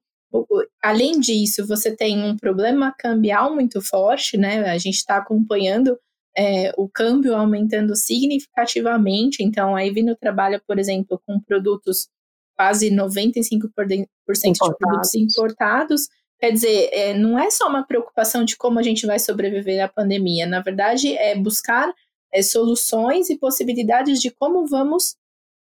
além 0.82 1.20
disso, 1.20 1.66
você 1.66 1.96
tem 1.96 2.24
um 2.24 2.36
problema 2.38 2.94
cambial 2.98 3.54
muito 3.54 3.82
forte, 3.82 4.38
né? 4.38 4.70
A 4.70 4.78
gente 4.78 4.96
está 4.96 5.18
acompanhando 5.18 5.98
é, 6.38 6.72
o 6.78 6.88
câmbio 6.88 7.36
aumentando 7.36 7.96
significativamente, 7.96 9.44
então 9.44 9.76
a 9.76 9.86
Evino 9.86 10.16
trabalha, 10.16 10.62
por 10.66 10.78
exemplo, 10.78 11.22
com 11.26 11.40
produtos 11.40 12.08
quase 12.56 12.90
95% 12.90 13.48
importados. 13.54 14.60
de 14.60 14.78
produtos 14.78 15.16
importados, 15.16 16.08
Quer 16.40 16.52
dizer, 16.52 16.90
é, 16.92 17.13
não 17.16 17.38
é 17.38 17.50
só 17.50 17.68
uma 17.68 17.84
preocupação 17.84 18.46
de 18.46 18.56
como 18.56 18.78
a 18.78 18.84
gente 18.84 19.08
vai 19.08 19.18
sobreviver 19.18 19.84
à 19.84 19.88
pandemia, 19.88 20.46
na 20.46 20.62
verdade, 20.62 21.18
é 21.18 21.36
buscar 21.36 21.92
é, 22.32 22.44
soluções 22.44 23.30
e 23.30 23.38
possibilidades 23.38 24.22
de 24.22 24.30
como 24.30 24.68
vamos 24.68 25.16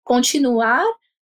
continuar 0.02 0.84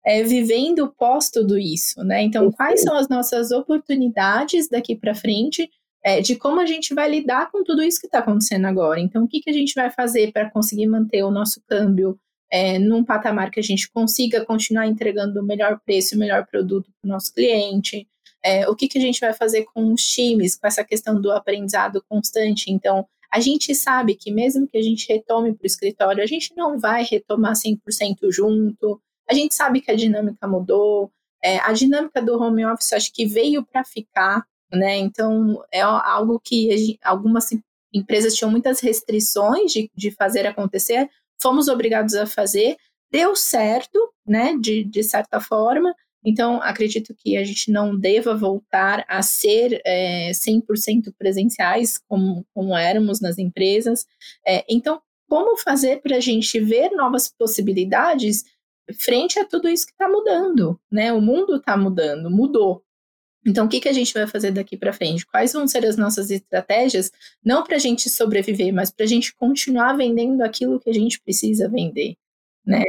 é, 0.09 0.23
vivendo 0.23 0.91
pós 0.97 1.29
tudo 1.29 1.55
isso, 1.55 2.03
né? 2.03 2.23
Então, 2.23 2.51
quais 2.51 2.81
são 2.81 2.97
as 2.97 3.07
nossas 3.07 3.51
oportunidades 3.51 4.67
daqui 4.67 4.95
para 4.95 5.13
frente 5.13 5.69
é, 6.03 6.19
de 6.19 6.35
como 6.35 6.59
a 6.59 6.65
gente 6.65 6.95
vai 6.95 7.07
lidar 7.07 7.51
com 7.51 7.63
tudo 7.63 7.83
isso 7.83 8.01
que 8.01 8.07
está 8.07 8.17
acontecendo 8.17 8.65
agora? 8.65 8.99
Então, 8.99 9.23
o 9.23 9.27
que, 9.27 9.39
que 9.39 9.51
a 9.51 9.53
gente 9.53 9.71
vai 9.75 9.91
fazer 9.91 10.31
para 10.31 10.49
conseguir 10.49 10.87
manter 10.87 11.21
o 11.21 11.29
nosso 11.29 11.61
câmbio 11.67 12.19
é, 12.51 12.79
num 12.79 13.03
patamar 13.03 13.51
que 13.51 13.59
a 13.59 13.63
gente 13.63 13.87
consiga 13.91 14.43
continuar 14.43 14.87
entregando 14.87 15.39
o 15.39 15.45
melhor 15.45 15.79
preço, 15.85 16.15
o 16.15 16.17
melhor 16.17 16.47
produto 16.47 16.89
para 16.99 17.07
o 17.07 17.11
nosso 17.11 17.31
cliente? 17.31 18.07
É, 18.43 18.67
o 18.67 18.75
que, 18.75 18.87
que 18.87 18.97
a 18.97 19.01
gente 19.01 19.19
vai 19.19 19.33
fazer 19.33 19.63
com 19.65 19.93
os 19.93 20.03
times, 20.03 20.57
com 20.57 20.65
essa 20.65 20.83
questão 20.83 21.21
do 21.21 21.31
aprendizado 21.31 22.03
constante? 22.09 22.71
Então, 22.71 23.05
a 23.31 23.39
gente 23.39 23.75
sabe 23.75 24.15
que 24.15 24.31
mesmo 24.31 24.67
que 24.67 24.75
a 24.75 24.81
gente 24.81 25.07
retome 25.07 25.53
para 25.53 25.65
o 25.65 25.67
escritório, 25.67 26.23
a 26.23 26.25
gente 26.25 26.51
não 26.57 26.79
vai 26.79 27.03
retomar 27.03 27.53
100% 27.53 28.31
junto. 28.31 28.99
A 29.29 29.33
gente 29.33 29.53
sabe 29.53 29.81
que 29.81 29.91
a 29.91 29.95
dinâmica 29.95 30.47
mudou. 30.47 31.11
É, 31.43 31.59
a 31.59 31.71
dinâmica 31.71 32.21
do 32.21 32.37
home 32.41 32.65
office 32.65 32.93
acho 32.93 33.13
que 33.13 33.25
veio 33.25 33.63
para 33.63 33.83
ficar, 33.83 34.45
né? 34.71 34.97
Então, 34.97 35.63
é 35.71 35.81
algo 35.81 36.39
que 36.43 36.75
gente, 36.77 36.99
algumas 37.03 37.49
empresas 37.93 38.35
tinham 38.35 38.51
muitas 38.51 38.79
restrições 38.79 39.71
de, 39.71 39.89
de 39.95 40.11
fazer 40.11 40.45
acontecer, 40.45 41.09
fomos 41.41 41.67
obrigados 41.67 42.13
a 42.15 42.25
fazer, 42.25 42.77
deu 43.11 43.35
certo, 43.35 43.97
né? 44.25 44.55
De, 44.59 44.83
de 44.83 45.03
certa 45.03 45.39
forma, 45.39 45.93
então, 46.23 46.61
acredito 46.61 47.15
que 47.17 47.37
a 47.37 47.43
gente 47.43 47.71
não 47.71 47.97
deva 47.97 48.35
voltar 48.35 49.05
a 49.07 49.21
ser 49.21 49.81
é, 49.85 50.31
100% 50.31 51.13
presenciais 51.17 51.97
como, 51.97 52.45
como 52.53 52.77
éramos 52.77 53.21
nas 53.21 53.37
empresas. 53.37 54.05
É, 54.45 54.65
então, 54.69 55.01
como 55.29 55.57
fazer 55.57 56.01
para 56.01 56.17
a 56.17 56.19
gente 56.19 56.59
ver 56.59 56.89
novas 56.91 57.29
possibilidades 57.29 58.43
frente 58.93 59.39
a 59.39 59.45
tudo 59.45 59.69
isso 59.69 59.85
que 59.85 59.91
está 59.91 60.07
mudando? 60.07 60.79
Né? 60.91 61.11
O 61.13 61.21
mundo 61.21 61.57
está 61.57 61.75
mudando, 61.77 62.29
mudou. 62.29 62.83
Então, 63.45 63.65
o 63.65 63.69
que, 63.69 63.79
que 63.79 63.89
a 63.89 63.93
gente 63.93 64.13
vai 64.13 64.27
fazer 64.27 64.51
daqui 64.51 64.77
para 64.77 64.93
frente? 64.93 65.25
Quais 65.25 65.53
vão 65.53 65.67
ser 65.67 65.85
as 65.85 65.95
nossas 65.95 66.29
estratégias, 66.29 67.11
não 67.43 67.63
para 67.63 67.77
a 67.77 67.79
gente 67.79 68.09
sobreviver, 68.09 68.73
mas 68.73 68.91
para 68.91 69.05
a 69.05 69.07
gente 69.07 69.33
continuar 69.35 69.93
vendendo 69.93 70.41
aquilo 70.41 70.79
que 70.79 70.89
a 70.89 70.93
gente 70.93 71.21
precisa 71.21 71.69
vender, 71.69 72.15
né? 72.65 72.83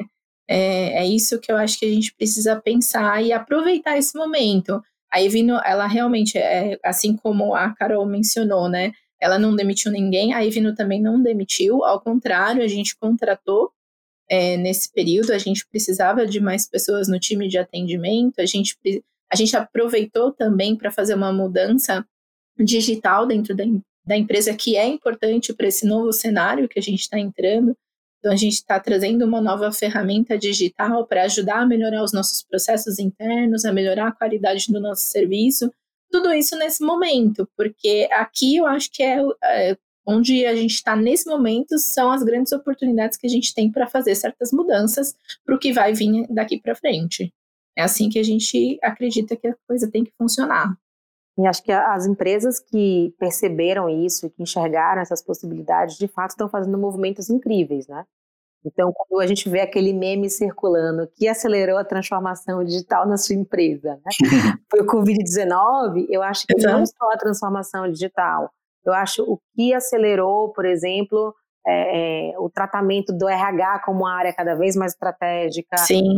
É, 0.49 1.05
é 1.05 1.07
isso 1.07 1.39
que 1.39 1.53
eu 1.53 1.57
acho 1.57 1.79
que 1.79 1.87
a 1.87 1.89
gente 1.89 2.13
precisa 2.13 2.61
pensar 2.61 3.23
e 3.23 3.33
aproveitar 3.33 3.97
esse 3.97 4.17
momento. 4.17 4.83
A 5.13 5.23
Evino, 5.23 5.61
ela 5.65 5.87
realmente, 5.87 6.37
é, 6.37 6.77
assim 6.85 7.17
como 7.17 7.55
a 7.55 7.71
Carol 7.75 8.05
mencionou, 8.05 8.69
né? 8.69 8.93
Ela 9.21 9.39
não 9.39 9.55
demitiu 9.55 9.93
ninguém, 9.93 10.35
a 10.35 10.45
Evino 10.45 10.75
também 10.75 11.01
não 11.01 11.23
demitiu, 11.23 11.85
ao 11.85 12.01
contrário, 12.01 12.63
a 12.65 12.69
gente 12.69 12.97
contratou 12.97 13.71
é, 14.31 14.57
nesse 14.57 14.93
período, 14.93 15.33
a 15.33 15.39
gente 15.39 15.67
precisava 15.67 16.25
de 16.25 16.39
mais 16.39 16.69
pessoas 16.69 17.09
no 17.09 17.19
time 17.19 17.49
de 17.49 17.59
atendimento, 17.59 18.39
a 18.39 18.47
gente, 18.47 18.77
a 19.31 19.35
gente 19.35 19.57
aproveitou 19.57 20.31
também 20.31 20.77
para 20.77 20.93
fazer 20.93 21.15
uma 21.15 21.33
mudança 21.33 22.07
digital 22.57 23.27
dentro 23.27 23.57
da, 23.57 23.65
da 24.07 24.17
empresa, 24.17 24.55
que 24.55 24.77
é 24.77 24.87
importante 24.87 25.53
para 25.53 25.67
esse 25.67 25.85
novo 25.85 26.13
cenário 26.13 26.69
que 26.69 26.79
a 26.79 26.83
gente 26.83 27.01
está 27.01 27.19
entrando. 27.19 27.77
Então, 28.21 28.33
a 28.33 28.37
gente 28.37 28.53
está 28.53 28.79
trazendo 28.79 29.25
uma 29.25 29.41
nova 29.41 29.73
ferramenta 29.73 30.39
digital 30.39 31.07
para 31.07 31.25
ajudar 31.25 31.63
a 31.63 31.67
melhorar 31.67 32.05
os 32.05 32.13
nossos 32.13 32.43
processos 32.43 32.99
internos, 32.99 33.65
a 33.65 33.73
melhorar 33.73 34.09
a 34.09 34.13
qualidade 34.13 34.71
do 34.71 34.79
nosso 34.79 35.07
serviço. 35.07 35.73
Tudo 36.09 36.33
isso 36.33 36.57
nesse 36.57 36.85
momento, 36.85 37.49
porque 37.57 38.09
aqui 38.13 38.57
eu 38.57 38.67
acho 38.67 38.91
que 38.93 39.03
é, 39.03 39.21
é 39.43 39.77
onde 40.07 40.45
a 40.47 40.55
gente 40.55 40.75
está 40.75 40.97
nesse 40.97 41.29
momento 41.29 41.79
são 41.79 42.11
as 42.11 42.23
grandes 42.23 42.53
oportunidades 42.53 43.17
que 43.17 43.27
a 43.27 43.31
gente 43.31 43.55
tem 43.55 43.71
para 43.71 43.87
fazer 43.87 44.15
certas 44.15 44.53
mudanças 44.53 45.15
para 45.45 45.55
o 45.55 45.59
que 45.59 45.73
vai 45.73 45.93
vir 45.93 46.27
daqui 46.29 46.61
para 46.61 46.75
frente. 46.75 47.33
É 47.77 47.83
assim 47.83 48.09
que 48.09 48.19
a 48.19 48.23
gente 48.23 48.79
acredita 48.83 49.37
que 49.37 49.49
a 49.49 49.55
coisa 49.67 49.91
tem 49.91 50.05
que 50.05 50.13
funcionar. 50.19 50.77
E 51.39 51.47
acho 51.47 51.63
que 51.63 51.73
as 51.73 52.07
empresas 52.07 52.61
que 52.61 53.15
perceberam 53.19 53.89
isso 53.89 54.27
e 54.27 54.31
que 54.31 54.43
enxergaram 54.43 55.01
essas 55.01 55.23
possibilidades, 55.23 55.97
de 55.97 56.07
fato, 56.09 56.31
estão 56.31 56.49
fazendo 56.49 56.77
movimentos 56.77 57.31
incríveis, 57.31 57.87
né? 57.87 58.05
Então, 58.65 58.93
quando 58.93 59.23
a 59.23 59.27
gente 59.27 59.49
vê 59.49 59.61
aquele 59.61 59.93
meme 59.95 60.29
circulando 60.29 61.09
que 61.15 61.27
acelerou 61.27 61.79
a 61.79 61.85
transformação 61.85 62.63
digital 62.63 63.09
na 63.09 63.17
sua 63.17 63.35
empresa, 63.35 63.99
né? 64.05 64.11
Foi 64.71 64.81
o 64.81 64.87
Covid-19, 64.87 66.07
eu 66.11 66.23
acho 66.23 66.47
que 66.47 66.55
não 66.61 66.85
só 66.85 67.11
a 67.11 67.17
transformação 67.17 67.91
digital, 67.91 68.53
eu 68.85 68.93
acho 68.93 69.23
o 69.23 69.39
que 69.55 69.75
acelerou, 69.75 70.53
por 70.53 70.65
exemplo, 70.65 71.35
é, 71.67 72.31
é, 72.31 72.39
o 72.39 72.49
tratamento 72.49 73.13
do 73.13 73.29
RH 73.29 73.83
como 73.85 74.01
uma 74.01 74.15
área 74.15 74.33
cada 74.33 74.55
vez 74.55 74.75
mais 74.75 74.93
estratégica, 74.93 75.77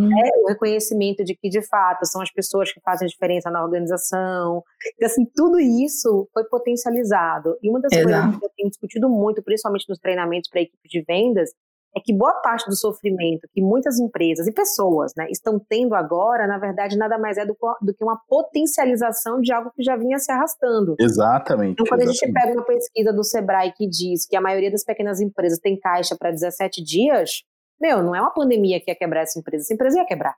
né? 0.09 0.31
o 0.45 0.49
reconhecimento 0.49 1.25
de 1.25 1.35
que, 1.35 1.49
de 1.49 1.61
fato, 1.63 2.07
são 2.07 2.23
as 2.23 2.33
pessoas 2.33 2.73
que 2.73 2.81
fazem 2.81 3.07
a 3.07 3.09
diferença 3.09 3.51
na 3.51 3.63
organização. 3.63 4.63
Então, 4.95 5.07
assim, 5.07 5.25
tudo 5.35 5.59
isso 5.59 6.29
foi 6.33 6.45
potencializado. 6.45 7.57
E 7.61 7.69
uma 7.69 7.81
das 7.81 7.93
Exato. 7.93 8.13
coisas 8.13 8.39
que 8.39 8.47
eu 8.47 8.51
tenho 8.57 8.71
discutido 8.71 9.09
muito, 9.09 9.43
principalmente 9.43 9.89
nos 9.89 9.99
treinamentos 9.99 10.49
para 10.49 10.61
a 10.61 10.63
equipe 10.63 10.89
de 10.89 11.03
vendas, 11.03 11.51
é 11.95 12.01
que 12.01 12.13
boa 12.13 12.35
parte 12.41 12.69
do 12.69 12.77
sofrimento 12.77 13.49
que 13.53 13.61
muitas 13.61 13.99
empresas 13.99 14.47
e 14.47 14.53
pessoas 14.53 15.13
né, 15.17 15.27
estão 15.31 15.59
tendo 15.59 15.95
agora, 15.95 16.47
na 16.47 16.59
verdade, 16.59 16.97
nada 16.97 17.19
mais 17.19 17.37
é 17.37 17.45
do, 17.45 17.57
do, 17.83 17.95
que 17.95 18.03
uma 18.03 18.19
potencialização 18.29 19.41
de 19.41 19.53
algo 19.53 19.71
que 19.77 19.83
já 19.83 19.97
vinha 19.97 20.19
se 20.19 20.33
arrastando. 20.33 20.95
Exatamente. 20.99 21.73
Então, 21.73 21.87
quando 21.87 22.03
exatamente. 22.03 22.25
a 22.25 22.27
gente 22.27 22.33
pega 22.33 22.53
uma 22.59 22.65
pesquisa 22.65 23.13
do 23.13 23.23
Sebrae 23.23 23.73
que 23.73 23.87
diz 23.87 24.27
que 24.27 24.37
a 24.37 24.41
maioria 24.41 24.71
das 24.71 24.85
pequenas 24.85 25.21
empresas 25.21 25.59
tem 25.59 25.79
caixa 25.79 26.17
para 26.17 26.31
17 26.31 26.83
dias, 26.83 27.43
meu, 27.81 28.03
não 28.03 28.15
é 28.15 28.21
uma 28.21 28.33
pandemia 28.33 28.81
que 28.81 28.91
ia 28.91 28.97
quebrar 28.97 29.23
essa 29.23 29.39
empresa, 29.39 29.65
essa 29.65 29.75
empresa 29.75 29.99
ia 29.99 30.07
quebrar. 30.07 30.35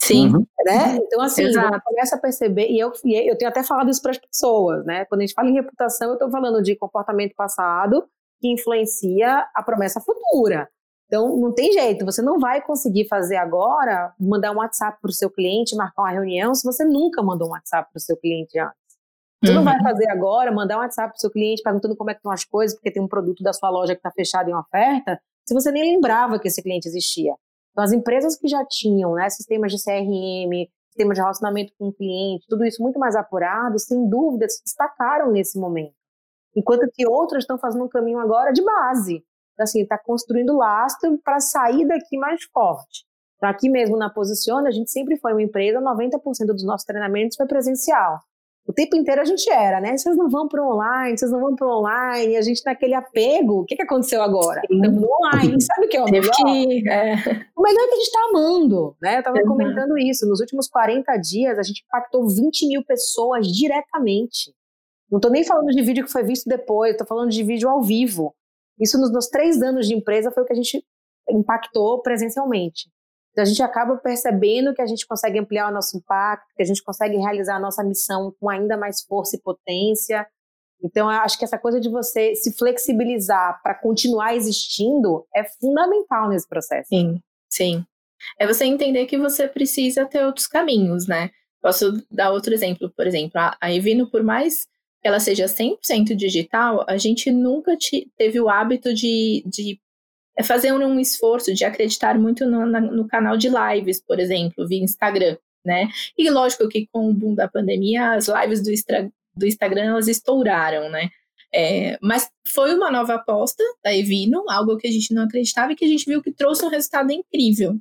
Sim. 0.00 0.34
Uhum. 0.34 0.46
Né? 0.64 0.96
Então, 0.96 1.20
assim, 1.20 1.44
Exato. 1.44 1.80
começa 1.84 2.16
a 2.16 2.18
perceber, 2.18 2.68
e 2.68 2.78
eu, 2.78 2.92
eu 3.04 3.38
tenho 3.38 3.48
até 3.48 3.62
falado 3.62 3.88
isso 3.88 4.02
para 4.02 4.10
as 4.10 4.18
pessoas, 4.18 4.84
né? 4.84 5.04
Quando 5.06 5.20
a 5.20 5.24
gente 5.24 5.34
fala 5.34 5.48
em 5.48 5.54
reputação, 5.54 6.08
eu 6.08 6.14
estou 6.14 6.30
falando 6.30 6.60
de 6.62 6.76
comportamento 6.76 7.34
passado 7.34 8.04
que 8.40 8.48
influencia 8.48 9.46
a 9.54 9.62
promessa 9.62 10.00
futura. 10.00 10.68
Então, 11.12 11.36
não 11.36 11.52
tem 11.52 11.70
jeito, 11.72 12.06
você 12.06 12.22
não 12.22 12.38
vai 12.38 12.62
conseguir 12.62 13.06
fazer 13.06 13.36
agora, 13.36 14.14
mandar 14.18 14.50
um 14.50 14.56
WhatsApp 14.56 14.98
para 14.98 15.10
o 15.10 15.12
seu 15.12 15.28
cliente, 15.28 15.76
marcar 15.76 16.04
uma 16.04 16.10
reunião, 16.10 16.54
se 16.54 16.64
você 16.64 16.86
nunca 16.86 17.22
mandou 17.22 17.48
um 17.48 17.50
WhatsApp 17.50 17.90
para 17.92 17.98
o 17.98 18.00
seu 18.00 18.16
cliente 18.16 18.58
antes. 18.58 18.78
Você 19.44 19.50
uhum. 19.50 19.56
não 19.58 19.64
vai 19.64 19.76
uhum. 19.76 19.82
fazer 19.82 20.08
agora, 20.08 20.50
mandar 20.50 20.78
um 20.78 20.80
WhatsApp 20.80 21.10
para 21.10 21.16
o 21.18 21.20
seu 21.20 21.30
cliente 21.30 21.62
perguntando 21.62 21.94
como 21.94 22.08
é 22.08 22.14
que 22.14 22.20
estão 22.20 22.32
as 22.32 22.46
coisas, 22.46 22.74
porque 22.74 22.90
tem 22.90 23.02
um 23.02 23.08
produto 23.08 23.42
da 23.42 23.52
sua 23.52 23.68
loja 23.68 23.92
que 23.92 23.98
está 23.98 24.10
fechado 24.10 24.48
em 24.48 24.54
oferta, 24.54 25.20
se 25.46 25.52
você 25.52 25.70
nem 25.70 25.82
lembrava 25.82 26.38
que 26.38 26.48
esse 26.48 26.62
cliente 26.62 26.88
existia. 26.88 27.34
Então, 27.72 27.84
as 27.84 27.92
empresas 27.92 28.34
que 28.34 28.48
já 28.48 28.64
tinham 28.64 29.12
né, 29.12 29.28
sistemas 29.28 29.70
de 29.70 29.84
CRM, 29.84 30.66
sistema 30.88 31.12
de 31.12 31.20
relacionamento 31.20 31.74
com 31.78 31.88
o 31.88 31.92
cliente, 31.92 32.46
tudo 32.48 32.64
isso 32.64 32.82
muito 32.82 32.98
mais 32.98 33.14
apurado, 33.16 33.78
sem 33.78 34.08
dúvida, 34.08 34.48
se 34.48 34.64
destacaram 34.64 35.30
nesse 35.30 35.58
momento. 35.58 35.92
Enquanto 36.56 36.90
que 36.90 37.06
outras 37.06 37.42
estão 37.42 37.58
fazendo 37.58 37.84
um 37.84 37.88
caminho 37.88 38.18
agora 38.18 38.50
de 38.50 38.64
base. 38.64 39.22
Então, 39.52 39.64
assim, 39.64 39.82
está 39.82 39.98
construindo 39.98 40.56
lastro 40.56 41.18
para 41.22 41.40
sair 41.40 41.86
daqui 41.86 42.16
mais 42.18 42.42
forte. 42.44 43.04
Então, 43.36 43.50
aqui 43.50 43.68
mesmo 43.68 43.96
na 43.96 44.08
Posiciona, 44.08 44.68
a 44.68 44.72
gente 44.72 44.90
sempre 44.90 45.16
foi 45.16 45.32
uma 45.32 45.42
empresa, 45.42 45.80
90% 45.80 46.46
dos 46.46 46.64
nossos 46.64 46.86
treinamentos 46.86 47.36
foi 47.36 47.46
presencial. 47.46 48.20
O 48.64 48.72
tempo 48.72 48.96
inteiro 48.96 49.20
a 49.20 49.24
gente 49.24 49.50
era, 49.50 49.80
né? 49.80 49.96
Vocês 49.96 50.16
não 50.16 50.30
vão 50.30 50.46
para 50.46 50.64
online, 50.64 51.18
vocês 51.18 51.32
não 51.32 51.40
vão 51.40 51.56
para 51.56 51.66
online, 51.66 52.36
a 52.36 52.42
gente 52.42 52.62
naquele 52.64 52.94
apego. 52.94 53.62
O 53.62 53.64
que, 53.64 53.74
que 53.74 53.82
aconteceu 53.82 54.22
agora? 54.22 54.62
Estamos 54.70 55.02
online, 55.02 55.60
sabe 55.60 55.86
o 55.86 55.88
que 55.88 55.96
é 55.96 56.02
o 56.02 56.04
melhor? 56.04 56.30
Que, 56.30 56.88
é. 56.88 57.14
O 57.56 57.62
melhor 57.62 57.82
é 57.82 57.88
que 57.88 57.94
a 57.94 57.96
gente 57.96 58.06
está 58.06 58.20
amando, 58.30 58.96
né? 59.02 59.16
Eu 59.16 59.18
estava 59.18 59.38
uhum. 59.38 59.48
comentando 59.48 59.98
isso. 59.98 60.28
Nos 60.28 60.38
últimos 60.40 60.68
40 60.68 61.16
dias, 61.16 61.58
a 61.58 61.62
gente 61.62 61.82
impactou 61.84 62.28
20 62.28 62.68
mil 62.68 62.84
pessoas 62.84 63.48
diretamente. 63.48 64.54
Não 65.10 65.18
estou 65.18 65.30
nem 65.30 65.42
falando 65.42 65.70
de 65.70 65.82
vídeo 65.82 66.04
que 66.04 66.12
foi 66.12 66.22
visto 66.22 66.48
depois, 66.48 66.92
estou 66.92 67.06
falando 67.06 67.30
de 67.30 67.42
vídeo 67.42 67.68
ao 67.68 67.82
vivo. 67.82 68.32
Isso 68.82 68.98
nos, 68.98 69.12
nos 69.12 69.28
três 69.28 69.62
anos 69.62 69.86
de 69.86 69.94
empresa 69.94 70.30
foi 70.32 70.42
o 70.42 70.46
que 70.46 70.52
a 70.52 70.56
gente 70.56 70.84
impactou 71.30 72.02
presencialmente. 72.02 72.90
Então 73.30 73.42
a 73.42 73.46
gente 73.46 73.62
acaba 73.62 73.96
percebendo 73.96 74.74
que 74.74 74.82
a 74.82 74.86
gente 74.86 75.06
consegue 75.06 75.38
ampliar 75.38 75.70
o 75.70 75.74
nosso 75.74 75.96
impacto, 75.96 76.54
que 76.54 76.62
a 76.62 76.66
gente 76.66 76.82
consegue 76.82 77.16
realizar 77.16 77.56
a 77.56 77.60
nossa 77.60 77.82
missão 77.82 78.34
com 78.38 78.50
ainda 78.50 78.76
mais 78.76 79.00
força 79.02 79.36
e 79.36 79.40
potência. 79.40 80.26
Então 80.84 81.08
acho 81.08 81.38
que 81.38 81.44
essa 81.44 81.58
coisa 81.58 81.80
de 81.80 81.88
você 81.88 82.34
se 82.34 82.52
flexibilizar 82.58 83.60
para 83.62 83.74
continuar 83.74 84.34
existindo 84.34 85.24
é 85.34 85.44
fundamental 85.44 86.28
nesse 86.28 86.46
processo. 86.46 86.88
Sim, 86.88 87.20
sim. 87.48 87.84
É 88.38 88.46
você 88.46 88.64
entender 88.64 89.06
que 89.06 89.16
você 89.16 89.48
precisa 89.48 90.04
ter 90.04 90.24
outros 90.24 90.46
caminhos, 90.46 91.06
né? 91.06 91.30
Posso 91.60 92.04
dar 92.10 92.32
outro 92.32 92.52
exemplo, 92.52 92.92
por 92.94 93.06
exemplo, 93.06 93.40
a 93.60 93.72
Evino, 93.72 94.10
por 94.10 94.22
mais 94.22 94.66
ela 95.02 95.18
seja 95.20 95.46
100% 95.46 96.14
digital, 96.14 96.84
a 96.88 96.96
gente 96.96 97.30
nunca 97.30 97.76
teve 98.16 98.40
o 98.40 98.48
hábito 98.48 98.94
de, 98.94 99.42
de 99.46 99.80
fazer 100.44 100.72
um 100.72 101.00
esforço 101.00 101.52
de 101.52 101.64
acreditar 101.64 102.18
muito 102.18 102.46
no, 102.46 102.66
no 102.66 103.06
canal 103.06 103.36
de 103.36 103.48
lives, 103.48 104.00
por 104.00 104.18
exemplo, 104.18 104.66
via 104.66 104.82
Instagram, 104.82 105.36
né? 105.64 105.88
E 106.16 106.30
lógico 106.30 106.68
que 106.68 106.86
com 106.92 107.10
o 107.10 107.14
boom 107.14 107.34
da 107.34 107.48
pandemia, 107.48 108.12
as 108.12 108.28
lives 108.28 108.62
do, 108.62 108.70
do 109.36 109.46
Instagram, 109.46 109.84
elas 109.84 110.08
estouraram, 110.08 110.88
né? 110.88 111.10
É, 111.54 111.98
mas 112.00 112.30
foi 112.48 112.74
uma 112.74 112.90
nova 112.90 113.14
aposta 113.14 113.62
da 113.84 113.94
Evino, 113.94 114.44
algo 114.48 114.78
que 114.78 114.88
a 114.88 114.90
gente 114.90 115.12
não 115.12 115.24
acreditava 115.24 115.72
e 115.72 115.76
que 115.76 115.84
a 115.84 115.88
gente 115.88 116.06
viu 116.06 116.22
que 116.22 116.32
trouxe 116.32 116.64
um 116.64 116.70
resultado 116.70 117.12
incrível. 117.12 117.78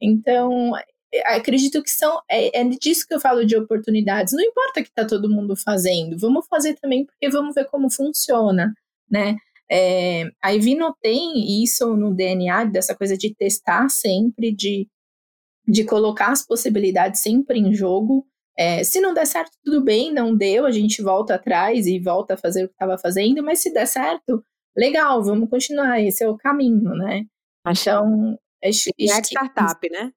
Então, 0.00 0.72
acredito 1.26 1.82
que 1.82 1.90
são 1.90 2.20
é, 2.30 2.60
é 2.60 2.64
disso 2.64 3.06
que 3.06 3.14
eu 3.14 3.20
falo 3.20 3.44
de 3.44 3.56
oportunidades. 3.56 4.32
Não 4.32 4.42
importa 4.42 4.80
o 4.80 4.82
que 4.82 4.88
está 4.88 5.04
todo 5.06 5.30
mundo 5.30 5.56
fazendo, 5.56 6.18
vamos 6.18 6.46
fazer 6.46 6.74
também 6.74 7.04
porque 7.04 7.28
vamos 7.30 7.54
ver 7.54 7.66
como 7.66 7.90
funciona, 7.90 8.72
né? 9.10 9.36
É, 9.70 10.30
a 10.42 10.54
Ivino 10.54 10.94
tem 11.00 11.62
isso 11.62 11.96
no 11.96 12.14
DNA, 12.14 12.64
dessa 12.64 12.94
coisa 12.94 13.16
de 13.16 13.34
testar 13.34 13.88
sempre, 13.88 14.54
de, 14.54 14.88
de 15.66 15.84
colocar 15.84 16.30
as 16.30 16.46
possibilidades 16.46 17.20
sempre 17.20 17.58
em 17.58 17.72
jogo. 17.74 18.26
É, 18.56 18.84
se 18.84 19.00
não 19.00 19.14
der 19.14 19.26
certo, 19.26 19.52
tudo 19.64 19.82
bem, 19.82 20.12
não 20.12 20.36
deu, 20.36 20.66
a 20.66 20.70
gente 20.70 21.02
volta 21.02 21.34
atrás 21.34 21.86
e 21.86 21.98
volta 21.98 22.34
a 22.34 22.36
fazer 22.36 22.64
o 22.64 22.68
que 22.68 22.74
estava 22.74 22.98
fazendo, 22.98 23.42
mas 23.42 23.60
se 23.60 23.72
der 23.72 23.86
certo, 23.86 24.44
legal, 24.76 25.22
vamos 25.24 25.48
continuar, 25.48 26.00
esse 26.00 26.22
é 26.22 26.28
o 26.28 26.36
caminho, 26.36 26.90
né? 26.90 27.24
Então. 27.66 28.38
É, 28.62 28.68
é 28.68 28.70
startup, 28.70 29.90
né? 29.90 30.12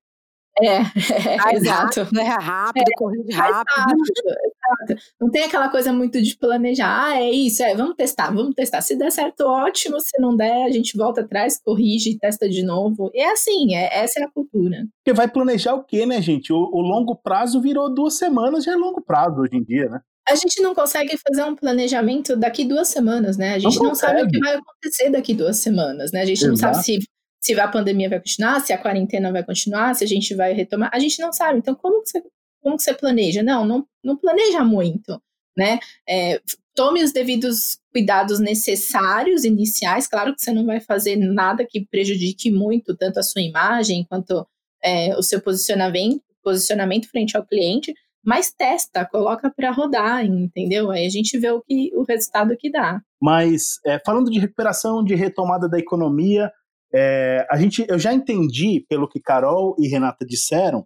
É, 0.62 0.78
é 1.52 1.56
exato. 1.56 2.02
Rápido, 2.02 2.20
é 2.20 2.24
rápido, 2.24 2.90
é, 2.90 2.98
corrige 2.98 3.32
rápido. 3.32 3.66
Exato, 3.78 4.90
exato. 4.90 5.04
Não 5.20 5.30
tem 5.30 5.44
aquela 5.44 5.70
coisa 5.70 5.94
muito 5.94 6.22
de 6.22 6.38
planejar. 6.38 7.06
Ah, 7.06 7.22
é 7.22 7.30
isso, 7.30 7.64
é, 7.64 7.76
vamos 7.76 7.96
testar, 7.96 8.32
vamos 8.32 8.56
testar. 8.56 8.82
Se 8.82 8.96
der 8.96 9.12
certo, 9.12 9.42
ótimo. 9.42 10.00
Se 10.00 10.20
não 10.20 10.36
der, 10.36 10.66
a 10.66 10.72
gente 10.72 10.98
volta 10.98 11.22
atrás, 11.22 11.60
corrige, 11.64 12.18
testa 12.18 12.50
de 12.50 12.64
novo. 12.64 13.12
E 13.14 13.22
é 13.22 13.32
assim, 13.32 13.76
é, 13.76 14.04
essa 14.04 14.20
é 14.20 14.24
a 14.24 14.32
cultura. 14.32 14.86
Porque 15.04 15.16
vai 15.16 15.28
planejar 15.28 15.76
o 15.76 15.84
quê, 15.84 16.06
né, 16.06 16.22
gente? 16.22 16.52
O, 16.52 16.58
o 16.58 16.82
longo 16.82 17.16
prazo 17.16 17.62
virou 17.62 17.94
duas 17.94 18.16
semanas, 18.16 18.64
já 18.64 18.74
é 18.74 18.76
longo 18.76 19.02
prazo 19.02 19.42
hoje 19.42 19.56
em 19.56 19.64
dia, 19.64 19.88
né? 19.90 20.00
A 20.30 20.36
gente 20.36 20.62
não 20.62 20.76
consegue 20.76 21.18
fazer 21.18 21.44
um 21.50 21.56
planejamento 21.56 22.36
daqui 22.36 22.66
duas 22.66 22.90
semanas, 22.90 23.38
né? 23.38 23.54
A 23.54 23.60
gente 23.60 23.78
não, 23.78 23.86
não 23.86 23.96
sabe 23.96 24.24
o 24.24 24.28
que 24.28 24.40
vai 24.40 24.56
acontecer 24.56 25.10
daqui 25.10 25.34
duas 25.34 25.56
semanas, 25.58 26.12
né? 26.12 26.22
A 26.22 26.26
gente 26.26 26.44
Exato. 26.44 26.50
não 26.50 26.58
sabe 26.58 26.84
se 26.84 27.00
se 27.48 27.60
a 27.60 27.68
pandemia 27.68 28.10
vai 28.10 28.20
continuar, 28.20 28.60
se 28.60 28.74
a 28.74 28.78
quarentena 28.78 29.32
vai 29.32 29.44
continuar, 29.44 29.96
se 29.96 30.04
a 30.04 30.08
gente 30.08 30.36
vai 30.36 30.52
retomar, 30.52 30.90
a 30.94 31.00
gente 31.00 31.20
não 31.22 31.32
sabe. 31.32 31.60
Então, 31.60 31.74
como 31.74 32.04
que 32.04 32.10
você, 32.10 32.24
como 32.62 32.76
que 32.76 32.84
você 32.84 32.94
planeja? 32.94 33.42
Não, 33.42 33.66
não, 33.66 33.88
não 34.04 34.18
planeja 34.18 34.66
muito, 34.66 35.22
né? 35.56 35.80
É, 36.08 36.42
tome 36.76 37.02
os 37.02 37.14
devidos 37.14 37.80
cuidados 37.92 38.40
necessários 38.40 39.46
iniciais. 39.46 40.08
Claro 40.08 40.36
que 40.36 40.42
você 40.42 40.52
não 40.52 40.66
vai 40.66 40.82
fazer 40.82 41.16
nada 41.16 41.66
que 41.66 41.86
prejudique 41.86 42.52
muito 42.52 42.96
tanto 42.98 43.20
a 43.20 43.24
sua 43.24 43.42
imagem 43.42 44.06
quanto 44.10 44.46
é, 44.84 45.16
o 45.16 45.24
seu 45.24 45.42
posicionamento, 45.42 46.22
posicionamento 46.44 47.10
frente 47.10 47.38
ao 47.38 47.46
cliente, 47.46 47.94
mas 48.26 48.52
testa, 48.52 49.06
coloca 49.06 49.50
para 49.50 49.72
rodar, 49.72 50.26
entendeu? 50.26 50.92
Aí 50.92 51.06
a 51.06 51.10
gente 51.10 51.38
vê 51.38 51.50
o 51.50 51.62
que 51.62 51.92
o 51.96 52.04
resultado 52.04 52.58
que 52.58 52.70
dá. 52.70 53.02
Mas 53.22 53.80
é, 53.86 54.00
falando 54.06 54.30
de 54.30 54.38
recuperação, 54.38 55.02
de 55.02 55.16
retomada 55.16 55.70
da 55.70 55.80
economia, 55.80 56.52
é, 56.94 57.46
a 57.50 57.58
gente, 57.58 57.86
eu 57.88 58.00
já 58.00 58.14
entendi, 58.14 58.86
pelo 58.88 59.08
que 59.08 59.20
Carol 59.20 59.76
e 59.80 59.88
Renata 59.88 60.26
disseram, 60.26 60.86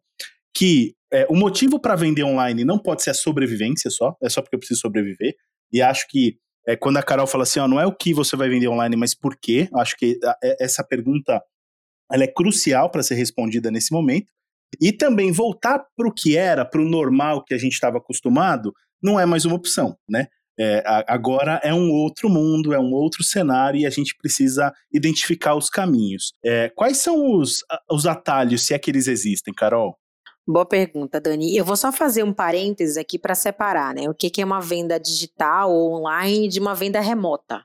que 0.56 0.96
é, 1.12 1.26
o 1.30 1.36
motivo 1.36 1.80
para 1.80 1.96
vender 1.96 2.24
online 2.24 2.64
não 2.64 2.80
pode 2.80 3.04
ser 3.04 3.12
a 3.12 3.16
sobrevivência 3.16 3.90
só, 3.90 4.16
é 4.22 4.30
só 4.30 4.42
porque 4.42 4.56
eu 4.56 4.60
preciso 4.60 4.82
sobreviver. 4.82 5.36
E 5.72 5.82
acho 5.82 6.08
que 6.10 6.38
é, 6.68 6.76
quando 6.76 6.98
a 6.98 7.04
Carol 7.04 7.28
fala 7.28 7.44
assim, 7.44 7.60
ó, 7.60 7.68
não 7.68 7.80
é 7.80 7.86
o 7.86 7.96
que 7.96 8.14
você 8.14 8.36
vai 8.36 8.50
vender 8.50 8.68
online, 8.68 8.96
mas 8.96 9.16
por 9.16 9.36
quê? 9.36 9.68
Acho 9.76 9.96
que 9.98 10.20
a, 10.24 10.38
é, 10.44 10.64
essa 10.64 10.84
pergunta 10.84 11.42
ela 12.12 12.24
é 12.24 12.28
crucial 12.28 12.90
para 12.90 13.04
ser 13.04 13.16
respondida 13.16 13.72
nesse 13.72 13.94
momento. 13.94 14.32
E 14.80 14.92
também 14.92 15.32
voltar 15.32 15.80
para 15.96 16.08
o 16.08 16.14
que 16.14 16.38
era, 16.38 16.66
para 16.66 16.82
o 16.82 16.88
normal 16.88 17.44
que 17.44 17.54
a 17.54 17.58
gente 17.58 17.74
estava 17.74 17.98
acostumado, 17.98 18.74
não 19.02 19.20
é 19.20 19.26
mais 19.26 19.44
uma 19.46 19.56
opção, 19.56 19.98
né? 20.08 20.28
É, 20.60 20.84
agora 21.08 21.60
é 21.64 21.74
um 21.74 21.92
outro 21.92 22.30
mundo, 22.30 22.74
é 22.74 22.80
um 22.80 22.94
outro 22.94 23.24
cenário 23.24 23.80
e 23.80 23.86
a 23.86 23.90
gente 23.90 24.16
precisa 24.16 24.74
identificar 24.92 25.56
os 25.56 25.70
caminhos. 25.70 26.34
É, 26.44 26.70
quais 26.70 26.98
são 26.98 27.38
os, 27.38 27.64
os 27.90 28.06
atalhos, 28.06 28.64
se 28.64 28.74
é 28.74 28.80
que 28.80 28.92
eles 28.92 29.08
existem, 29.08 29.54
Carol? 29.54 29.98
Boa 30.48 30.66
pergunta, 30.66 31.22
Dani. 31.22 31.56
Eu 31.56 31.64
vou 31.64 31.78
só 31.78 31.92
fazer 31.92 32.24
um 32.24 32.34
parênteses 32.34 32.98
aqui 32.98 33.18
para 33.18 33.36
separar, 33.36 33.94
né? 33.94 34.10
O 34.10 34.14
que, 34.14 34.30
que 34.30 34.42
é 34.42 34.46
uma 34.46 34.60
venda 34.60 35.00
digital 35.00 35.72
ou 35.72 36.00
online 36.00 36.48
de 36.48 36.60
uma 36.60 36.74
venda 36.74 37.00
remota. 37.00 37.64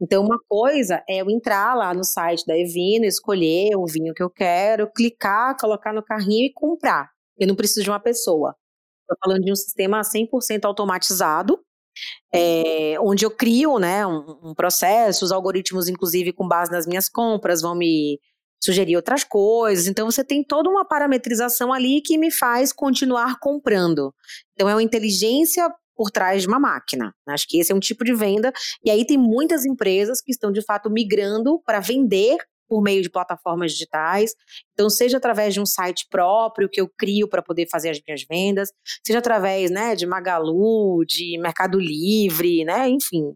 Então, 0.00 0.24
uma 0.24 0.38
coisa 0.48 1.02
é 1.08 1.20
eu 1.20 1.28
entrar 1.28 1.74
lá 1.74 1.92
no 1.92 2.02
site 2.02 2.46
da 2.46 2.56
Evino, 2.56 3.04
escolher 3.04 3.76
o 3.76 3.84
vinho 3.86 4.14
que 4.14 4.22
eu 4.22 4.30
quero, 4.30 4.90
clicar, 4.90 5.56
colocar 5.58 5.92
no 5.92 6.02
carrinho 6.02 6.46
e 6.46 6.52
comprar. 6.52 7.10
Eu 7.38 7.46
não 7.46 7.54
preciso 7.54 7.84
de 7.84 7.90
uma 7.90 8.00
pessoa. 8.00 8.56
Estou 9.02 9.16
falando 9.22 9.44
de 9.44 9.52
um 9.52 9.56
sistema 9.56 10.00
100% 10.00 10.64
automatizado, 10.64 11.60
é, 12.32 12.96
onde 13.00 13.24
eu 13.24 13.30
crio 13.30 13.78
né, 13.78 14.06
um, 14.06 14.50
um, 14.50 14.54
processo, 14.54 15.24
os 15.24 15.32
algoritmos, 15.32 15.88
inclusive, 15.88 16.32
com 16.32 16.46
base 16.46 16.70
nas 16.70 16.86
minhas 16.86 17.08
compras, 17.08 17.62
vão 17.62 17.74
me 17.74 18.18
sugerir 18.62 18.96
outras 18.96 19.24
coisas. 19.24 19.86
Então, 19.86 20.10
você 20.10 20.22
tem 20.22 20.44
toda 20.44 20.68
uma 20.68 20.84
parametrização 20.84 21.72
ali 21.72 22.00
que 22.02 22.18
me 22.18 22.30
faz 22.30 22.72
continuar 22.72 23.38
comprando. 23.40 24.14
Então, 24.54 24.68
é 24.68 24.74
uma 24.74 24.82
inteligência 24.82 25.68
por 25.96 26.10
trás 26.10 26.42
de 26.42 26.48
uma 26.48 26.58
máquina. 26.58 27.14
Acho 27.28 27.46
que 27.46 27.58
esse 27.58 27.72
é 27.72 27.74
um 27.74 27.80
tipo 27.80 28.04
de 28.04 28.14
venda. 28.14 28.52
E 28.84 28.90
aí 28.90 29.04
tem 29.04 29.18
muitas 29.18 29.66
empresas 29.66 30.20
que 30.22 30.32
estão, 30.32 30.50
de 30.50 30.62
fato, 30.64 30.90
migrando 30.90 31.60
para 31.64 31.80
vender 31.80 32.38
por 32.70 32.80
meio 32.80 33.02
de 33.02 33.10
plataformas 33.10 33.72
digitais. 33.72 34.32
Então, 34.72 34.88
seja 34.88 35.16
através 35.16 35.52
de 35.52 35.60
um 35.60 35.66
site 35.66 36.06
próprio 36.08 36.68
que 36.70 36.80
eu 36.80 36.88
crio 36.88 37.28
para 37.28 37.42
poder 37.42 37.68
fazer 37.68 37.90
as 37.90 38.00
minhas 38.06 38.22
vendas, 38.22 38.70
seja 39.04 39.18
através 39.18 39.72
né, 39.72 39.96
de 39.96 40.06
Magalu, 40.06 41.04
de 41.04 41.36
Mercado 41.40 41.80
Livre, 41.80 42.64
né, 42.64 42.88
enfim, 42.88 43.34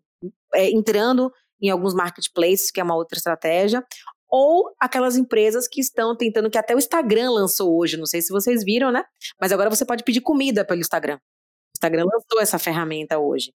é, 0.54 0.70
entrando 0.70 1.32
em 1.60 1.68
alguns 1.68 1.94
marketplaces, 1.94 2.70
que 2.70 2.80
é 2.80 2.84
uma 2.84 2.94
outra 2.94 3.18
estratégia, 3.18 3.84
ou 4.28 4.72
aquelas 4.78 5.16
empresas 5.16 5.66
que 5.66 5.80
estão 5.80 6.16
tentando, 6.16 6.48
que 6.48 6.58
até 6.58 6.76
o 6.76 6.78
Instagram 6.78 7.32
lançou 7.32 7.76
hoje, 7.76 7.96
não 7.96 8.06
sei 8.06 8.22
se 8.22 8.32
vocês 8.32 8.62
viram, 8.62 8.92
né? 8.92 9.04
Mas 9.40 9.50
agora 9.50 9.68
você 9.68 9.84
pode 9.84 10.04
pedir 10.04 10.20
comida 10.20 10.64
pelo 10.64 10.80
Instagram. 10.80 11.16
O 11.16 11.76
Instagram 11.76 12.04
lançou 12.04 12.40
essa 12.40 12.58
ferramenta 12.58 13.18
hoje. 13.18 13.52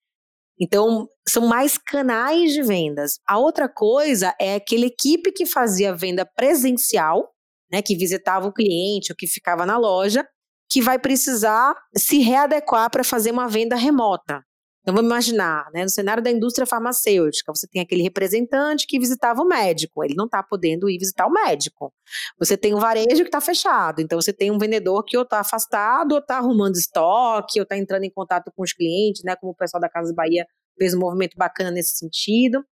Então, 0.60 1.08
são 1.28 1.48
mais 1.48 1.78
canais 1.78 2.54
de 2.54 2.62
vendas. 2.62 3.20
A 3.28 3.38
outra 3.38 3.68
coisa 3.68 4.34
é 4.40 4.56
aquela 4.56 4.86
equipe 4.86 5.32
que 5.32 5.46
fazia 5.46 5.96
venda 5.96 6.26
presencial, 6.26 7.30
né, 7.72 7.82
que 7.82 7.96
visitava 7.96 8.48
o 8.48 8.54
cliente 8.54 9.12
ou 9.12 9.16
que 9.16 9.28
ficava 9.28 9.66
na 9.66 9.78
loja, 9.78 10.26
que 10.70 10.82
vai 10.82 10.98
precisar 10.98 11.76
se 11.96 12.20
readequar 12.20 12.90
para 12.90 13.04
fazer 13.04 13.32
uma 13.32 13.48
venda 13.48 13.76
remota. 13.76 14.42
Então 14.86 14.94
vamos 14.94 15.10
imaginar, 15.10 15.68
né, 15.74 15.82
no 15.82 15.90
cenário 15.90 16.22
da 16.22 16.30
indústria 16.30 16.68
farmacêutica, 16.68 17.52
você 17.52 17.68
tem 17.68 17.82
aquele 17.82 18.04
representante 18.04 18.86
que 18.86 19.00
visitava 19.00 19.42
o 19.42 19.48
médico, 19.48 20.04
ele 20.04 20.14
não 20.14 20.26
está 20.26 20.44
podendo 20.44 20.88
ir 20.88 21.00
visitar 21.00 21.26
o 21.26 21.32
médico. 21.32 21.92
Você 22.38 22.56
tem 22.56 22.76
um 22.76 22.78
varejo 22.78 23.24
que 23.24 23.24
está 23.24 23.42
fechado, 23.42 24.00
então 24.00 24.22
você 24.22 24.32
tem 24.32 24.52
um 24.52 24.60
vendedor 24.60 25.04
que 25.04 25.18
ou 25.18 25.24
está 25.24 25.40
afastado, 25.40 26.12
ou 26.12 26.20
está 26.20 26.38
arrumando 26.38 26.76
estoque, 26.76 27.60
ou 27.60 27.64
está 27.64 27.76
entrando 27.76 28.04
em 28.04 28.12
contato 28.12 28.52
com 28.56 28.62
os 28.62 28.74
clientes, 28.74 29.24
né, 29.24 29.36
como 29.36 29.54
o 29.54 29.56
pessoal 29.56 29.82
da 29.82 29.90
Casa 29.90 30.14
Bahia 30.14 30.46
fez 30.78 30.94
um 30.94 31.00
movimento 31.00 31.36
bacana 31.36 31.72
nesse 31.72 31.98
sentido. 31.98 32.64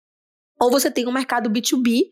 Ou 0.61 0.69
você 0.69 0.91
tem 0.91 1.07
um 1.07 1.11
mercado 1.11 1.49
B2B, 1.49 2.11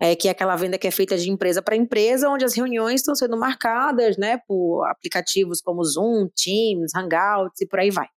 é, 0.00 0.16
que 0.16 0.26
é 0.26 0.30
aquela 0.30 0.56
venda 0.56 0.78
que 0.78 0.86
é 0.86 0.90
feita 0.90 1.18
de 1.18 1.30
empresa 1.30 1.60
para 1.60 1.76
empresa, 1.76 2.30
onde 2.30 2.46
as 2.46 2.54
reuniões 2.54 3.02
estão 3.02 3.14
sendo 3.14 3.36
marcadas 3.36 4.16
né, 4.16 4.38
por 4.48 4.86
aplicativos 4.86 5.60
como 5.60 5.84
Zoom, 5.84 6.30
Teams, 6.34 6.94
Hangouts 6.94 7.60
e 7.60 7.66
por 7.66 7.80
aí 7.80 7.90
vai. 7.90 8.08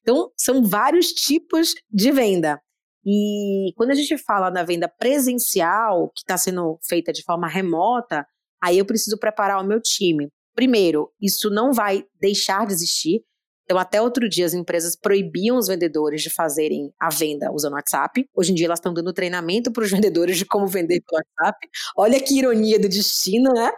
Então, 0.00 0.30
são 0.36 0.62
vários 0.62 1.08
tipos 1.08 1.74
de 1.90 2.10
venda. 2.12 2.60
E 3.04 3.72
quando 3.76 3.90
a 3.90 3.94
gente 3.94 4.18
fala 4.18 4.50
da 4.50 4.64
venda 4.64 4.88
presencial, 4.88 6.10
que 6.14 6.22
está 6.22 6.36
sendo 6.36 6.78
feita 6.82 7.12
de 7.12 7.22
forma 7.22 7.46
remota, 7.46 8.26
aí 8.60 8.78
eu 8.78 8.84
preciso 8.84 9.16
preparar 9.18 9.62
o 9.62 9.66
meu 9.66 9.80
time. 9.80 10.28
Primeiro, 10.56 11.12
isso 11.20 11.48
não 11.48 11.72
vai 11.72 12.04
deixar 12.20 12.66
de 12.66 12.72
existir. 12.72 13.22
Então, 13.64 13.78
até 13.78 14.00
outro 14.00 14.28
dia, 14.28 14.46
as 14.46 14.54
empresas 14.54 14.96
proibiam 14.96 15.58
os 15.58 15.66
vendedores 15.66 16.22
de 16.22 16.30
fazerem 16.30 16.92
a 17.00 17.08
venda 17.08 17.52
usando 17.52 17.72
o 17.72 17.76
WhatsApp. 17.76 18.24
Hoje 18.34 18.52
em 18.52 18.54
dia, 18.54 18.66
elas 18.66 18.78
estão 18.78 18.94
dando 18.94 19.12
treinamento 19.12 19.72
para 19.72 19.84
os 19.84 19.90
vendedores 19.90 20.38
de 20.38 20.44
como 20.44 20.66
vender 20.66 21.00
pelo 21.02 21.20
WhatsApp. 21.20 21.68
Olha 21.96 22.20
que 22.20 22.38
ironia 22.38 22.78
do 22.78 22.88
destino, 22.88 23.52
né? 23.52 23.72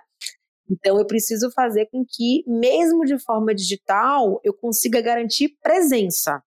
Então, 0.71 0.99
eu 0.99 1.07
preciso 1.07 1.51
fazer 1.53 1.87
com 1.87 2.05
que, 2.07 2.45
mesmo 2.47 3.05
de 3.05 3.19
forma 3.19 3.55
digital, 3.55 4.41
eu 4.45 4.53
consiga 4.53 5.01
garantir 5.01 5.57
presença. 5.63 6.43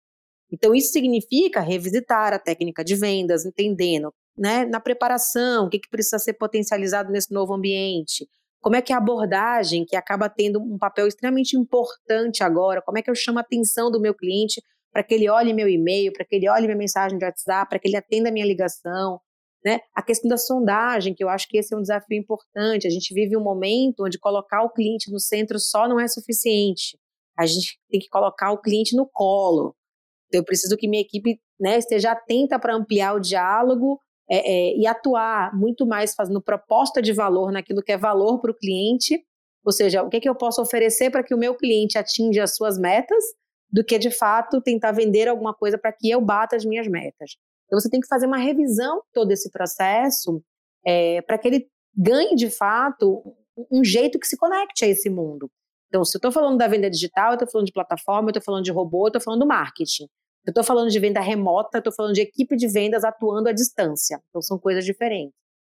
Então, 0.52 0.76
isso 0.76 0.92
significa 0.92 1.62
revisitar 1.62 2.34
a 2.34 2.40
técnica 2.40 2.84
de 2.84 2.96
vendas, 2.96 3.46
entendendo 3.46 4.14
né, 4.38 4.66
na 4.66 4.80
preparação, 4.80 5.66
o 5.66 5.70
que, 5.70 5.80
que 5.80 5.90
precisa 5.90 6.20
ser 6.20 6.34
potencializado 6.34 7.12
nesse 7.12 7.34
novo 7.34 7.54
ambiente, 7.54 8.28
como 8.62 8.76
é 8.76 8.82
que 8.82 8.94
a 8.94 8.98
abordagem, 8.98 9.86
que 9.86 9.96
acaba 9.96 10.30
tendo 10.30 10.62
um 10.62 10.78
papel 10.78 11.08
extremamente 11.08 11.58
importante 11.58 12.44
agora, 12.44 12.82
como 12.82 12.98
é 12.98 13.02
que 13.02 13.10
eu 13.10 13.16
chamo 13.16 13.40
a 13.40 13.42
atenção 13.42 13.90
do 13.90 14.00
meu 14.00 14.14
cliente 14.14 14.62
para 14.92 15.04
que 15.04 15.16
ele 15.16 15.30
olhe 15.30 15.54
meu 15.54 15.68
e-mail, 15.68 16.14
para 16.14 16.26
que 16.26 16.36
ele 16.36 16.50
olhe 16.50 16.66
minha 16.66 16.78
mensagem 16.78 17.18
de 17.18 17.26
WhatsApp, 17.26 17.70
para 17.70 17.80
que 17.80 17.88
ele 17.88 17.96
atenda 17.96 18.30
a 18.30 18.32
minha 18.32 18.46
ligação, 18.46 19.20
né? 19.64 19.80
A 19.96 20.02
questão 20.02 20.30
da 20.30 20.38
sondagem, 20.38 21.14
que 21.14 21.24
eu 21.24 21.30
acho 21.30 21.48
que 21.48 21.58
esse 21.58 21.74
é 21.74 21.78
um 21.78 21.82
desafio 21.82 22.18
importante. 22.18 22.88
A 22.88 22.90
gente 22.90 23.14
vive 23.14 23.38
um 23.38 23.44
momento 23.44 24.06
onde 24.06 24.20
colocar 24.20 24.64
o 24.64 24.70
cliente 24.70 25.12
no 25.12 25.20
centro 25.20 25.60
só 25.60 25.88
não 25.88 26.00
é 26.00 26.08
suficiente. 26.08 26.98
A 27.38 27.46
gente 27.46 27.80
tem 27.90 28.00
que 28.00 28.10
colocar 28.10 28.52
o 28.52 28.60
cliente 28.60 28.96
no 28.96 29.08
colo. 29.08 29.76
Então, 30.28 30.42
eu 30.42 30.46
preciso 30.46 30.76
que 30.78 30.88
minha 30.88 31.02
equipe 31.02 31.40
né, 31.60 31.78
esteja 31.78 32.12
atenta 32.12 32.58
para 32.58 32.76
ampliar 32.76 33.14
o 33.16 33.20
diálogo 33.20 34.00
é, 34.30 34.38
é, 34.38 34.78
e 34.78 34.88
atuar 34.88 35.56
muito 35.56 35.86
mais 35.86 36.16
fazendo 36.16 36.42
proposta 36.42 37.02
de 37.02 37.14
valor 37.14 37.52
naquilo 37.52 37.84
que 37.84 37.92
é 37.92 37.98
valor 37.98 38.40
para 38.40 38.52
o 38.52 38.58
cliente. 38.58 39.24
Ou 39.64 39.72
seja, 39.72 40.02
o 40.02 40.10
que, 40.10 40.18
é 40.18 40.20
que 40.20 40.30
eu 40.30 40.36
posso 40.36 40.62
oferecer 40.62 41.12
para 41.12 41.24
que 41.24 41.36
o 41.36 41.38
meu 41.38 41.56
cliente 41.56 41.98
atinja 41.98 42.44
as 42.44 42.56
suas 42.56 42.80
metas, 42.80 43.24
do 43.72 43.84
que 43.84 43.98
de 43.98 44.10
fato 44.10 44.62
tentar 44.62 44.92
vender 44.92 45.28
alguma 45.28 45.54
coisa 45.54 45.78
para 45.78 45.94
que 45.94 46.10
eu 46.10 46.20
bata 46.20 46.56
as 46.56 46.66
minhas 46.66 46.88
metas. 46.88 47.38
Então 47.72 47.80
você 47.80 47.90
tem 47.90 48.02
que 48.02 48.08
fazer 48.08 48.26
uma 48.26 48.38
revisão 48.38 49.02
todo 49.14 49.32
esse 49.32 49.50
processo 49.50 50.44
é, 50.86 51.22
para 51.22 51.38
que 51.38 51.48
ele 51.48 51.68
ganhe 51.96 52.36
de 52.36 52.50
fato 52.50 53.24
um 53.72 53.82
jeito 53.82 54.20
que 54.20 54.28
se 54.28 54.36
conecte 54.36 54.84
a 54.84 54.90
esse 54.90 55.10
mundo. 55.10 55.50
Então, 55.88 56.04
se 56.04 56.16
eu 56.16 56.20
estou 56.20 56.32
falando 56.32 56.58
da 56.58 56.68
venda 56.68 56.90
digital, 56.90 57.32
eu 57.32 57.36
estou 57.36 57.50
falando 57.50 57.68
de 57.68 57.74
plataforma, 57.74 58.28
eu 58.28 58.32
estou 58.32 58.44
falando 58.44 58.64
de 58.64 58.72
robô, 58.72 59.06
eu 59.06 59.08
estou 59.08 59.22
falando 59.22 59.42
do 59.42 59.48
marketing. 59.48 60.04
Eu 60.46 60.52
estou 60.52 60.64
falando 60.64 60.90
de 60.90 61.00
venda 61.00 61.22
remota, 61.22 61.78
eu 61.78 61.80
estou 61.80 61.94
falando 61.94 62.14
de 62.14 62.22
equipe 62.22 62.56
de 62.56 62.68
vendas 62.68 63.04
atuando 63.04 63.48
à 63.48 63.52
distância. 63.52 64.22
Então, 64.30 64.42
são 64.42 64.58
coisas 64.58 64.84
diferentes. 64.84 65.34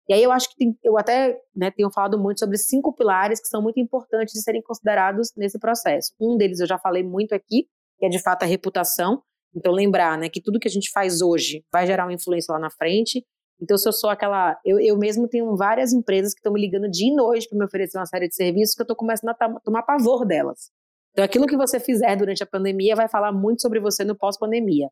E 0.07 0.13
aí 0.13 0.21
eu 0.21 0.31
acho 0.31 0.49
que 0.49 0.55
tem, 0.55 0.77
eu 0.83 0.97
até 0.97 1.39
né, 1.55 1.71
tenho 1.71 1.89
falado 1.91 2.19
muito 2.19 2.39
sobre 2.39 2.57
cinco 2.57 2.93
pilares 2.93 3.39
que 3.39 3.47
são 3.47 3.61
muito 3.61 3.79
importantes 3.79 4.33
de 4.33 4.41
serem 4.41 4.61
considerados 4.61 5.31
nesse 5.37 5.57
processo. 5.59 6.13
Um 6.19 6.37
deles 6.37 6.59
eu 6.59 6.67
já 6.67 6.77
falei 6.77 7.03
muito 7.03 7.33
aqui, 7.33 7.67
que 7.97 8.05
é 8.05 8.09
de 8.09 8.19
fato 8.19 8.43
a 8.43 8.45
reputação. 8.45 9.21
Então, 9.55 9.71
lembrar 9.71 10.17
né, 10.17 10.29
que 10.29 10.41
tudo 10.41 10.59
que 10.59 10.67
a 10.67 10.71
gente 10.71 10.89
faz 10.91 11.21
hoje 11.21 11.63
vai 11.71 11.85
gerar 11.85 12.05
uma 12.05 12.13
influência 12.13 12.53
lá 12.53 12.59
na 12.59 12.71
frente. 12.71 13.25
Então, 13.61 13.77
se 13.77 13.87
eu 13.87 13.93
sou 13.93 14.09
aquela. 14.09 14.57
Eu, 14.65 14.79
eu 14.79 14.97
mesmo 14.97 15.27
tenho 15.27 15.55
várias 15.55 15.93
empresas 15.93 16.33
que 16.33 16.39
estão 16.39 16.51
me 16.51 16.59
ligando 16.59 16.89
dia 16.89 17.11
e 17.11 17.15
noite 17.15 17.47
para 17.47 17.57
me 17.57 17.65
oferecer 17.65 17.97
uma 17.97 18.05
série 18.05 18.27
de 18.27 18.35
serviços 18.35 18.75
que 18.75 18.81
eu 18.81 18.85
estou 18.85 18.95
começando 18.95 19.29
a 19.29 19.59
tomar 19.63 19.83
pavor 19.83 20.25
delas. 20.25 20.71
Então, 21.11 21.23
aquilo 21.23 21.45
que 21.45 21.55
você 21.55 21.79
fizer 21.79 22.15
durante 22.15 22.41
a 22.41 22.47
pandemia 22.47 22.95
vai 22.95 23.07
falar 23.07 23.31
muito 23.31 23.61
sobre 23.61 23.79
você 23.79 24.03
no 24.03 24.17
pós-pandemia. 24.17 24.89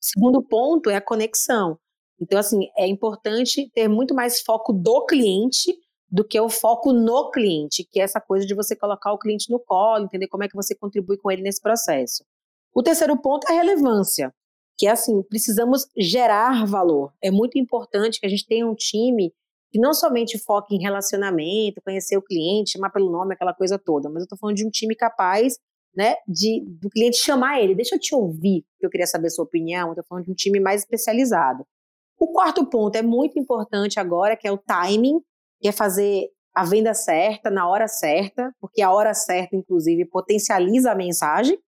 Segundo 0.00 0.42
ponto 0.42 0.90
é 0.90 0.96
a 0.96 1.00
conexão. 1.00 1.78
Então, 2.20 2.38
assim, 2.38 2.68
é 2.76 2.86
importante 2.86 3.70
ter 3.72 3.88
muito 3.88 4.14
mais 4.14 4.40
foco 4.40 4.72
do 4.72 5.06
cliente 5.06 5.72
do 6.10 6.24
que 6.24 6.40
o 6.40 6.48
foco 6.48 6.92
no 6.92 7.30
cliente, 7.30 7.84
que 7.84 8.00
é 8.00 8.04
essa 8.04 8.20
coisa 8.20 8.46
de 8.46 8.54
você 8.54 8.76
colocar 8.76 9.12
o 9.12 9.18
cliente 9.18 9.50
no 9.50 9.58
colo, 9.58 10.04
entender 10.04 10.28
como 10.28 10.44
é 10.44 10.48
que 10.48 10.54
você 10.54 10.74
contribui 10.74 11.16
com 11.18 11.30
ele 11.30 11.42
nesse 11.42 11.60
processo. 11.60 12.24
O 12.76 12.82
terceiro 12.82 13.16
ponto 13.16 13.50
é 13.50 13.54
a 13.54 13.62
relevância, 13.62 14.34
que 14.76 14.86
é 14.86 14.90
assim, 14.90 15.22
precisamos 15.22 15.86
gerar 15.96 16.66
valor. 16.66 17.10
É 17.22 17.30
muito 17.30 17.58
importante 17.58 18.20
que 18.20 18.26
a 18.26 18.28
gente 18.28 18.46
tenha 18.46 18.66
um 18.66 18.74
time 18.74 19.32
que 19.72 19.80
não 19.80 19.94
somente 19.94 20.38
foque 20.38 20.74
em 20.74 20.82
relacionamento, 20.82 21.80
conhecer 21.82 22.18
o 22.18 22.22
cliente, 22.22 22.72
chamar 22.72 22.90
pelo 22.90 23.10
nome, 23.10 23.32
aquela 23.32 23.54
coisa 23.54 23.78
toda, 23.78 24.10
mas 24.10 24.18
eu 24.18 24.24
estou 24.24 24.36
falando 24.36 24.56
de 24.56 24.66
um 24.66 24.68
time 24.68 24.94
capaz 24.94 25.58
né, 25.96 26.16
de, 26.28 26.66
do 26.66 26.90
cliente 26.90 27.16
chamar 27.16 27.62
ele, 27.62 27.74
deixa 27.74 27.94
eu 27.94 27.98
te 27.98 28.14
ouvir, 28.14 28.62
que 28.78 28.84
eu 28.84 28.90
queria 28.90 29.06
saber 29.06 29.28
a 29.28 29.30
sua 29.30 29.46
opinião, 29.46 29.92
estou 29.92 30.04
falando 30.06 30.26
de 30.26 30.32
um 30.32 30.34
time 30.34 30.60
mais 30.60 30.82
especializado. 30.82 31.64
O 32.20 32.30
quarto 32.30 32.66
ponto 32.66 32.94
é 32.94 33.00
muito 33.00 33.38
importante 33.38 33.98
agora, 33.98 34.36
que 34.36 34.46
é 34.46 34.52
o 34.52 34.58
timing, 34.58 35.18
que 35.62 35.68
é 35.68 35.72
fazer 35.72 36.28
a 36.54 36.62
venda 36.62 36.92
certa, 36.92 37.48
na 37.48 37.66
hora 37.66 37.88
certa, 37.88 38.54
porque 38.60 38.82
a 38.82 38.92
hora 38.92 39.14
certa, 39.14 39.56
inclusive, 39.56 40.04
potencializa 40.04 40.92
a 40.92 40.94
mensagem, 40.94 41.58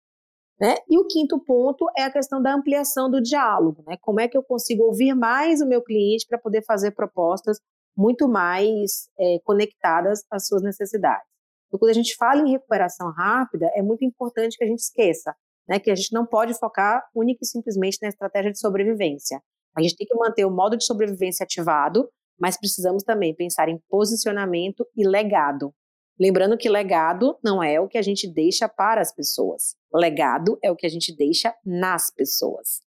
né? 0.61 0.77
E 0.89 0.99
o 0.99 1.07
quinto 1.07 1.39
ponto 1.39 1.87
é 1.97 2.03
a 2.03 2.13
questão 2.13 2.43
da 2.43 2.55
ampliação 2.55 3.11
do 3.11 3.21
diálogo. 3.21 3.83
Né? 3.87 3.97
Como 4.01 4.21
é 4.21 4.29
que 4.29 4.37
eu 4.37 4.43
consigo 4.43 4.85
ouvir 4.85 5.15
mais 5.15 5.61
o 5.61 5.69
meu 5.69 5.83
cliente 5.83 6.27
para 6.29 6.39
poder 6.39 6.65
fazer 6.65 6.93
propostas 6.93 7.59
muito 7.97 8.29
mais 8.29 9.09
é, 9.19 9.39
conectadas 9.45 10.21
às 10.31 10.47
suas 10.47 10.63
necessidades? 10.63 11.27
Então, 11.67 11.79
quando 11.79 11.91
a 11.91 11.95
gente 11.95 12.17
fala 12.17 12.41
em 12.41 12.51
recuperação 12.51 13.13
rápida, 13.13 13.71
é 13.75 13.83
muito 13.83 14.05
importante 14.05 14.57
que 14.57 14.65
a 14.65 14.67
gente 14.67 14.81
esqueça 14.81 15.35
né, 15.69 15.79
que 15.79 15.91
a 15.91 15.95
gente 15.95 16.13
não 16.13 16.25
pode 16.25 16.55
focar 16.55 17.05
única 17.15 17.41
e 17.43 17.47
simplesmente 17.47 17.99
na 18.01 18.09
estratégia 18.09 18.51
de 18.51 18.59
sobrevivência. 18.59 19.41
A 19.77 19.83
gente 19.83 19.97
tem 19.97 20.07
que 20.07 20.15
manter 20.17 20.45
o 20.47 20.51
modo 20.51 20.77
de 20.77 20.85
sobrevivência 20.85 21.45
ativado, 21.45 22.09
mas 22.41 22.59
precisamos 22.59 23.03
também 23.03 23.35
pensar 23.35 23.69
em 23.69 23.79
posicionamento 23.89 24.87
e 24.97 25.07
legado. 25.07 25.73
Lembrando 26.19 26.57
que 26.57 26.69
legado 26.69 27.37
não 27.45 27.63
é 27.63 27.79
o 27.79 27.87
que 27.87 27.99
a 27.99 28.03
gente 28.03 28.27
deixa 28.27 28.69
para 28.69 29.01
as 29.01 29.15
pessoas. 29.15 29.77
Legado 29.93 30.59
é 30.63 30.71
o 30.71 30.77
que 30.77 30.87
a 30.87 30.91
gente 30.91 31.15
deixa 31.17 31.55
nas 31.65 32.11
pessoas. 32.11 32.81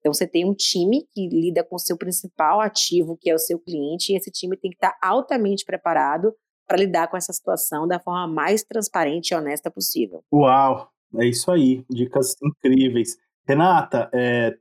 Então 0.00 0.14
você 0.14 0.26
tem 0.26 0.48
um 0.48 0.54
time 0.54 1.04
que 1.12 1.28
lida 1.28 1.64
com 1.64 1.74
o 1.74 1.80
seu 1.80 1.96
principal 1.96 2.60
ativo, 2.60 3.16
que 3.20 3.28
é 3.28 3.34
o 3.34 3.38
seu 3.38 3.58
cliente, 3.58 4.12
e 4.12 4.16
esse 4.16 4.30
time 4.30 4.56
tem 4.56 4.70
que 4.70 4.76
estar 4.76 4.96
altamente 5.02 5.64
preparado 5.64 6.32
para 6.66 6.78
lidar 6.78 7.08
com 7.08 7.16
essa 7.16 7.32
situação 7.32 7.88
da 7.88 7.98
forma 7.98 8.26
mais 8.28 8.62
transparente 8.62 9.30
e 9.30 9.34
honesta 9.34 9.70
possível. 9.70 10.22
Uau, 10.32 10.88
é 11.16 11.26
isso 11.26 11.50
aí, 11.50 11.84
dicas 11.90 12.36
incríveis. 12.40 13.16
Renata, 13.48 14.08
é, 14.14 14.56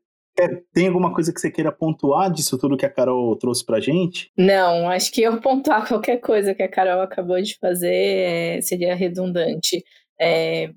tem 0.73 0.87
alguma 0.87 1.13
coisa 1.13 1.31
que 1.31 1.39
você 1.39 1.51
queira 1.51 1.71
pontuar 1.71 2.31
disso 2.31 2.57
tudo 2.57 2.77
que 2.77 2.85
a 2.85 2.91
Carol 2.91 3.35
trouxe 3.35 3.63
pra 3.63 3.79
gente? 3.79 4.31
Não, 4.35 4.89
acho 4.89 5.11
que 5.11 5.21
eu 5.21 5.39
pontuar 5.39 5.87
qualquer 5.87 6.17
coisa 6.17 6.55
que 6.55 6.63
a 6.63 6.69
Carol 6.69 7.01
acabou 7.01 7.39
de 7.39 7.57
fazer 7.59 7.93
é, 7.93 8.61
seria 8.61 8.95
redundante. 8.95 9.83
É 10.19 10.71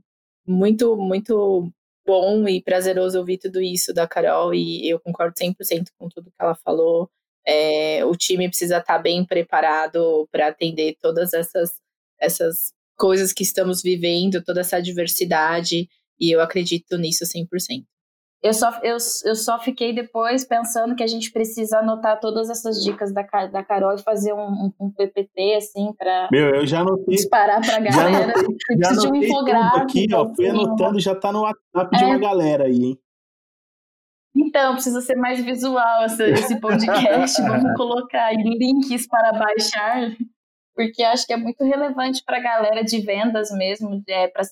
muito, 0.49 0.97
muito 0.97 1.71
bom 2.07 2.49
e 2.49 2.63
prazeroso 2.63 3.19
ouvir 3.19 3.39
tudo 3.39 3.61
isso 3.61 3.93
da 3.93 4.09
Carol 4.09 4.55
e 4.55 4.89
eu 4.89 4.99
concordo 4.99 5.35
100% 5.35 5.89
com 5.99 6.09
tudo 6.09 6.31
que 6.31 6.37
ela 6.43 6.55
falou. 6.55 7.11
É, 7.47 8.05
o 8.05 8.17
time 8.17 8.49
precisa 8.49 8.79
estar 8.79 8.99
bem 8.99 9.25
preparado 9.25 10.27
para 10.33 10.49
atender 10.49 10.97
todas 11.01 11.33
essas, 11.35 11.75
essas 12.19 12.73
coisas 12.97 13.33
que 13.33 13.43
estamos 13.43 13.83
vivendo, 13.83 14.43
toda 14.43 14.61
essa 14.61 14.81
diversidade, 14.81 15.89
e 16.19 16.35
eu 16.35 16.41
acredito 16.41 16.99
nisso 16.99 17.25
100%. 17.25 17.85
Eu 18.41 18.55
só, 18.55 18.71
eu, 18.85 18.97
eu 19.25 19.35
só 19.35 19.59
fiquei 19.59 19.93
depois 19.93 20.45
pensando 20.45 20.95
que 20.95 21.03
a 21.03 21.07
gente 21.09 21.33
precisa 21.33 21.81
anotar 21.81 22.21
todas 22.21 22.49
essas 22.49 22.83
dicas 22.85 23.13
da, 23.13 23.23
da 23.49 23.65
Carol 23.65 23.95
e 23.97 24.03
fazer 24.03 24.33
um, 24.33 24.73
um 24.79 24.91
PPT, 24.93 25.57
assim, 25.57 25.93
para 25.99 26.29
Meu, 26.31 26.55
eu 26.55 26.67
já 26.67 26.81
anotei. 26.81 27.17
Disparar 27.17 27.61
pra 27.61 27.81
galera. 27.81 27.93
Já 27.93 28.39
anotei, 28.39 28.57
já 28.81 28.89
anotei 28.91 29.11
de 29.11 29.13
um 29.13 29.17
infográfico. 29.17 29.79
Aqui, 29.79 30.07
ó, 30.15 30.35
fui 30.35 30.47
assim, 30.47 30.57
anotando, 30.57 31.01
já 31.01 31.17
tá 31.17 31.33
no 31.33 31.43
WhatsApp 31.43 31.97
é. 31.97 31.99
de 31.99 32.05
uma 32.05 32.19
galera 32.19 32.65
aí, 32.67 32.85
hein? 32.85 32.99
Então, 34.37 34.75
precisa 34.75 35.01
ser 35.01 35.17
mais 35.17 35.45
visual 35.45 36.05
esse, 36.05 36.23
esse 36.31 36.61
podcast. 36.61 37.43
Vamos 37.43 37.77
colocar 37.77 38.33
links 38.35 39.09
para 39.09 39.33
baixar, 39.33 40.13
porque 40.77 41.03
acho 41.03 41.27
que 41.27 41.33
é 41.33 41.37
muito 41.37 41.65
relevante 41.65 42.23
para 42.25 42.37
a 42.37 42.43
galera 42.43 42.85
de 42.85 43.01
vendas 43.01 43.51
mesmo, 43.51 44.01
é, 44.07 44.29
para 44.29 44.45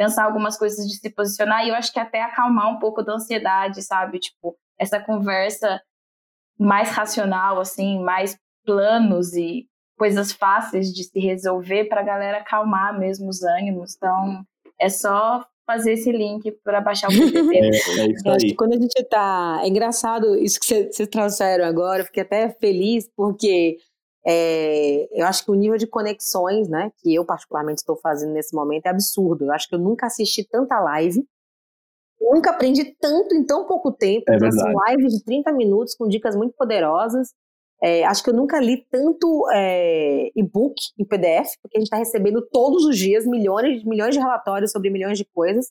pensar 0.00 0.24
algumas 0.24 0.56
coisas 0.56 0.86
de 0.86 0.96
se 0.96 1.10
posicionar, 1.10 1.62
e 1.62 1.68
eu 1.68 1.74
acho 1.74 1.92
que 1.92 2.00
até 2.00 2.22
acalmar 2.22 2.70
um 2.70 2.78
pouco 2.78 3.02
da 3.02 3.12
ansiedade, 3.12 3.82
sabe? 3.82 4.18
Tipo, 4.18 4.56
essa 4.78 4.98
conversa 4.98 5.78
mais 6.58 6.88
racional, 6.88 7.60
assim, 7.60 8.02
mais 8.02 8.34
planos 8.64 9.34
e 9.34 9.66
coisas 9.98 10.32
fáceis 10.32 10.90
de 10.90 11.04
se 11.04 11.20
resolver 11.20 11.84
para 11.84 12.00
a 12.00 12.04
galera 12.04 12.38
acalmar 12.38 12.98
mesmo 12.98 13.28
os 13.28 13.42
ânimos. 13.42 13.94
Então, 13.94 14.42
é 14.80 14.88
só 14.88 15.44
fazer 15.66 15.92
esse 15.92 16.10
link 16.10 16.50
para 16.64 16.80
baixar 16.80 17.08
o 17.08 17.12
PPT. 17.12 17.56
é, 17.58 17.66
é 17.66 17.68
isso 17.68 17.90
aí. 18.26 18.36
Acho 18.36 18.46
que 18.46 18.54
quando 18.54 18.72
a 18.72 18.78
gente 18.78 19.04
tá. 19.04 19.60
É 19.62 19.68
engraçado 19.68 20.34
isso 20.34 20.58
que 20.58 20.66
vocês 20.66 21.08
trouxeram 21.10 21.66
agora, 21.66 22.00
eu 22.00 22.06
fiquei 22.06 22.22
até 22.22 22.48
feliz, 22.48 23.06
porque 23.14 23.76
é, 24.26 25.08
eu 25.18 25.26
acho 25.26 25.44
que 25.44 25.50
o 25.50 25.54
nível 25.54 25.78
de 25.78 25.86
conexões, 25.86 26.68
né, 26.68 26.92
que 26.98 27.14
eu 27.14 27.24
particularmente 27.24 27.78
estou 27.78 27.96
fazendo 27.96 28.32
nesse 28.32 28.54
momento 28.54 28.86
é 28.86 28.90
absurdo. 28.90 29.44
Eu 29.46 29.52
acho 29.52 29.68
que 29.68 29.74
eu 29.74 29.78
nunca 29.78 30.06
assisti 30.06 30.46
tanta 30.46 30.78
live, 30.80 31.24
nunca 32.20 32.50
aprendi 32.50 32.96
tanto 33.00 33.34
em 33.34 33.44
tão 33.44 33.66
pouco 33.66 33.92
tempo. 33.92 34.30
É 34.30 34.36
então, 34.36 34.52
são 34.52 34.72
lives 34.88 35.14
de 35.14 35.24
30 35.24 35.52
minutos 35.52 35.94
com 35.94 36.06
dicas 36.06 36.36
muito 36.36 36.54
poderosas. 36.54 37.28
É, 37.82 38.04
acho 38.04 38.22
que 38.22 38.28
eu 38.28 38.34
nunca 38.34 38.60
li 38.60 38.84
tanto 38.90 39.48
é, 39.54 40.30
e-book 40.36 40.74
em 40.98 41.04
PDF, 41.04 41.56
porque 41.62 41.78
a 41.78 41.80
gente 41.80 41.86
está 41.86 41.96
recebendo 41.96 42.46
todos 42.52 42.84
os 42.84 42.98
dias 42.98 43.26
milhões, 43.26 43.82
milhões 43.84 44.14
de 44.14 44.20
relatórios 44.20 44.70
sobre 44.70 44.90
milhões 44.90 45.16
de 45.16 45.24
coisas. 45.24 45.70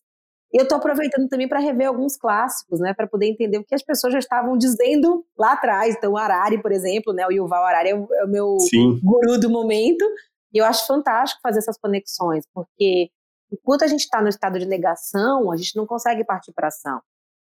E 0.51 0.57
eu 0.57 0.63
estou 0.63 0.77
aproveitando 0.77 1.29
também 1.29 1.47
para 1.47 1.59
rever 1.59 1.87
alguns 1.87 2.17
clássicos, 2.17 2.79
né, 2.79 2.93
para 2.93 3.07
poder 3.07 3.27
entender 3.27 3.59
o 3.59 3.63
que 3.63 3.75
as 3.75 3.83
pessoas 3.83 4.13
já 4.13 4.19
estavam 4.19 4.57
dizendo 4.57 5.23
lá 5.37 5.53
atrás. 5.53 5.95
Então, 5.95 6.13
o 6.13 6.17
Arari, 6.17 6.59
por 6.61 6.71
exemplo, 6.71 7.13
né, 7.13 7.25
o 7.27 7.31
Yuval 7.31 7.63
Arari 7.63 7.89
é 7.89 7.95
o, 7.95 8.07
é 8.13 8.25
o 8.25 8.27
meu 8.27 8.57
Sim. 8.59 8.99
guru 9.03 9.39
do 9.39 9.49
momento. 9.49 10.03
E 10.51 10.57
eu 10.57 10.65
acho 10.65 10.87
fantástico 10.87 11.39
fazer 11.43 11.59
essas 11.59 11.77
conexões, 11.77 12.43
porque 12.51 13.09
enquanto 13.51 13.83
a 13.83 13.87
gente 13.87 14.01
está 14.01 14.21
no 14.21 14.29
estado 14.29 14.57
de 14.57 14.65
negação, 14.65 15.51
a 15.51 15.57
gente 15.57 15.75
não 15.75 15.85
consegue 15.85 16.23
partir 16.23 16.51
para 16.51 16.69
ação. 16.69 16.99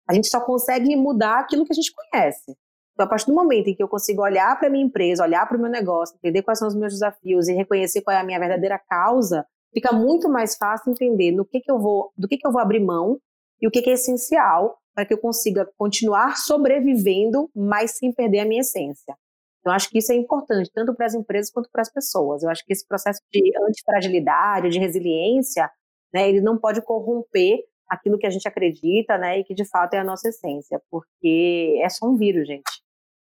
A 0.08 0.14
gente 0.14 0.28
só 0.28 0.41
consegue 0.41 0.93
mudar 0.95 1.39
aquilo 1.39 1.66
que 1.66 1.72
a 1.72 1.76
gente 1.76 1.93
conhece. 1.93 2.55
Então, 2.93 3.05
a 3.05 3.10
partir 3.10 3.28
do 3.28 3.34
momento 3.34 3.68
em 3.68 3.76
que 3.76 3.84
eu 3.84 3.88
consigo 3.88 4.24
olhar 4.24 4.58
para 4.60 4.70
minha 4.70 4.84
empresa, 4.84 5.24
olhar 5.24 5.47
para 5.47 5.55
o 5.55 5.62
meu 5.62 5.70
negócio, 5.70 6.16
entender 6.16 6.41
quais 6.41 6.58
são 6.58 6.68
os 6.68 6.76
meus 6.76 6.93
desafios 6.93 7.47
e 7.47 7.53
reconhecer 7.53 8.01
qual 8.01 8.16
é 8.16 8.20
a 8.20 8.24
minha 8.24 8.39
verdadeira 8.39 8.80
causa, 8.89 9.45
fica 9.74 9.91
muito 9.91 10.30
mais 10.30 10.55
fácil 10.55 10.91
entender 10.91 11.32
no 11.32 11.45
que, 11.45 11.59
que 11.59 11.72
eu 11.72 11.80
vou, 11.80 12.11
do 12.18 12.28
que, 12.28 12.38
que 12.38 12.47
eu 12.47 12.51
vou 12.51 12.61
abrir 12.61 12.80
mão 12.80 13.20
e 13.61 13.68
o 13.68 13.72
que, 13.72 13.82
que 13.82 13.89
é 13.89 13.93
essencial 13.93 14.78
para 14.93 15.05
que 15.05 15.13
eu 15.13 15.18
consiga 15.18 15.70
continuar 15.78 16.38
sobrevivendo, 16.38 17.49
mas 17.55 17.97
sem 17.97 18.11
perder 18.11 18.39
a 18.39 18.45
minha 18.45 18.61
essência. 18.61 19.15
Então, 19.59 19.74
acho 19.74 19.89
que 19.89 19.99
isso 19.99 20.11
é 20.11 20.15
importante, 20.15 20.72
tanto 20.74 20.95
para 20.95 21.05
as 21.05 21.13
empresas 21.13 21.51
quanto 21.51 21.70
para 21.72 21.82
as 21.82 21.91
pessoas. 21.91 22.41
Eu 22.41 22.49
acho 22.49 22.65
que 22.65 22.74
esse 22.74 22.88
processo 22.88 23.20
de 23.32 23.51
antifragilidade, 23.68 24.70
de 24.70 24.80
resiliência, 24.80 25.70
né, 26.13 26.28
ele 26.28 26.41
não 26.41 26.57
pode 26.57 26.82
corromper 26.82 27.59
aquilo 27.88 28.18
que 28.18 28.26
a 28.26 28.30
gente 28.30 28.47
acredita, 28.47 29.18
né, 29.18 29.39
e 29.39 29.43
que 29.43 29.53
de 29.53 29.65
fato 29.65 29.93
é 29.93 29.99
a 29.99 30.03
nossa 30.03 30.30
essência, 30.30 30.82
porque 30.89 31.80
é 31.84 31.89
só 31.89 32.07
um 32.07 32.15
vírus, 32.15 32.47
gente 32.47 32.63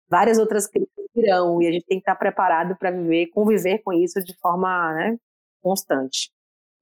várias 0.09 0.39
outras 0.39 0.67
crises 0.67 0.89
virão 1.15 1.61
e 1.61 1.67
a 1.67 1.71
gente 1.71 1.85
tem 1.85 1.97
que 1.97 2.01
estar 2.01 2.15
preparado 2.15 2.75
para 2.77 2.91
viver, 2.91 3.27
conviver 3.27 3.79
com 3.79 3.93
isso 3.93 4.19
de 4.23 4.35
forma 4.39 4.93
né, 4.93 5.17
constante. 5.61 6.31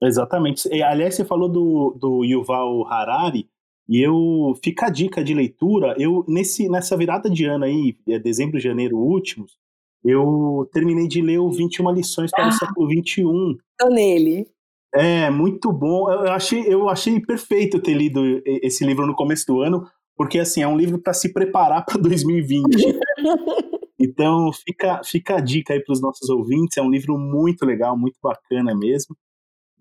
Exatamente. 0.01 0.67
E, 0.69 0.82
aliás, 0.82 1.15
você 1.15 1.25
falou 1.25 1.49
do, 1.49 1.97
do 1.99 2.23
Yuval 2.23 2.88
Harari, 2.88 3.49
e 3.89 4.01
eu 4.01 4.53
fica 4.63 4.88
a 4.88 4.89
dica 4.89 5.23
de 5.23 5.34
leitura. 5.34 5.95
Eu 5.97 6.25
nesse 6.28 6.67
nessa 6.69 6.97
virada 6.97 7.30
de 7.30 7.45
ano 7.45 7.63
aí, 7.63 7.95
é 8.07 8.19
dezembro, 8.19 8.59
janeiro 8.59 8.97
últimos, 8.97 9.57
eu 10.03 10.69
terminei 10.71 11.07
de 11.07 11.21
ler 11.21 11.39
o 11.39 11.51
21 11.51 11.91
lições 11.91 12.32
para 12.32 12.45
o 12.45 12.47
ah, 12.47 12.51
século 12.51 12.88
21. 12.88 13.57
Tô 13.78 13.89
nele. 13.89 14.47
É, 14.93 15.30
muito 15.30 15.71
bom. 15.71 16.09
Eu 16.09 16.32
achei, 16.32 16.61
eu 16.61 16.89
achei 16.89 17.19
perfeito 17.19 17.80
ter 17.80 17.93
lido 17.93 18.21
esse 18.45 18.86
livro 18.86 19.05
no 19.05 19.15
começo 19.15 19.45
do 19.47 19.61
ano, 19.61 19.86
porque 20.15 20.39
assim, 20.39 20.61
é 20.61 20.67
um 20.67 20.78
livro 20.78 20.99
para 20.99 21.13
se 21.13 21.34
preparar 21.34 21.86
para 21.86 22.01
2020. 22.01 22.63
então, 24.00 24.52
fica, 24.54 25.02
fica 25.04 25.38
a 25.38 25.41
dica 25.41 25.74
aí 25.74 25.84
para 25.84 25.93
os 25.93 26.02
nossos 26.02 26.30
ouvintes, 26.30 26.78
é 26.78 26.82
um 26.82 26.89
livro 26.89 27.18
muito 27.18 27.66
legal, 27.66 27.98
muito 27.98 28.18
bacana 28.22 28.76
mesmo. 28.76 29.16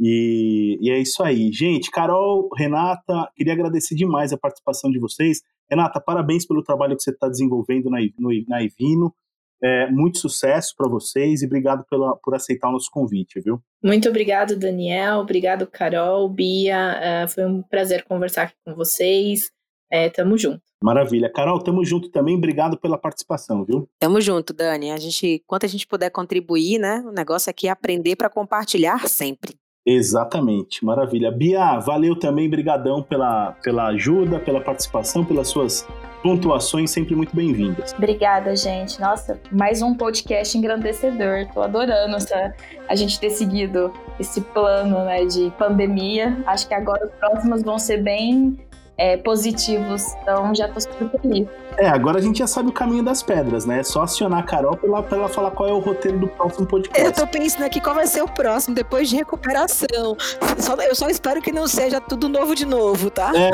E, 0.01 0.79
e, 0.81 0.91
é 0.91 0.99
isso 0.99 1.23
aí. 1.23 1.51
Gente, 1.53 1.91
Carol, 1.91 2.49
Renata, 2.55 3.31
queria 3.35 3.53
agradecer 3.53 3.95
demais 3.95 4.33
a 4.33 4.39
participação 4.39 4.91
de 4.91 4.99
vocês. 4.99 5.41
Renata, 5.71 6.01
parabéns 6.01 6.47
pelo 6.47 6.63
trabalho 6.63 6.97
que 6.97 7.03
você 7.03 7.11
está 7.11 7.29
desenvolvendo 7.29 7.91
na, 7.91 7.99
no, 8.19 8.31
na 8.47 8.63
Ivino. 8.63 9.15
É, 9.63 9.91
muito 9.91 10.19
sucesso 10.19 10.75
para 10.77 10.89
vocês 10.89 11.41
e 11.41 11.47
obrigado 11.47 11.83
pela, 11.89 12.15
por 12.17 12.35
aceitar 12.35 12.69
o 12.69 12.73
nosso 12.73 12.91
convite, 12.91 13.41
viu? 13.41 13.59
Muito 13.83 14.07
obrigado, 14.09 14.55
Daniel. 14.55 15.21
Obrigado, 15.21 15.67
Carol, 15.67 16.29
Bia. 16.29 17.25
Uh, 17.25 17.29
foi 17.29 17.47
um 17.47 17.63
prazer 17.63 18.05
conversar 18.05 18.43
aqui 18.43 18.55
com 18.65 18.75
vocês. 18.75 19.51
É, 19.91 20.09
tamo 20.09 20.37
junto. 20.37 20.61
Maravilha. 20.83 21.31
Carol, 21.31 21.59
tamo 21.61 21.85
junto 21.85 22.11
também. 22.11 22.37
Obrigado 22.37 22.79
pela 22.79 22.99
participação, 22.99 23.65
viu? 23.65 23.89
Tamo 23.99 24.21
junto, 24.21 24.53
Dani. 24.53 24.91
A 24.91 24.99
gente, 24.99 25.43
quanto 25.47 25.65
a 25.65 25.69
gente 25.69 25.87
puder 25.87 26.11
contribuir, 26.11 26.79
né? 26.79 27.03
O 27.07 27.13
negócio 27.13 27.51
aqui 27.51 27.69
é 27.69 27.71
aprender 27.71 28.17
para 28.17 28.29
compartilhar 28.29 29.09
sempre. 29.09 29.55
Exatamente, 29.89 30.85
maravilha. 30.85 31.31
Bia, 31.31 31.79
valeu 31.79 32.19
também, 32.19 32.51
brigadão 32.51 33.05
pela, 33.05 33.53
pela 33.63 33.87
ajuda, 33.87 34.41
pela 34.41 34.61
participação, 34.61 35.25
pelas 35.25 35.47
suas 35.47 35.87
pontuações 36.25 36.91
sempre 36.91 37.15
muito 37.15 37.37
bem-vindas. 37.37 37.93
Obrigada, 37.93 38.57
gente. 38.57 39.01
Nossa, 39.01 39.41
mais 39.53 39.81
um 39.83 39.95
podcast 39.95 40.59
engrandecedor. 40.59 41.47
Tô 41.55 41.63
adorando 41.63 42.17
essa, 42.17 42.53
a 42.89 42.97
gente 42.97 43.21
ter 43.21 43.31
seguido 43.31 43.93
esse 44.19 44.41
plano 44.41 45.05
né, 45.05 45.25
de 45.25 45.53
pandemia. 45.57 46.37
Acho 46.45 46.67
que 46.67 46.75
agora 46.75 47.07
os 47.07 47.13
próximos 47.13 47.63
vão 47.63 47.79
ser 47.79 48.03
bem 48.03 48.59
é, 48.99 49.17
positivos. 49.17 50.15
Então 50.23 50.55
já 50.55 50.69
tô 50.69 50.81
super 50.81 51.21
feliz. 51.21 51.49
É, 51.77 51.89
agora 51.89 52.19
a 52.19 52.23
gente 52.23 52.39
já 52.39 52.47
sabe 52.47 52.71
o 52.71 52.73
caminho 52.73 53.03
das 53.03 53.23
pedras, 53.23 53.67
né? 53.67 53.81
É 53.81 53.83
só 53.83 54.03
acionar 54.03 54.41
a 54.41 54.43
Carol 54.43 54.77
pra 54.77 54.89
ela, 54.89 55.03
pra 55.03 55.19
ela 55.19 55.29
falar 55.29 55.51
qual 55.51 55.69
é 55.69 55.73
o 55.73 55.79
roteiro 55.79 56.19
do 56.19 56.29
próximo 56.29 56.67
podcast. 56.67 57.05
Eu 57.05 57.13
tô 57.13 57.27
pensando 57.27 57.65
aqui 57.65 57.81
qual 57.81 57.95
vai 57.95 58.07
ser 58.07 58.23
o 58.23 58.29
próximo, 58.29 58.75
depois 58.75 59.11
de 59.11 59.17
recuperação. 59.17 60.17
Só, 60.59 60.75
eu 60.77 60.95
só 60.95 61.09
espero 61.11 61.43
que 61.43 61.53
não 61.53 61.67
seja 61.67 62.01
tudo 62.01 62.29
novo 62.29 62.55
de 62.55 62.65
novo, 62.65 63.11
tá? 63.11 63.33
É. 63.37 63.51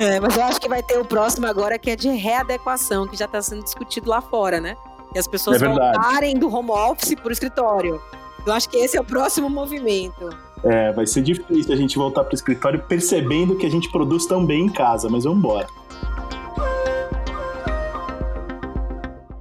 é. 0.16 0.20
mas 0.20 0.36
eu 0.36 0.42
acho 0.44 0.60
que 0.60 0.68
vai 0.68 0.82
ter 0.82 0.98
o 0.98 1.04
próximo 1.04 1.46
agora 1.46 1.78
que 1.78 1.90
é 1.90 1.96
de 1.96 2.10
readequação, 2.10 3.08
que 3.08 3.16
já 3.16 3.26
tá 3.26 3.40
sendo 3.40 3.62
discutido 3.64 4.10
lá 4.10 4.20
fora, 4.20 4.60
né? 4.60 4.76
E 5.14 5.18
as 5.18 5.26
pessoas 5.26 5.62
é 5.62 5.66
voltarem 5.66 6.38
do 6.38 6.54
home 6.54 6.70
office 6.70 7.14
pro 7.14 7.32
escritório. 7.32 8.02
Eu 8.46 8.52
acho 8.52 8.68
que 8.68 8.76
esse 8.76 8.96
é 8.96 9.00
o 9.00 9.04
próximo 9.04 9.48
movimento. 9.48 10.28
É, 10.64 10.92
vai 10.92 11.06
ser 11.06 11.22
difícil 11.22 11.72
a 11.72 11.76
gente 11.76 11.96
voltar 11.96 12.24
pro 12.24 12.34
escritório 12.34 12.82
percebendo 12.88 13.56
que 13.56 13.66
a 13.66 13.70
gente 13.70 13.90
produz 13.90 14.26
tão 14.26 14.44
bem 14.44 14.66
em 14.66 14.68
casa, 14.68 15.08
mas 15.08 15.24
vamos 15.24 15.38
embora. 15.38 15.66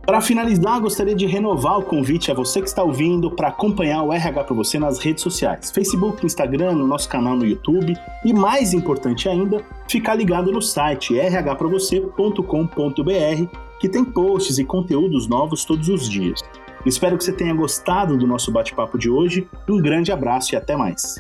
Para 0.06 0.22
finalizar, 0.22 0.80
gostaria 0.80 1.16
de 1.16 1.26
renovar 1.26 1.80
o 1.80 1.84
convite 1.84 2.30
a 2.30 2.36
você 2.36 2.62
que 2.62 2.68
está 2.68 2.84
ouvindo 2.84 3.32
para 3.32 3.48
acompanhar 3.48 4.04
o 4.04 4.14
RH 4.14 4.44
para 4.44 4.56
você 4.56 4.78
nas 4.78 5.00
redes 5.00 5.24
sociais, 5.24 5.72
Facebook, 5.72 6.24
Instagram, 6.24 6.74
no 6.74 6.86
nosso 6.86 7.10
canal 7.10 7.36
no 7.36 7.44
YouTube 7.44 7.92
e 8.24 8.32
mais 8.32 8.72
importante 8.72 9.28
ainda, 9.28 9.66
ficar 9.90 10.14
ligado 10.14 10.52
no 10.52 10.62
site 10.62 11.18
rhpravocê.com.br, 11.18 13.58
que 13.80 13.90
tem 13.90 14.06
posts 14.06 14.60
e 14.60 14.64
conteúdos 14.64 15.28
novos 15.28 15.66
todos 15.66 15.90
os 15.90 16.08
dias. 16.08 16.40
Espero 16.86 17.18
que 17.18 17.24
você 17.24 17.34
tenha 17.34 17.54
gostado 17.54 18.18
do 18.18 18.28
nosso 18.28 18.52
bate-papo 18.52 18.98
de 18.98 19.10
hoje. 19.10 19.48
Um 19.68 19.82
grande 19.82 20.12
abraço 20.12 20.54
e 20.54 20.56
até 20.56 20.76
mais. 20.76 21.16